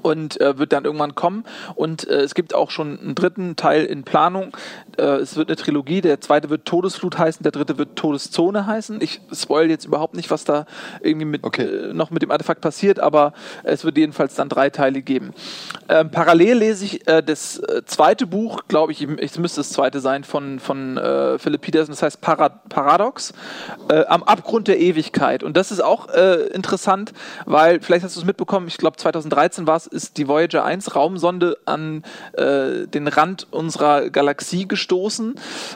und 0.01 0.39
äh, 0.41 0.57
wird 0.57 0.73
dann 0.73 0.85
irgendwann 0.85 1.15
kommen. 1.15 1.45
Und 1.75 2.07
äh, 2.07 2.21
es 2.21 2.33
gibt 2.33 2.53
auch 2.53 2.71
schon 2.71 2.99
einen 2.99 3.15
dritten 3.15 3.55
Teil 3.55 3.85
in 3.85 4.03
Planung. 4.03 4.55
Äh, 4.97 5.03
es 5.03 5.35
wird 5.35 5.49
eine 5.49 5.55
Trilogie. 5.55 6.01
Der 6.01 6.21
zweite 6.21 6.49
wird 6.49 6.65
Todesflut 6.65 7.17
heißen, 7.17 7.43
der 7.43 7.51
dritte 7.51 7.77
wird 7.77 7.95
Todeszone 7.95 8.65
heißen. 8.65 8.99
Ich 9.01 9.21
spoil 9.31 9.69
jetzt 9.69 9.85
überhaupt 9.85 10.15
nicht, 10.15 10.31
was 10.31 10.43
da 10.43 10.65
irgendwie 11.01 11.25
mit, 11.25 11.43
okay. 11.43 11.63
äh, 11.63 11.93
noch 11.93 12.09
mit 12.09 12.21
dem 12.21 12.31
Artefakt 12.31 12.61
passiert, 12.61 12.99
aber 12.99 13.33
es 13.63 13.83
wird 13.85 13.97
jedenfalls 13.97 14.35
dann 14.35 14.49
drei 14.49 14.69
Teile 14.69 15.01
geben. 15.01 15.33
Ähm, 15.87 16.09
parallel 16.09 16.57
lese 16.57 16.85
ich 16.85 17.07
äh, 17.07 17.21
das 17.21 17.59
äh, 17.59 17.83
zweite 17.85 18.25
Buch, 18.25 18.63
glaube 18.67 18.91
ich, 18.91 19.01
es 19.19 19.37
müsste 19.37 19.59
das 19.59 19.69
zweite 19.69 19.99
sein, 19.99 20.23
von, 20.23 20.59
von 20.59 20.97
äh, 20.97 21.37
Philip 21.37 21.61
Peterson, 21.61 21.93
das 21.93 22.01
heißt 22.01 22.21
Parad 22.21 22.69
Paradox, 22.69 23.33
am 24.07 24.23
Abgrund 24.23 24.67
der 24.67 24.79
Ewigkeit. 24.79 25.43
Und 25.43 25.55
das 25.57 25.71
ist 25.71 25.83
auch 25.83 26.07
interessant, 26.07 27.13
weil, 27.45 27.79
vielleicht 27.81 28.03
hast 28.03 28.15
du 28.15 28.19
es 28.19 28.25
mitbekommen, 28.25 28.67
ich 28.67 28.77
glaube 28.77 28.97
2013 28.97 29.67
war 29.67 29.74
es, 29.75 29.87
ist 29.87 30.17
die 30.17 30.27
Voyager 30.27 30.63
1 30.63 30.95
Raumsonde 30.95 31.57
an 31.65 32.03
äh, 32.33 32.87
den 32.87 33.07
Rand 33.07 33.47
unserer 33.51 34.09
Galaxie 34.09 34.67
gestoßen. 34.67 35.35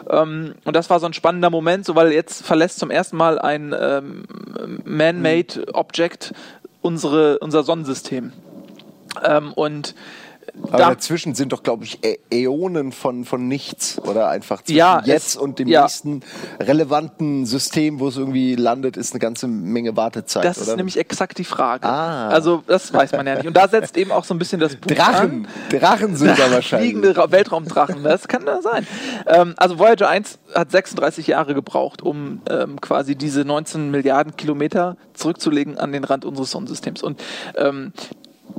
Ähm, 0.09 0.55
und 0.65 0.75
das 0.75 0.89
war 0.89 0.99
so 0.99 1.05
ein 1.05 1.13
spannender 1.13 1.49
Moment, 1.49 1.85
so 1.85 1.95
weil 1.95 2.11
jetzt 2.11 2.45
verlässt 2.45 2.79
zum 2.79 2.91
ersten 2.91 3.17
Mal 3.17 3.39
ein 3.39 3.75
ähm, 3.79 4.23
Man-Made 4.85 5.73
Object 5.73 6.33
unsere, 6.81 7.39
unser 7.39 7.63
Sonnensystem. 7.63 8.33
Ähm, 9.23 9.53
und 9.53 9.95
aber 10.61 10.77
da, 10.77 10.89
dazwischen 10.89 11.35
sind 11.35 11.51
doch, 11.53 11.63
glaube 11.63 11.83
ich, 11.83 11.99
Äonen 12.31 12.91
von, 12.91 13.25
von 13.25 13.47
nichts. 13.47 13.99
Oder 13.99 14.29
einfach 14.29 14.61
zwischen 14.61 14.77
ja, 14.77 15.01
jetzt 15.05 15.29
es, 15.29 15.35
und 15.35 15.59
dem 15.59 15.67
ja. 15.67 15.81
nächsten 15.83 16.21
relevanten 16.59 17.45
System, 17.45 17.99
wo 17.99 18.07
es 18.07 18.17
irgendwie 18.17 18.55
landet, 18.55 18.97
ist 18.97 19.13
eine 19.13 19.19
ganze 19.19 19.47
Menge 19.47 19.95
Wartezeit. 19.95 20.45
Das 20.45 20.57
oder? 20.57 20.71
ist 20.71 20.77
nämlich 20.77 20.97
exakt 20.97 21.37
die 21.37 21.43
Frage. 21.43 21.87
Ah. 21.87 22.29
Also, 22.29 22.63
das 22.67 22.93
weiß 22.93 23.11
man 23.13 23.27
ja 23.27 23.35
nicht. 23.35 23.47
Und 23.47 23.55
da 23.55 23.67
setzt 23.67 23.97
eben 23.97 24.11
auch 24.11 24.23
so 24.23 24.33
ein 24.33 24.39
bisschen 24.39 24.59
das 24.59 24.75
Buch 24.75 24.91
Drachen. 24.91 25.47
An. 25.47 25.79
Drachen 25.79 26.15
sind 26.15 26.37
da 26.37 26.51
wahrscheinlich. 26.51 26.91
Fliegende 26.91 27.31
Weltraumdrachen. 27.31 28.03
Das 28.03 28.27
kann 28.27 28.45
da 28.45 28.61
sein. 28.61 28.87
Ähm, 29.27 29.53
also, 29.57 29.79
Voyager 29.79 30.09
1 30.09 30.39
hat 30.53 30.71
36 30.71 31.27
Jahre 31.27 31.53
gebraucht, 31.53 32.01
um 32.01 32.41
ähm, 32.49 32.81
quasi 32.81 33.15
diese 33.15 33.45
19 33.45 33.91
Milliarden 33.91 34.35
Kilometer 34.35 34.97
zurückzulegen 35.13 35.77
an 35.77 35.91
den 35.91 36.03
Rand 36.03 36.25
unseres 36.25 36.51
Sonnensystems. 36.51 37.03
Und 37.03 37.21
ähm, 37.55 37.93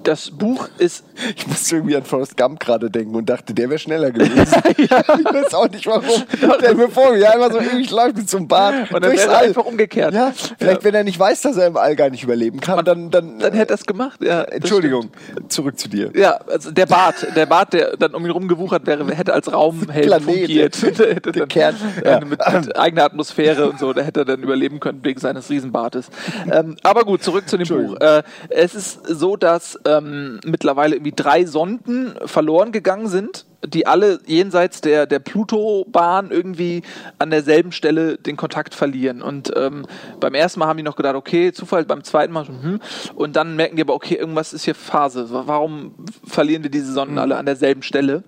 das 0.03 0.31
Buch 0.31 0.69
ist. 0.79 1.05
Ich 1.37 1.47
musste 1.47 1.77
irgendwie 1.77 1.97
an 1.97 2.05
Forrest 2.05 2.37
Gump 2.37 2.61
gerade 2.61 2.91
denken 2.91 3.15
und 3.15 3.29
dachte, 3.29 3.55
der 3.55 3.69
wäre 3.69 3.79
schneller 3.79 4.11
gewesen. 4.11 4.35
ja. 4.79 5.03
Ich 5.19 5.25
weiß 5.25 5.55
auch 5.55 5.69
nicht 5.69 5.87
warum. 5.87 6.05
Der 6.61 6.75
mir 6.75 6.89
vor 6.89 7.13
mir 7.13 7.33
einfach 7.33 7.53
so 7.53 7.59
ewig 7.59 7.91
läuft 7.91 8.17
mit 8.17 8.29
zum 8.29 8.49
Bad. 8.49 8.91
Und 8.93 9.05
dann 9.05 9.13
wäre 9.13 9.31
er 9.31 9.39
einfach 9.41 9.65
umgekehrt. 9.65 10.15
Ja, 10.15 10.33
vielleicht, 10.33 10.81
ja. 10.81 10.85
wenn 10.85 10.95
er 10.95 11.05
nicht 11.05 11.19
weiß, 11.19 11.43
dass 11.43 11.57
er 11.57 11.67
im 11.67 11.77
All 11.77 11.97
gar 11.97 12.11
nicht 12.11 12.23
überleben 12.23 12.61
kann, 12.61 12.85
dann. 12.85 13.11
Dann, 13.11 13.39
dann 13.39 13.53
hätte 13.53 13.73
er 13.73 13.75
es 13.75 13.85
gemacht, 13.85 14.23
ja. 14.23 14.43
Entschuldigung, 14.43 15.11
zurück 15.49 15.79
zu 15.79 15.89
dir. 15.89 16.11
Ja, 16.15 16.39
also 16.49 16.71
der 16.71 16.87
Bart, 16.87 17.27
der 17.35 17.47
Bart, 17.47 17.73
der 17.73 17.97
dann 17.97 18.15
um 18.15 18.25
ihn 18.25 18.31
rumgewuchert 18.31 18.87
wäre, 18.87 19.07
hätte 19.15 19.33
als 19.33 19.53
Raumheld 19.53 20.23
fungiert. 20.23 20.83
der 20.99 21.15
hätte 21.15 21.33
dann, 21.33 21.49
Kern, 21.49 21.77
ja. 22.05 22.21
mit, 22.21 22.31
mit, 22.31 22.77
eigener 22.77 23.05
Atmosphäre 23.05 23.69
und 23.69 23.79
so, 23.79 23.93
der 23.93 24.05
hätte 24.05 24.25
dann 24.25 24.43
überleben 24.43 24.81
können 24.81 25.01
wegen 25.03 25.21
seines 25.21 25.51
Riesenbartes. 25.51 26.11
ähm, 26.51 26.77
aber 26.83 27.05
gut, 27.05 27.23
zurück 27.23 27.49
zu 27.49 27.57
dem 27.57 27.69
Buch. 27.69 28.01
Äh, 28.01 28.23
es 28.49 28.75
ist 28.75 29.07
so, 29.07 29.37
dass 29.37 29.79
ähm, 29.85 30.41
mittlerweile 30.45 30.97
irgendwie 30.97 31.15
drei 31.15 31.45
Sonden 31.45 32.15
verloren 32.25 32.73
gegangen 32.73 33.09
sind, 33.09 33.47
die 33.67 33.87
alle 33.87 34.21
jenseits 34.27 34.81
der, 34.81 35.07
der 35.07 35.19
Pluto-Bahn 35.19 36.31
irgendwie 36.31 36.83
an 37.19 37.31
derselben 37.31 37.73
Stelle 37.73 38.17
den 38.17 38.37
Kontakt 38.37 38.75
verlieren. 38.75 39.23
Und 39.23 39.53
ähm, 39.57 39.87
beim 40.19 40.35
ersten 40.35 40.61
Mal 40.61 40.67
haben 40.67 40.77
die 40.77 40.83
noch 40.83 40.97
gedacht, 40.97 41.15
okay, 41.15 41.53
Zufall, 41.53 41.85
beim 41.85 42.05
zweiten 42.05 42.33
Mal, 42.33 42.47
hm, 42.47 42.81
und 43.15 43.37
dann 43.37 43.57
merken 43.57 43.77
die 43.77 43.83
aber, 43.83 43.95
okay, 43.95 44.15
irgendwas 44.15 44.53
ist 44.53 44.65
hier 44.65 44.75
Phase. 44.75 45.27
Warum 45.31 45.95
verlieren 46.25 46.63
wir 46.63 46.71
diese 46.71 46.93
Sonden 46.93 47.15
mhm. 47.15 47.21
alle 47.21 47.37
an 47.37 47.47
derselben 47.47 47.83
Stelle? 47.83 48.23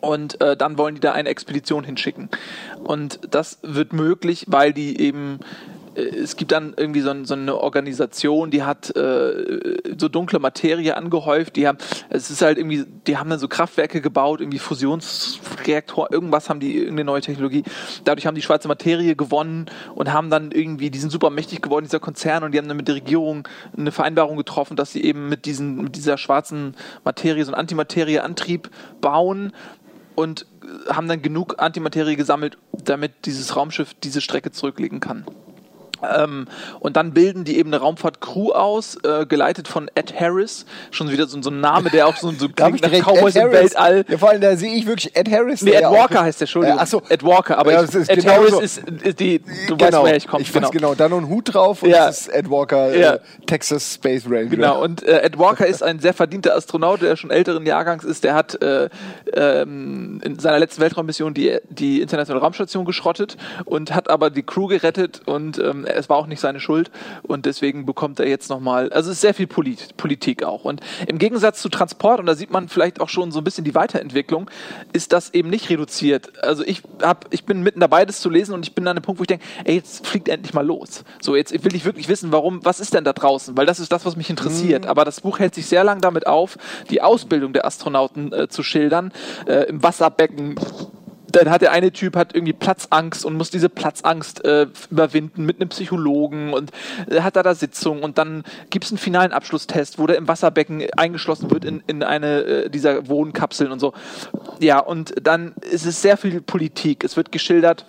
Und 0.00 0.40
äh, 0.40 0.56
dann 0.56 0.78
wollen 0.78 0.94
die 0.94 1.00
da 1.00 1.12
eine 1.12 1.30
Expedition 1.30 1.82
hinschicken. 1.82 2.28
Und 2.84 3.18
das 3.30 3.58
wird 3.62 3.92
möglich, 3.92 4.44
weil 4.48 4.72
die 4.72 5.00
eben 5.00 5.40
es 5.96 6.36
gibt 6.36 6.52
dann 6.52 6.74
irgendwie 6.76 7.00
so, 7.00 7.24
so 7.24 7.34
eine 7.34 7.56
Organisation, 7.56 8.50
die 8.50 8.62
hat 8.62 8.94
äh, 8.96 9.78
so 9.98 10.08
dunkle 10.08 10.38
Materie 10.38 10.96
angehäuft. 10.96 11.56
Die 11.56 11.66
haben, 11.66 11.78
es 12.10 12.30
ist 12.30 12.42
halt 12.42 12.58
irgendwie, 12.58 12.84
die 13.06 13.16
haben 13.16 13.30
dann 13.30 13.38
so 13.38 13.48
Kraftwerke 13.48 14.00
gebaut, 14.00 14.40
irgendwie 14.40 14.58
Fusionsreaktor, 14.58 16.12
irgendwas 16.12 16.50
haben 16.50 16.60
die, 16.60 16.76
irgendeine 16.76 17.04
neue 17.04 17.22
Technologie. 17.22 17.64
Dadurch 18.04 18.26
haben 18.26 18.34
die 18.34 18.42
schwarze 18.42 18.68
Materie 18.68 19.16
gewonnen 19.16 19.66
und 19.94 20.12
haben 20.12 20.28
dann 20.28 20.52
irgendwie, 20.52 20.90
die 20.90 20.98
sind 20.98 21.10
super 21.10 21.30
mächtig 21.30 21.62
geworden, 21.62 21.84
dieser 21.84 22.00
Konzern, 22.00 22.44
und 22.44 22.52
die 22.52 22.58
haben 22.58 22.68
dann 22.68 22.76
mit 22.76 22.88
der 22.88 22.96
Regierung 22.96 23.48
eine 23.76 23.92
Vereinbarung 23.92 24.36
getroffen, 24.36 24.76
dass 24.76 24.92
sie 24.92 25.02
eben 25.02 25.28
mit, 25.28 25.46
diesen, 25.46 25.82
mit 25.82 25.96
dieser 25.96 26.18
schwarzen 26.18 26.74
Materie 27.04 27.44
so 27.44 27.52
einen 27.52 27.60
Antimaterieantrieb 27.60 28.70
bauen 29.00 29.52
und 30.14 30.46
haben 30.88 31.08
dann 31.08 31.22
genug 31.22 31.54
Antimaterie 31.58 32.16
gesammelt, 32.16 32.58
damit 32.72 33.24
dieses 33.24 33.56
Raumschiff 33.56 33.94
diese 33.94 34.20
Strecke 34.20 34.50
zurücklegen 34.50 35.00
kann. 35.00 35.24
Ähm, 36.02 36.46
und 36.80 36.96
dann 36.96 37.12
bilden 37.12 37.44
die 37.44 37.58
eben 37.58 37.72
eine 37.72 37.82
Raumfahrt-Crew 37.82 38.52
aus, 38.52 38.96
äh, 39.04 39.26
geleitet 39.26 39.68
von 39.68 39.90
Ed 39.94 40.18
Harris. 40.18 40.66
Schon 40.90 41.10
wieder 41.10 41.26
so, 41.26 41.40
so 41.40 41.50
ein 41.50 41.60
Name, 41.60 41.90
der 41.90 42.06
auch 42.06 42.16
so, 42.16 42.30
so 42.32 42.48
klingt 42.54 42.82
nach 42.82 42.90
Cowboys 42.90 43.36
im 43.36 43.50
Weltall. 43.50 44.04
Ja, 44.08 44.18
vor 44.18 44.30
allem, 44.30 44.40
da 44.40 44.56
sehe 44.56 44.74
ich 44.74 44.86
wirklich 44.86 45.16
Ed 45.16 45.30
Harris. 45.30 45.62
Nee, 45.62 45.72
Ed 45.72 45.84
Walker 45.84 46.22
heißt 46.22 46.40
der, 46.40 46.46
Entschuldigung. 46.46 46.78
Äh, 46.78 46.82
achso. 46.82 47.02
Ed 47.08 47.24
Walker, 47.24 47.58
aber 47.58 47.72
ja, 47.72 47.84
ich, 47.84 47.94
Ed 47.94 48.20
genau 48.20 48.32
Harris 48.32 48.50
so. 48.50 48.60
ist, 48.60 48.78
ist, 48.78 49.20
die, 49.20 49.40
du 49.68 49.76
genau. 49.76 49.80
weißt, 49.80 49.98
woher 50.02 50.16
ich 50.16 50.26
komme. 50.26 50.42
Ich 50.42 50.52
genau. 50.52 50.70
genau, 50.70 50.94
da 50.94 51.08
noch 51.08 51.18
ein 51.18 51.28
Hut 51.28 51.54
drauf 51.54 51.82
und 51.82 51.90
ja. 51.90 52.06
das 52.06 52.22
ist 52.22 52.28
Ed 52.28 52.50
Walker, 52.50 52.92
äh, 52.92 53.00
ja. 53.00 53.18
Texas 53.46 53.94
Space 53.94 54.24
Ranger. 54.26 54.46
Genau, 54.46 54.82
und 54.82 55.02
äh, 55.02 55.22
Ed 55.22 55.38
Walker 55.38 55.66
ist 55.66 55.82
ein 55.82 56.00
sehr 56.00 56.14
verdienter 56.14 56.54
Astronaut, 56.54 57.02
der 57.02 57.16
schon 57.16 57.30
älteren 57.30 57.66
Jahrgangs 57.66 58.04
ist. 58.04 58.24
Der 58.24 58.34
hat 58.34 58.60
äh, 58.62 58.88
ähm, 59.34 60.20
in 60.22 60.38
seiner 60.38 60.58
letzten 60.58 60.82
Weltraummission 60.82 61.34
die, 61.34 61.58
die 61.68 62.00
internationale 62.00 62.42
Raumstation 62.42 62.84
geschrottet 62.84 63.36
und 63.64 63.94
hat 63.94 64.10
aber 64.10 64.30
die 64.30 64.42
Crew 64.42 64.66
gerettet 64.66 65.22
und 65.26 65.58
ähm, 65.58 65.85
es 65.86 66.08
war 66.08 66.16
auch 66.16 66.26
nicht 66.26 66.40
seine 66.40 66.60
Schuld 66.60 66.90
und 67.22 67.46
deswegen 67.46 67.86
bekommt 67.86 68.20
er 68.20 68.28
jetzt 68.28 68.50
nochmal, 68.50 68.92
also 68.92 69.10
es 69.10 69.16
ist 69.16 69.20
sehr 69.22 69.34
viel 69.34 69.46
Polit 69.46 69.96
Politik 69.96 70.42
auch. 70.42 70.64
Und 70.64 70.80
im 71.06 71.18
Gegensatz 71.18 71.60
zu 71.60 71.68
Transport, 71.68 72.20
und 72.20 72.26
da 72.26 72.34
sieht 72.34 72.50
man 72.50 72.68
vielleicht 72.68 73.00
auch 73.00 73.08
schon 73.08 73.32
so 73.32 73.40
ein 73.40 73.44
bisschen 73.44 73.64
die 73.64 73.74
Weiterentwicklung, 73.74 74.50
ist 74.92 75.12
das 75.12 75.34
eben 75.34 75.50
nicht 75.50 75.70
reduziert. 75.70 76.32
Also 76.42 76.64
ich 76.64 76.82
hab, 77.02 77.26
ich 77.32 77.44
bin 77.44 77.62
mitten 77.62 77.80
dabei, 77.80 78.04
das 78.04 78.20
zu 78.20 78.30
lesen 78.30 78.54
und 78.54 78.66
ich 78.66 78.74
bin 78.74 78.86
an 78.86 78.96
einem 78.96 79.02
Punkt, 79.02 79.20
wo 79.20 79.22
ich 79.22 79.28
denke, 79.28 79.44
ey, 79.64 79.76
jetzt 79.76 80.06
fliegt 80.06 80.28
endlich 80.28 80.54
mal 80.54 80.66
los. 80.66 81.04
So, 81.20 81.36
jetzt 81.36 81.52
will 81.64 81.74
ich 81.74 81.84
wirklich 81.84 82.08
wissen, 82.08 82.32
warum, 82.32 82.64
was 82.64 82.80
ist 82.80 82.94
denn 82.94 83.04
da 83.04 83.12
draußen? 83.12 83.56
Weil 83.56 83.66
das 83.66 83.80
ist 83.80 83.92
das, 83.92 84.04
was 84.04 84.16
mich 84.16 84.30
interessiert. 84.30 84.84
Mhm. 84.84 84.90
Aber 84.90 85.04
das 85.04 85.20
Buch 85.20 85.38
hält 85.38 85.54
sich 85.54 85.66
sehr 85.66 85.84
lang 85.84 86.00
damit 86.00 86.26
auf, 86.26 86.58
die 86.90 87.02
Ausbildung 87.02 87.52
der 87.52 87.66
Astronauten 87.66 88.32
äh, 88.32 88.48
zu 88.48 88.62
schildern, 88.62 89.12
äh, 89.46 89.64
im 89.68 89.82
Wasserbecken 89.82 90.56
dann 91.36 91.50
hat 91.50 91.62
der 91.62 91.72
eine 91.72 91.92
Typ 91.92 92.16
hat 92.16 92.34
irgendwie 92.34 92.52
Platzangst 92.52 93.24
und 93.24 93.34
muss 93.34 93.50
diese 93.50 93.68
Platzangst 93.68 94.44
äh, 94.44 94.66
überwinden 94.90 95.44
mit 95.44 95.60
einem 95.60 95.68
Psychologen 95.68 96.52
und 96.52 96.70
äh, 97.10 97.20
hat 97.20 97.36
da 97.36 97.42
da 97.42 97.54
Sitzung 97.54 98.02
und 98.02 98.18
dann 98.18 98.44
gibt 98.70 98.86
es 98.86 98.90
einen 98.90 98.98
finalen 98.98 99.32
Abschlusstest, 99.32 99.98
wo 99.98 100.06
der 100.06 100.16
im 100.16 100.28
Wasserbecken 100.28 100.86
eingeschlossen 100.96 101.50
wird 101.50 101.64
in, 101.64 101.82
in 101.86 102.02
eine 102.02 102.40
äh, 102.42 102.70
dieser 102.70 103.08
Wohnkapseln 103.08 103.70
und 103.70 103.80
so. 103.80 103.92
Ja, 104.60 104.78
und 104.78 105.14
dann 105.22 105.54
ist 105.70 105.86
es 105.86 106.00
sehr 106.00 106.16
viel 106.16 106.40
Politik. 106.40 107.04
Es 107.04 107.16
wird 107.16 107.32
geschildert, 107.32 107.84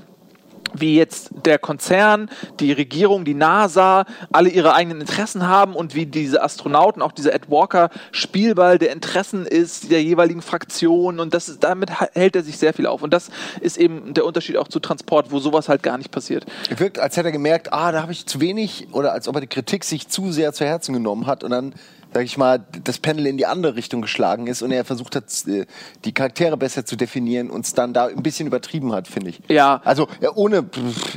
wie 0.73 0.95
jetzt 0.95 1.29
der 1.45 1.59
Konzern, 1.59 2.29
die 2.59 2.71
Regierung, 2.71 3.25
die 3.25 3.33
NASA 3.33 4.05
alle 4.31 4.49
ihre 4.49 4.73
eigenen 4.73 5.01
Interessen 5.01 5.47
haben 5.47 5.73
und 5.73 5.95
wie 5.95 6.05
diese 6.05 6.43
Astronauten, 6.43 7.01
auch 7.01 7.11
dieser 7.11 7.33
Ed 7.33 7.49
Walker, 7.49 7.89
Spielball 8.11 8.77
der 8.77 8.91
Interessen 8.91 9.45
ist 9.45 9.91
der 9.91 10.03
jeweiligen 10.03 10.41
Fraktion 10.41 11.19
und 11.19 11.33
das 11.33 11.49
ist, 11.49 11.63
damit 11.63 11.89
hält 12.13 12.35
er 12.35 12.43
sich 12.43 12.57
sehr 12.57 12.73
viel 12.73 12.87
auf. 12.87 13.01
Und 13.01 13.13
das 13.13 13.29
ist 13.61 13.77
eben 13.77 14.13
der 14.13 14.25
Unterschied 14.25 14.57
auch 14.57 14.67
zu 14.67 14.79
Transport, 14.79 15.31
wo 15.31 15.39
sowas 15.39 15.69
halt 15.69 15.83
gar 15.83 15.97
nicht 15.97 16.11
passiert. 16.11 16.45
Er 16.69 16.79
wirkt, 16.79 16.99
als 16.99 17.17
hätte 17.17 17.29
er 17.29 17.31
gemerkt, 17.31 17.73
ah, 17.73 17.91
da 17.91 18.01
habe 18.01 18.11
ich 18.11 18.25
zu 18.25 18.41
wenig 18.41 18.87
oder 18.91 19.13
als 19.13 19.27
ob 19.27 19.35
er 19.35 19.41
die 19.41 19.47
Kritik 19.47 19.83
sich 19.83 20.07
zu 20.07 20.31
sehr 20.31 20.53
zu 20.53 20.65
Herzen 20.65 20.93
genommen 20.93 21.27
hat 21.27 21.43
und 21.43 21.51
dann 21.51 21.73
sag 22.13 22.23
ich 22.23 22.37
mal, 22.37 22.65
das 22.83 22.97
Panel 22.99 23.27
in 23.27 23.37
die 23.37 23.45
andere 23.45 23.75
Richtung 23.75 24.01
geschlagen 24.01 24.47
ist 24.47 24.61
und 24.61 24.71
er 24.71 24.85
versucht 24.85 25.15
hat, 25.15 25.25
äh, 25.47 25.65
die 26.05 26.13
Charaktere 26.13 26.57
besser 26.57 26.85
zu 26.85 26.95
definieren 26.95 27.49
und 27.49 27.65
es 27.65 27.73
dann 27.73 27.93
da 27.93 28.07
ein 28.07 28.23
bisschen 28.23 28.47
übertrieben 28.47 28.93
hat, 28.93 29.07
finde 29.07 29.29
ich. 29.29 29.41
Ja. 29.47 29.81
Also 29.83 30.07
ohne, 30.35 30.65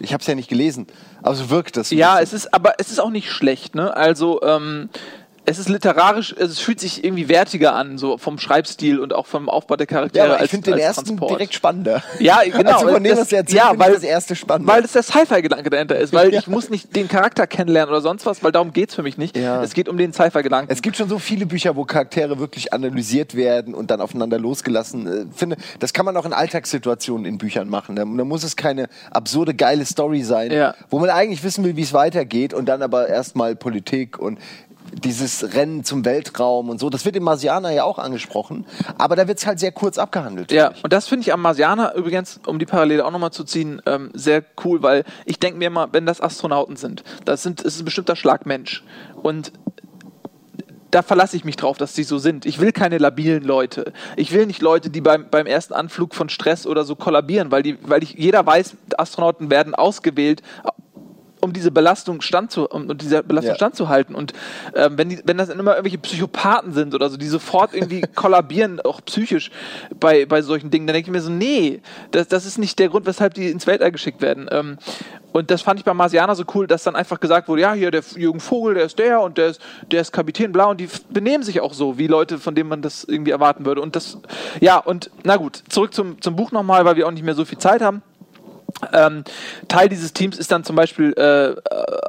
ich 0.00 0.12
habe 0.12 0.20
es 0.20 0.26
ja 0.26 0.35
nicht 0.35 0.48
gelesen, 0.48 0.87
aber 1.22 1.35
so 1.35 1.50
wirkt 1.50 1.76
das. 1.76 1.90
Ja, 1.90 2.20
es 2.20 2.33
ist, 2.33 2.53
aber 2.53 2.74
es 2.79 2.90
ist 2.90 3.00
auch 3.00 3.11
nicht 3.11 3.31
schlecht, 3.31 3.74
ne? 3.74 3.96
Also 3.96 4.42
ähm, 4.42 4.88
es 5.46 5.59
ist 5.59 5.68
literarisch, 5.68 6.35
es 6.38 6.59
fühlt 6.59 6.81
sich 6.81 7.03
irgendwie 7.03 7.29
wertiger 7.29 7.74
an, 7.74 7.98
so 7.98 8.18
vom 8.18 8.38
Schreibstil 8.38 9.00
und 9.00 9.12
auch 9.14 9.26
vom 9.26 9.48
Aufbau 9.48 9.76
der 9.76 9.87
Charaktere. 9.87 10.29
Ja, 10.29 10.35
aber 10.35 10.44
ich 10.44 10.50
finde 10.50 10.70
den 10.70 10.79
ersten 10.79 11.07
Transport. 11.07 11.31
direkt 11.31 11.55
spannender. 11.55 12.03
Ja, 12.18 12.40
genau. 12.44 12.72
Also 12.72 12.88
von 12.88 13.03
dem, 13.03 13.16
was 13.16 13.33
erzählt, 13.33 13.53
ja, 13.53 13.72
weil 13.76 13.94
das 13.94 14.03
erste 14.03 14.37
spannend. 14.37 14.68
Weil 14.68 14.85
es 14.85 14.92
der 14.92 15.03
Sci-Fi-Gedanke 15.03 15.70
dahinter 15.70 15.96
ist, 15.96 16.12
weil 16.12 16.31
ja. 16.33 16.40
ich 16.40 16.46
muss 16.46 16.70
nicht 16.70 16.94
den 16.94 17.09
Charakter 17.09 17.46
kennenlernen 17.46 17.90
oder 17.90 18.03
sonst 18.03 18.26
was, 18.26 18.42
weil 18.44 18.53
darum 18.53 18.72
geht's 18.72 18.94
für 18.94 19.03
mich 19.03 19.18
nicht. 19.18 19.37
Ja. 19.37 19.62
Es 19.62 19.72
geht 19.72 19.88
um 19.88 19.96
den 19.96 20.12
Sci-Fi-Gedanken. 20.12 20.70
Es 20.70 20.83
gibt 20.83 20.96
schon 20.96 21.09
so 21.09 21.18
viele 21.18 21.46
Bücher, 21.46 21.74
wo 21.74 21.85
Charaktere 21.85 22.38
wirklich 22.38 22.72
analysiert 22.72 23.35
werden 23.35 23.74
und 23.74 23.90
dann 23.90 24.00
aufeinander 24.00 24.38
losgelassen. 24.38 25.07
Ich 25.07 25.12
äh, 25.12 25.38
finde, 25.38 25.57
das 25.79 25.92
kann 25.92 26.05
man 26.05 26.16
auch 26.16 26.26
in 26.26 26.33
Alltagssituationen 26.33 27.24
in 27.24 27.38
Büchern 27.38 27.68
machen. 27.68 27.96
Da, 27.96 28.05
da 28.05 28.24
muss 28.24 28.44
es 28.44 28.57
keine 28.57 28.88
absurde, 29.11 29.55
geile 29.55 29.85
Story 29.85 30.22
sein, 30.22 30.53
ja. 30.53 30.74
wo 30.90 30.98
man 30.98 31.11
eigentlich 31.11 31.42
wissen 31.42 31.64
will, 31.64 31.76
wie 31.76 31.83
es 31.83 31.92
weitergeht 31.92 32.55
und 32.55 32.66
dann 32.66 32.83
aber 32.83 33.09
erstmal 33.09 33.57
Politik 33.57 34.18
und 34.18 34.38
dieses 34.92 35.55
Rennen 35.55 35.85
zum 35.85 36.05
Weltraum 36.05 36.68
und 36.68 36.81
so, 36.81 36.90
das 36.90 37.05
wird 37.05 37.16
im 37.16 37.24
Marsianer 37.24 37.70
ja 37.70 37.85
auch 37.85 37.98
angesprochen, 37.98 38.66
aber 38.98 39.16
da 39.16 39.29
wird 39.29 39.38
es 39.38 39.46
halt 39.46 39.61
sehr 39.61 39.72
kurz 39.72 39.98
abgehandelt. 39.98 40.53
Ja, 40.53 40.72
und 40.83 40.92
das 40.92 41.09
finde 41.09 41.22
ich 41.22 41.33
am 41.33 41.42
Marsianer 41.42 41.94
übrigens, 41.94 42.40
um 42.46 42.59
die 42.59 42.66
Parallele 42.66 43.05
auch 43.05 43.11
nochmal 43.11 43.33
zu 43.33 43.44
ziehen, 43.44 43.81
ähm, 43.87 44.11
sehr 44.14 44.44
cool, 44.64 44.83
weil 44.83 45.05
ich 45.24 45.38
denke 45.38 45.59
mir 45.59 45.66
immer, 45.66 45.88
wenn 45.92 46.07
das 46.07 46.20
Astronauten 46.20 46.76
sind, 46.76 47.05
das, 47.24 47.42
sind, 47.42 47.61
das 47.61 47.74
ist 47.74 47.83
ein 47.83 47.85
bestimmter 47.85 48.16
Schlagmensch 48.16 48.85
und 49.22 49.53
da 50.90 51.03
verlasse 51.03 51.37
ich 51.37 51.44
mich 51.44 51.57
drauf, 51.57 51.79
dass 51.79 51.94
sie 51.94 52.03
so 52.03 52.18
sind. 52.18 52.46
Ich 52.46 52.61
will 52.61 52.72
keine 52.72 52.98
labilen 52.98 53.44
Leute. 53.44 53.92
Ich 54.16 54.33
will 54.33 54.46
nicht 54.46 54.61
Leute, 54.61 54.90
die 54.90 55.00
beim, 55.00 55.26
beim 55.31 55.46
ersten 55.46 55.72
Anflug 55.72 56.14
von 56.16 56.29
Stress 56.29 56.66
oder 56.66 56.85
so 56.85 56.96
kollabieren, 56.96 57.50
weil, 57.53 57.62
die, 57.62 57.79
weil 57.83 58.03
ich, 58.03 58.14
jeder 58.14 58.44
weiß, 58.44 58.76
Astronauten 58.98 59.50
werden 59.50 59.74
ausgewählt 59.74 60.42
um 61.40 61.53
diese 61.53 61.70
Belastung 61.70 62.20
standzu, 62.20 62.68
um, 62.68 62.90
um 62.90 62.98
dieser 62.98 63.22
Belastung 63.22 63.53
ja. 63.53 63.57
standzuhalten. 63.57 64.14
Und 64.14 64.33
ähm, 64.74 64.98
wenn, 64.98 65.09
die, 65.09 65.20
wenn 65.24 65.38
das 65.38 65.48
immer 65.48 65.72
irgendwelche 65.72 65.98
Psychopathen 65.98 66.72
sind 66.72 66.94
oder 66.94 67.11
so, 67.11 67.16
die 67.16 67.26
sofort 67.26 67.74
irgendwie 67.74 68.03
kollabieren, 68.14 68.81
auch 68.81 69.00
psychisch 69.05 69.50
bei, 69.98 70.26
bei 70.26 70.42
solchen 70.42 70.70
Dingen, 70.70 70.87
dann 70.87 70.94
denke 70.94 71.09
ich 71.09 71.12
mir 71.12 71.20
so, 71.20 71.31
nee, 71.31 71.81
das, 72.11 72.29
das 72.29 72.46
ist 72.46 72.59
nicht 72.59 72.79
der 72.79 72.88
Grund, 72.88 73.07
weshalb 73.07 73.35
die 73.35 73.50
ins 73.50 73.66
Weltall 73.66 73.92
geschickt 73.92 74.22
werden. 74.22 74.48
Ähm, 74.50 74.79
und 75.33 75.50
das 75.50 75.62
fand 75.62 75.79
ich 75.79 75.85
bei 75.85 75.94
Marsianer 75.94 76.35
so 76.35 76.44
cool, 76.55 76.66
dass 76.66 76.83
dann 76.83 76.96
einfach 76.96 77.20
gesagt 77.20 77.48
wurde, 77.48 77.62
ja, 77.62 77.72
hier 77.72 77.90
der 77.90 78.03
Jürgen 78.16 78.40
Vogel, 78.40 78.74
der 78.74 78.85
ist 78.85 78.98
der 78.98 79.20
und 79.20 79.38
der 79.38 79.48
ist, 79.48 79.61
der 79.90 80.00
ist 80.00 80.12
Kapitän 80.12 80.53
Blau 80.53 80.70
und 80.70 80.81
die 80.81 80.88
benehmen 81.11 81.44
sich 81.44 81.61
auch 81.61 81.72
so, 81.72 81.98
wie 81.98 82.07
Leute, 82.07 82.38
von 82.38 82.55
denen 82.55 82.68
man 82.68 82.83
das 82.83 83.05
irgendwie 83.05 83.31
erwarten 83.31 83.64
würde. 83.64 83.81
Und 83.81 83.96
das, 83.96 84.18
ja, 84.61 84.79
und 84.79 85.11
na 85.22 85.37
gut, 85.37 85.62
zurück 85.68 85.94
zum, 85.94 86.20
zum 86.20 86.37
Buch 86.37 86.53
nochmal, 86.53 86.85
weil 86.85 86.96
wir 86.96 87.07
auch 87.07 87.12
nicht 87.12 87.24
mehr 87.24 87.35
so 87.35 87.44
viel 87.44 87.59
Zeit 87.59 87.81
haben. 87.81 88.03
Ähm, 88.93 89.25
Teil 89.69 89.89
dieses 89.89 90.13
Teams 90.13 90.39
ist 90.39 90.51
dann 90.51 90.65
zum 90.65 90.77
Beispiel 90.77 91.13
äh, 91.15 91.55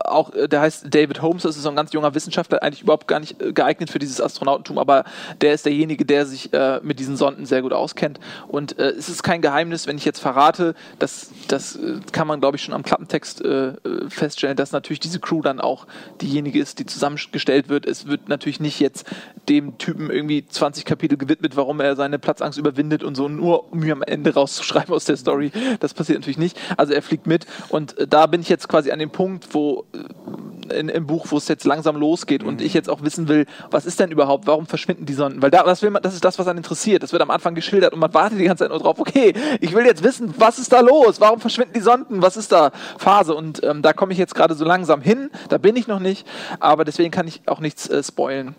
auch, 0.05 0.33
äh, 0.33 0.47
der 0.47 0.61
heißt 0.61 0.85
David 0.89 1.21
Holmes, 1.21 1.43
das 1.43 1.55
ist 1.55 1.63
so 1.63 1.69
ein 1.69 1.75
ganz 1.75 1.93
junger 1.93 2.13
Wissenschaftler, 2.13 2.61
eigentlich 2.63 2.81
überhaupt 2.81 3.07
gar 3.07 3.19
nicht 3.19 3.41
äh, 3.41 3.53
geeignet 3.53 3.89
für 3.89 3.99
dieses 3.99 4.21
Astronautentum, 4.21 4.77
aber 4.77 5.03
der 5.41 5.53
ist 5.53 5.65
derjenige, 5.65 6.05
der 6.05 6.25
sich 6.25 6.53
äh, 6.53 6.79
mit 6.83 6.99
diesen 6.99 7.17
Sonden 7.17 7.45
sehr 7.45 7.61
gut 7.61 7.73
auskennt. 7.73 8.19
Und 8.47 8.77
äh, 8.79 8.89
es 8.89 9.09
ist 9.09 9.23
kein 9.23 9.41
Geheimnis, 9.41 9.87
wenn 9.87 9.97
ich 9.97 10.05
jetzt 10.05 10.19
verrate, 10.19 10.75
das 10.99 11.31
äh, 11.75 11.99
kann 12.11 12.27
man, 12.27 12.39
glaube 12.39 12.57
ich, 12.57 12.63
schon 12.63 12.73
am 12.73 12.83
Klappentext 12.83 13.43
äh, 13.43 13.73
feststellen, 14.09 14.57
dass 14.57 14.71
natürlich 14.71 14.99
diese 14.99 15.19
Crew 15.19 15.41
dann 15.41 15.59
auch 15.59 15.87
diejenige 16.21 16.59
ist, 16.59 16.79
die 16.79 16.85
zusammengestellt 16.85 17.69
wird. 17.69 17.85
Es 17.85 18.07
wird 18.07 18.29
natürlich 18.29 18.59
nicht 18.59 18.79
jetzt 18.79 19.05
dem 19.49 19.77
Typen 19.77 20.09
irgendwie 20.09 20.45
20 20.47 20.85
Kapitel 20.85 21.17
gewidmet, 21.17 21.55
warum 21.55 21.79
er 21.79 21.95
seine 21.95 22.19
Platzangst 22.19 22.57
überwindet 22.57 23.03
und 23.03 23.15
so, 23.15 23.27
nur 23.27 23.71
um 23.71 23.83
ihn 23.83 23.91
am 23.91 24.03
Ende 24.03 24.33
rauszuschreiben 24.33 24.93
aus 24.93 25.05
der 25.05 25.17
Story. 25.17 25.51
Das 25.79 25.93
passiert 25.93 26.19
natürlich 26.19 26.37
nicht. 26.37 26.50
Also 26.77 26.93
er 26.93 27.01
fliegt 27.01 27.27
mit 27.27 27.45
und 27.69 27.95
da 28.09 28.25
bin 28.27 28.41
ich 28.41 28.49
jetzt 28.49 28.67
quasi 28.67 28.91
an 28.91 28.99
dem 28.99 29.11
Punkt, 29.11 29.53
wo 29.53 29.85
in, 30.71 30.89
im 30.89 31.05
Buch, 31.05 31.27
wo 31.29 31.37
es 31.37 31.47
jetzt 31.47 31.65
langsam 31.65 31.95
losgeht 31.95 32.43
mhm. 32.43 32.49
und 32.49 32.61
ich 32.61 32.73
jetzt 32.73 32.89
auch 32.89 33.01
wissen 33.01 33.27
will, 33.27 33.45
was 33.69 33.85
ist 33.85 33.99
denn 33.99 34.11
überhaupt, 34.11 34.47
warum 34.47 34.65
verschwinden 34.65 35.05
die 35.05 35.13
Sonnen? 35.13 35.41
Weil 35.41 35.51
da, 35.51 35.63
das, 35.63 35.81
will 35.81 35.89
man, 35.89 36.01
das 36.01 36.13
ist 36.13 36.25
das, 36.25 36.39
was 36.39 36.47
einen 36.47 36.57
interessiert. 36.57 37.03
Das 37.03 37.11
wird 37.11 37.21
am 37.21 37.31
Anfang 37.31 37.55
geschildert 37.55 37.93
und 37.93 37.99
man 37.99 38.13
wartet 38.13 38.39
die 38.39 38.45
ganze 38.45 38.63
Zeit 38.63 38.71
nur 38.71 38.79
drauf, 38.79 38.99
okay, 38.99 39.33
ich 39.59 39.73
will 39.73 39.85
jetzt 39.85 40.03
wissen, 40.03 40.33
was 40.37 40.59
ist 40.59 40.71
da 40.73 40.79
los? 40.79 41.19
Warum 41.19 41.39
verschwinden 41.39 41.73
die 41.73 41.81
Sonden? 41.81 42.21
Was 42.21 42.37
ist 42.37 42.51
da 42.51 42.71
Phase? 42.97 43.35
Und 43.35 43.63
ähm, 43.63 43.81
da 43.81 43.93
komme 43.93 44.13
ich 44.13 44.19
jetzt 44.19 44.35
gerade 44.35 44.53
so 44.55 44.65
langsam 44.65 45.01
hin, 45.01 45.29
da 45.49 45.57
bin 45.57 45.75
ich 45.75 45.87
noch 45.87 45.99
nicht, 45.99 46.27
aber 46.59 46.85
deswegen 46.85 47.11
kann 47.11 47.27
ich 47.27 47.41
auch 47.47 47.59
nichts 47.59 47.87
äh, 47.87 48.03
spoilen. 48.03 48.55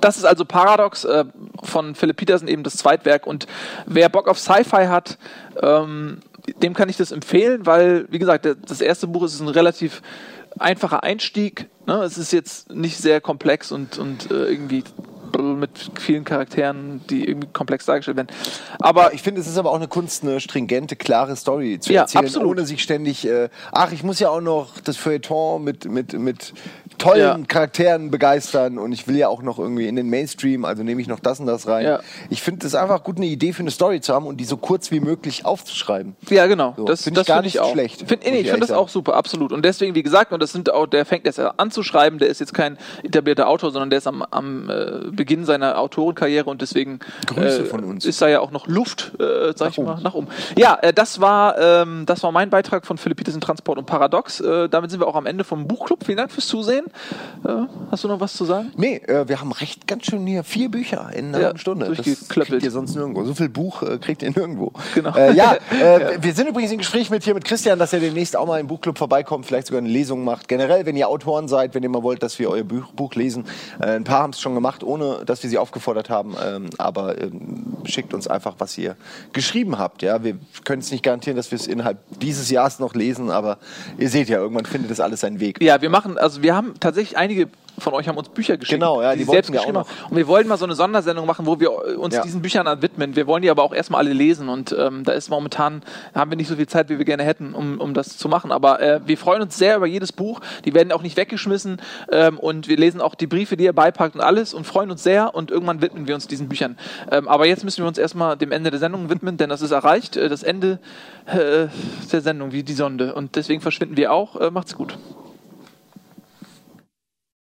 Das 0.00 0.16
ist 0.16 0.24
also 0.24 0.44
Paradox 0.44 1.04
äh, 1.04 1.24
von 1.62 1.94
Philipp 1.94 2.16
Peterson, 2.16 2.48
eben 2.48 2.62
das 2.62 2.76
Zweitwerk. 2.76 3.26
Und 3.26 3.46
wer 3.86 4.08
Bock 4.08 4.28
auf 4.28 4.38
Sci-Fi 4.38 4.86
hat, 4.86 5.18
ähm, 5.60 6.20
dem 6.62 6.74
kann 6.74 6.88
ich 6.88 6.96
das 6.96 7.12
empfehlen, 7.12 7.66
weil, 7.66 8.06
wie 8.10 8.18
gesagt, 8.18 8.46
das 8.46 8.80
erste 8.80 9.06
Buch 9.06 9.24
ist 9.24 9.40
ein 9.40 9.48
relativ 9.48 10.02
einfacher 10.58 11.02
Einstieg. 11.02 11.68
Ne? 11.86 12.02
Es 12.02 12.18
ist 12.18 12.32
jetzt 12.32 12.72
nicht 12.72 12.98
sehr 12.98 13.20
komplex 13.20 13.72
und, 13.72 13.98
und 13.98 14.30
äh, 14.30 14.46
irgendwie 14.46 14.84
mit 15.38 15.90
vielen 15.98 16.24
Charakteren, 16.24 17.00
die 17.08 17.28
irgendwie 17.28 17.48
komplex 17.52 17.86
dargestellt 17.86 18.16
werden. 18.16 18.28
Aber 18.78 19.14
ich 19.14 19.22
finde, 19.22 19.40
es 19.40 19.46
ist 19.46 19.58
aber 19.58 19.70
auch 19.70 19.76
eine 19.76 19.88
Kunst, 19.88 20.22
eine 20.22 20.40
stringente, 20.40 20.96
klare 20.96 21.36
Story 21.36 21.78
zu 21.80 21.92
ja, 21.92 22.02
erzählen, 22.02 22.26
absolut. 22.26 22.48
ohne 22.48 22.66
sich 22.66 22.82
ständig, 22.82 23.26
äh, 23.26 23.48
ach, 23.72 23.92
ich 23.92 24.02
muss 24.02 24.20
ja 24.20 24.30
auch 24.30 24.40
noch 24.40 24.80
das 24.80 24.96
Feuilleton 24.96 25.62
mit, 25.62 25.84
mit, 25.86 26.12
mit 26.14 26.52
tollen 26.98 27.40
ja. 27.40 27.46
Charakteren 27.46 28.10
begeistern 28.10 28.78
und 28.78 28.92
ich 28.92 29.06
will 29.08 29.16
ja 29.16 29.28
auch 29.28 29.42
noch 29.42 29.58
irgendwie 29.58 29.86
in 29.86 29.96
den 29.96 30.08
Mainstream, 30.08 30.64
also 30.64 30.82
nehme 30.82 31.00
ich 31.00 31.08
noch 31.08 31.20
das 31.20 31.40
und 31.40 31.46
das 31.46 31.66
rein. 31.66 31.84
Ja. 31.84 32.00
Ich 32.30 32.42
finde 32.42 32.66
es 32.66 32.74
einfach 32.74 33.02
gut, 33.02 33.16
eine 33.16 33.26
Idee 33.26 33.52
für 33.52 33.60
eine 33.60 33.70
Story 33.70 34.00
zu 34.00 34.14
haben 34.14 34.26
und 34.26 34.38
die 34.38 34.44
so 34.44 34.56
kurz 34.56 34.90
wie 34.90 35.00
möglich 35.00 35.44
aufzuschreiben. 35.44 36.16
Ja, 36.30 36.46
genau. 36.46 36.74
So, 36.76 36.84
das 36.84 37.02
finde 37.02 37.20
ich 37.20 37.26
gar 37.26 37.38
find 37.38 37.46
nicht 37.46 37.60
auch. 37.60 37.72
schlecht. 37.72 38.08
Find, 38.08 38.24
nee, 38.24 38.40
ich 38.40 38.48
finde 38.48 38.66
das 38.66 38.72
auch 38.72 38.88
super, 38.88 39.14
absolut. 39.14 39.52
Und 39.52 39.64
deswegen, 39.64 39.94
wie 39.94 40.02
gesagt, 40.02 40.32
und 40.32 40.40
das 40.40 40.52
sind 40.52 40.72
auch, 40.72 40.86
der 40.86 41.04
fängt 41.04 41.26
jetzt 41.26 41.38
an 41.38 41.70
zu 41.70 41.82
schreiben, 41.82 42.18
der 42.18 42.28
ist 42.28 42.40
jetzt 42.40 42.54
kein 42.54 42.78
etablierter 43.02 43.48
Autor, 43.48 43.70
sondern 43.70 43.90
der 43.90 43.98
ist 43.98 44.06
am, 44.06 44.22
am 44.22 44.70
äh, 44.70 45.16
Beginn 45.26 45.44
seiner 45.44 45.78
Autorenkarriere 45.80 46.48
und 46.48 46.62
deswegen 46.62 47.00
Grüße 47.26 47.62
äh, 47.62 47.64
von 47.64 47.82
uns. 47.82 48.04
ist 48.04 48.22
da 48.22 48.28
ja 48.28 48.38
auch 48.38 48.52
noch 48.52 48.68
Luft, 48.68 49.12
äh, 49.18 49.52
sag 49.56 49.58
nach 49.58 49.70
ich 49.72 49.78
mal, 49.78 50.00
nach 50.00 50.14
oben. 50.14 50.28
Ja, 50.56 50.78
äh, 50.80 50.92
das 50.92 51.20
war 51.20 51.58
ähm, 51.58 52.06
das 52.06 52.22
war 52.22 52.30
mein 52.30 52.48
Beitrag 52.48 52.86
von 52.86 52.96
Philipp 52.96 53.18
Petersen 53.18 53.40
Transport 53.40 53.76
und 53.76 53.86
Paradox. 53.86 54.38
Äh, 54.38 54.68
damit 54.68 54.92
sind 54.92 55.00
wir 55.00 55.08
auch 55.08 55.16
am 55.16 55.26
Ende 55.26 55.42
vom 55.42 55.66
Buchclub. 55.66 56.04
Vielen 56.04 56.18
Dank 56.18 56.30
fürs 56.30 56.46
Zusehen. 56.46 56.86
Äh, 57.44 57.48
hast 57.90 58.04
du 58.04 58.08
noch 58.08 58.20
was 58.20 58.34
zu 58.34 58.44
sagen? 58.44 58.72
Nee, 58.76 58.98
äh, 58.98 59.28
wir 59.28 59.40
haben 59.40 59.50
recht 59.50 59.88
ganz 59.88 60.06
schön 60.06 60.24
hier 60.28 60.44
vier 60.44 60.70
Bücher 60.70 61.10
in 61.12 61.26
einer 61.26 61.38
ja, 61.38 61.44
halben 61.46 61.58
Stunde. 61.58 61.92
Das 61.92 62.28
kriegt 62.28 62.62
ihr 62.62 62.70
sonst 62.70 62.94
nirgendwo. 62.94 63.24
So 63.24 63.34
viel 63.34 63.48
Buch 63.48 63.82
äh, 63.82 63.98
kriegt 63.98 64.22
ihr 64.22 64.30
nirgendwo. 64.30 64.72
Genau. 64.94 65.12
Äh, 65.16 65.34
ja, 65.34 65.56
äh, 65.70 66.18
wir 66.20 66.34
sind 66.34 66.48
übrigens 66.48 66.70
im 66.70 66.78
Gespräch 66.78 67.10
mit 67.10 67.24
hier 67.24 67.34
mit 67.34 67.44
Christian, 67.44 67.80
dass 67.80 67.92
er 67.92 67.98
demnächst 67.98 68.36
auch 68.36 68.46
mal 68.46 68.60
im 68.60 68.68
Buchclub 68.68 68.96
vorbeikommt, 68.96 69.44
vielleicht 69.44 69.66
sogar 69.66 69.80
eine 69.80 69.88
Lesung 69.88 70.22
macht. 70.22 70.46
Generell, 70.46 70.86
wenn 70.86 70.96
ihr 70.96 71.08
Autoren 71.08 71.48
seid, 71.48 71.74
wenn 71.74 71.82
ihr 71.82 71.88
mal 71.88 72.04
wollt, 72.04 72.22
dass 72.22 72.38
wir 72.38 72.48
euer 72.48 72.62
Buch, 72.62 72.92
Buch 72.92 73.16
lesen. 73.16 73.44
Äh, 73.80 73.96
ein 73.96 74.04
paar 74.04 74.20
haben 74.20 74.30
es 74.30 74.40
schon 74.40 74.54
gemacht, 74.54 74.84
ohne 74.84 75.15
dass 75.24 75.42
wir 75.42 75.50
sie 75.50 75.58
aufgefordert 75.58 76.10
haben. 76.10 76.34
Ähm, 76.44 76.70
aber 76.78 77.20
ähm, 77.20 77.76
schickt 77.84 78.14
uns 78.14 78.26
einfach, 78.26 78.56
was 78.58 78.76
ihr 78.78 78.96
geschrieben 79.32 79.78
habt. 79.78 80.02
Ja, 80.02 80.22
wir 80.22 80.38
können 80.64 80.80
es 80.80 80.90
nicht 80.90 81.02
garantieren, 81.02 81.36
dass 81.36 81.50
wir 81.50 81.56
es 81.56 81.66
innerhalb 81.66 81.98
dieses 82.20 82.50
Jahres 82.50 82.78
noch 82.78 82.94
lesen, 82.94 83.30
aber 83.30 83.58
ihr 83.98 84.08
seht 84.08 84.28
ja, 84.28 84.38
irgendwann 84.38 84.66
findet 84.66 84.90
das 84.90 85.00
alles 85.00 85.20
seinen 85.20 85.40
Weg. 85.40 85.62
Ja, 85.62 85.80
wir 85.80 85.90
machen, 85.90 86.18
also 86.18 86.42
wir 86.42 86.54
haben 86.54 86.74
tatsächlich 86.80 87.16
einige 87.16 87.48
von 87.78 87.92
euch 87.94 88.08
haben 88.08 88.16
uns 88.16 88.28
Bücher 88.28 88.56
geschickt. 88.56 88.80
Genau, 88.80 89.02
ja, 89.02 89.12
die, 89.12 89.18
die 89.18 89.24
selbst 89.24 89.52
geschrieben 89.52 89.78
haben. 89.78 89.88
Und 90.10 90.16
wir 90.16 90.26
wollten 90.26 90.48
mal 90.48 90.56
so 90.56 90.64
eine 90.64 90.74
Sondersendung 90.74 91.26
machen, 91.26 91.46
wo 91.46 91.60
wir 91.60 91.98
uns 91.98 92.14
ja. 92.14 92.22
diesen 92.22 92.42
Büchern 92.42 92.66
widmen. 92.82 93.16
Wir 93.16 93.26
wollen 93.26 93.42
die 93.42 93.50
aber 93.50 93.62
auch 93.62 93.74
erstmal 93.74 94.00
alle 94.00 94.12
lesen 94.12 94.48
und 94.48 94.74
ähm, 94.78 95.04
da 95.04 95.12
ist 95.12 95.30
momentan, 95.30 95.82
haben 96.14 96.30
wir 96.30 96.36
nicht 96.36 96.48
so 96.48 96.56
viel 96.56 96.66
Zeit, 96.66 96.88
wie 96.88 96.98
wir 96.98 97.04
gerne 97.04 97.22
hätten, 97.22 97.54
um, 97.54 97.80
um 97.80 97.94
das 97.94 98.16
zu 98.16 98.28
machen. 98.28 98.52
Aber 98.52 98.80
äh, 98.80 99.00
wir 99.04 99.18
freuen 99.18 99.42
uns 99.42 99.56
sehr 99.56 99.76
über 99.76 99.86
jedes 99.86 100.12
Buch. 100.12 100.40
Die 100.64 100.74
werden 100.74 100.92
auch 100.92 101.02
nicht 101.02 101.16
weggeschmissen 101.16 101.80
ähm, 102.10 102.38
und 102.38 102.68
wir 102.68 102.76
lesen 102.76 103.00
auch 103.00 103.14
die 103.14 103.26
Briefe, 103.26 103.56
die 103.56 103.64
ihr 103.64 103.72
beipackt 103.72 104.14
und 104.14 104.20
alles 104.20 104.54
und 104.54 104.66
freuen 104.66 104.90
uns 104.90 105.02
sehr 105.02 105.34
und 105.34 105.50
irgendwann 105.50 105.80
widmen 105.82 106.06
wir 106.06 106.14
uns 106.14 106.26
diesen 106.26 106.48
Büchern. 106.48 106.76
Ähm, 107.10 107.28
aber 107.28 107.46
jetzt 107.46 107.64
müssen 107.64 107.82
wir 107.82 107.88
uns 107.88 107.98
erstmal 107.98 108.36
dem 108.36 108.52
Ende 108.52 108.70
der 108.70 108.80
Sendung 108.80 109.10
widmen, 109.10 109.36
denn 109.36 109.48
das 109.48 109.62
ist 109.62 109.70
erreicht. 109.70 110.16
Äh, 110.16 110.28
das 110.28 110.42
Ende 110.42 110.78
äh, 111.26 111.68
der 112.12 112.20
Sendung, 112.20 112.52
wie 112.52 112.62
die 112.62 112.74
Sonde. 112.74 113.14
Und 113.14 113.36
deswegen 113.36 113.60
verschwinden 113.60 113.96
wir 113.96 114.12
auch. 114.12 114.36
Äh, 114.36 114.50
macht's 114.50 114.76
gut. 114.76 114.96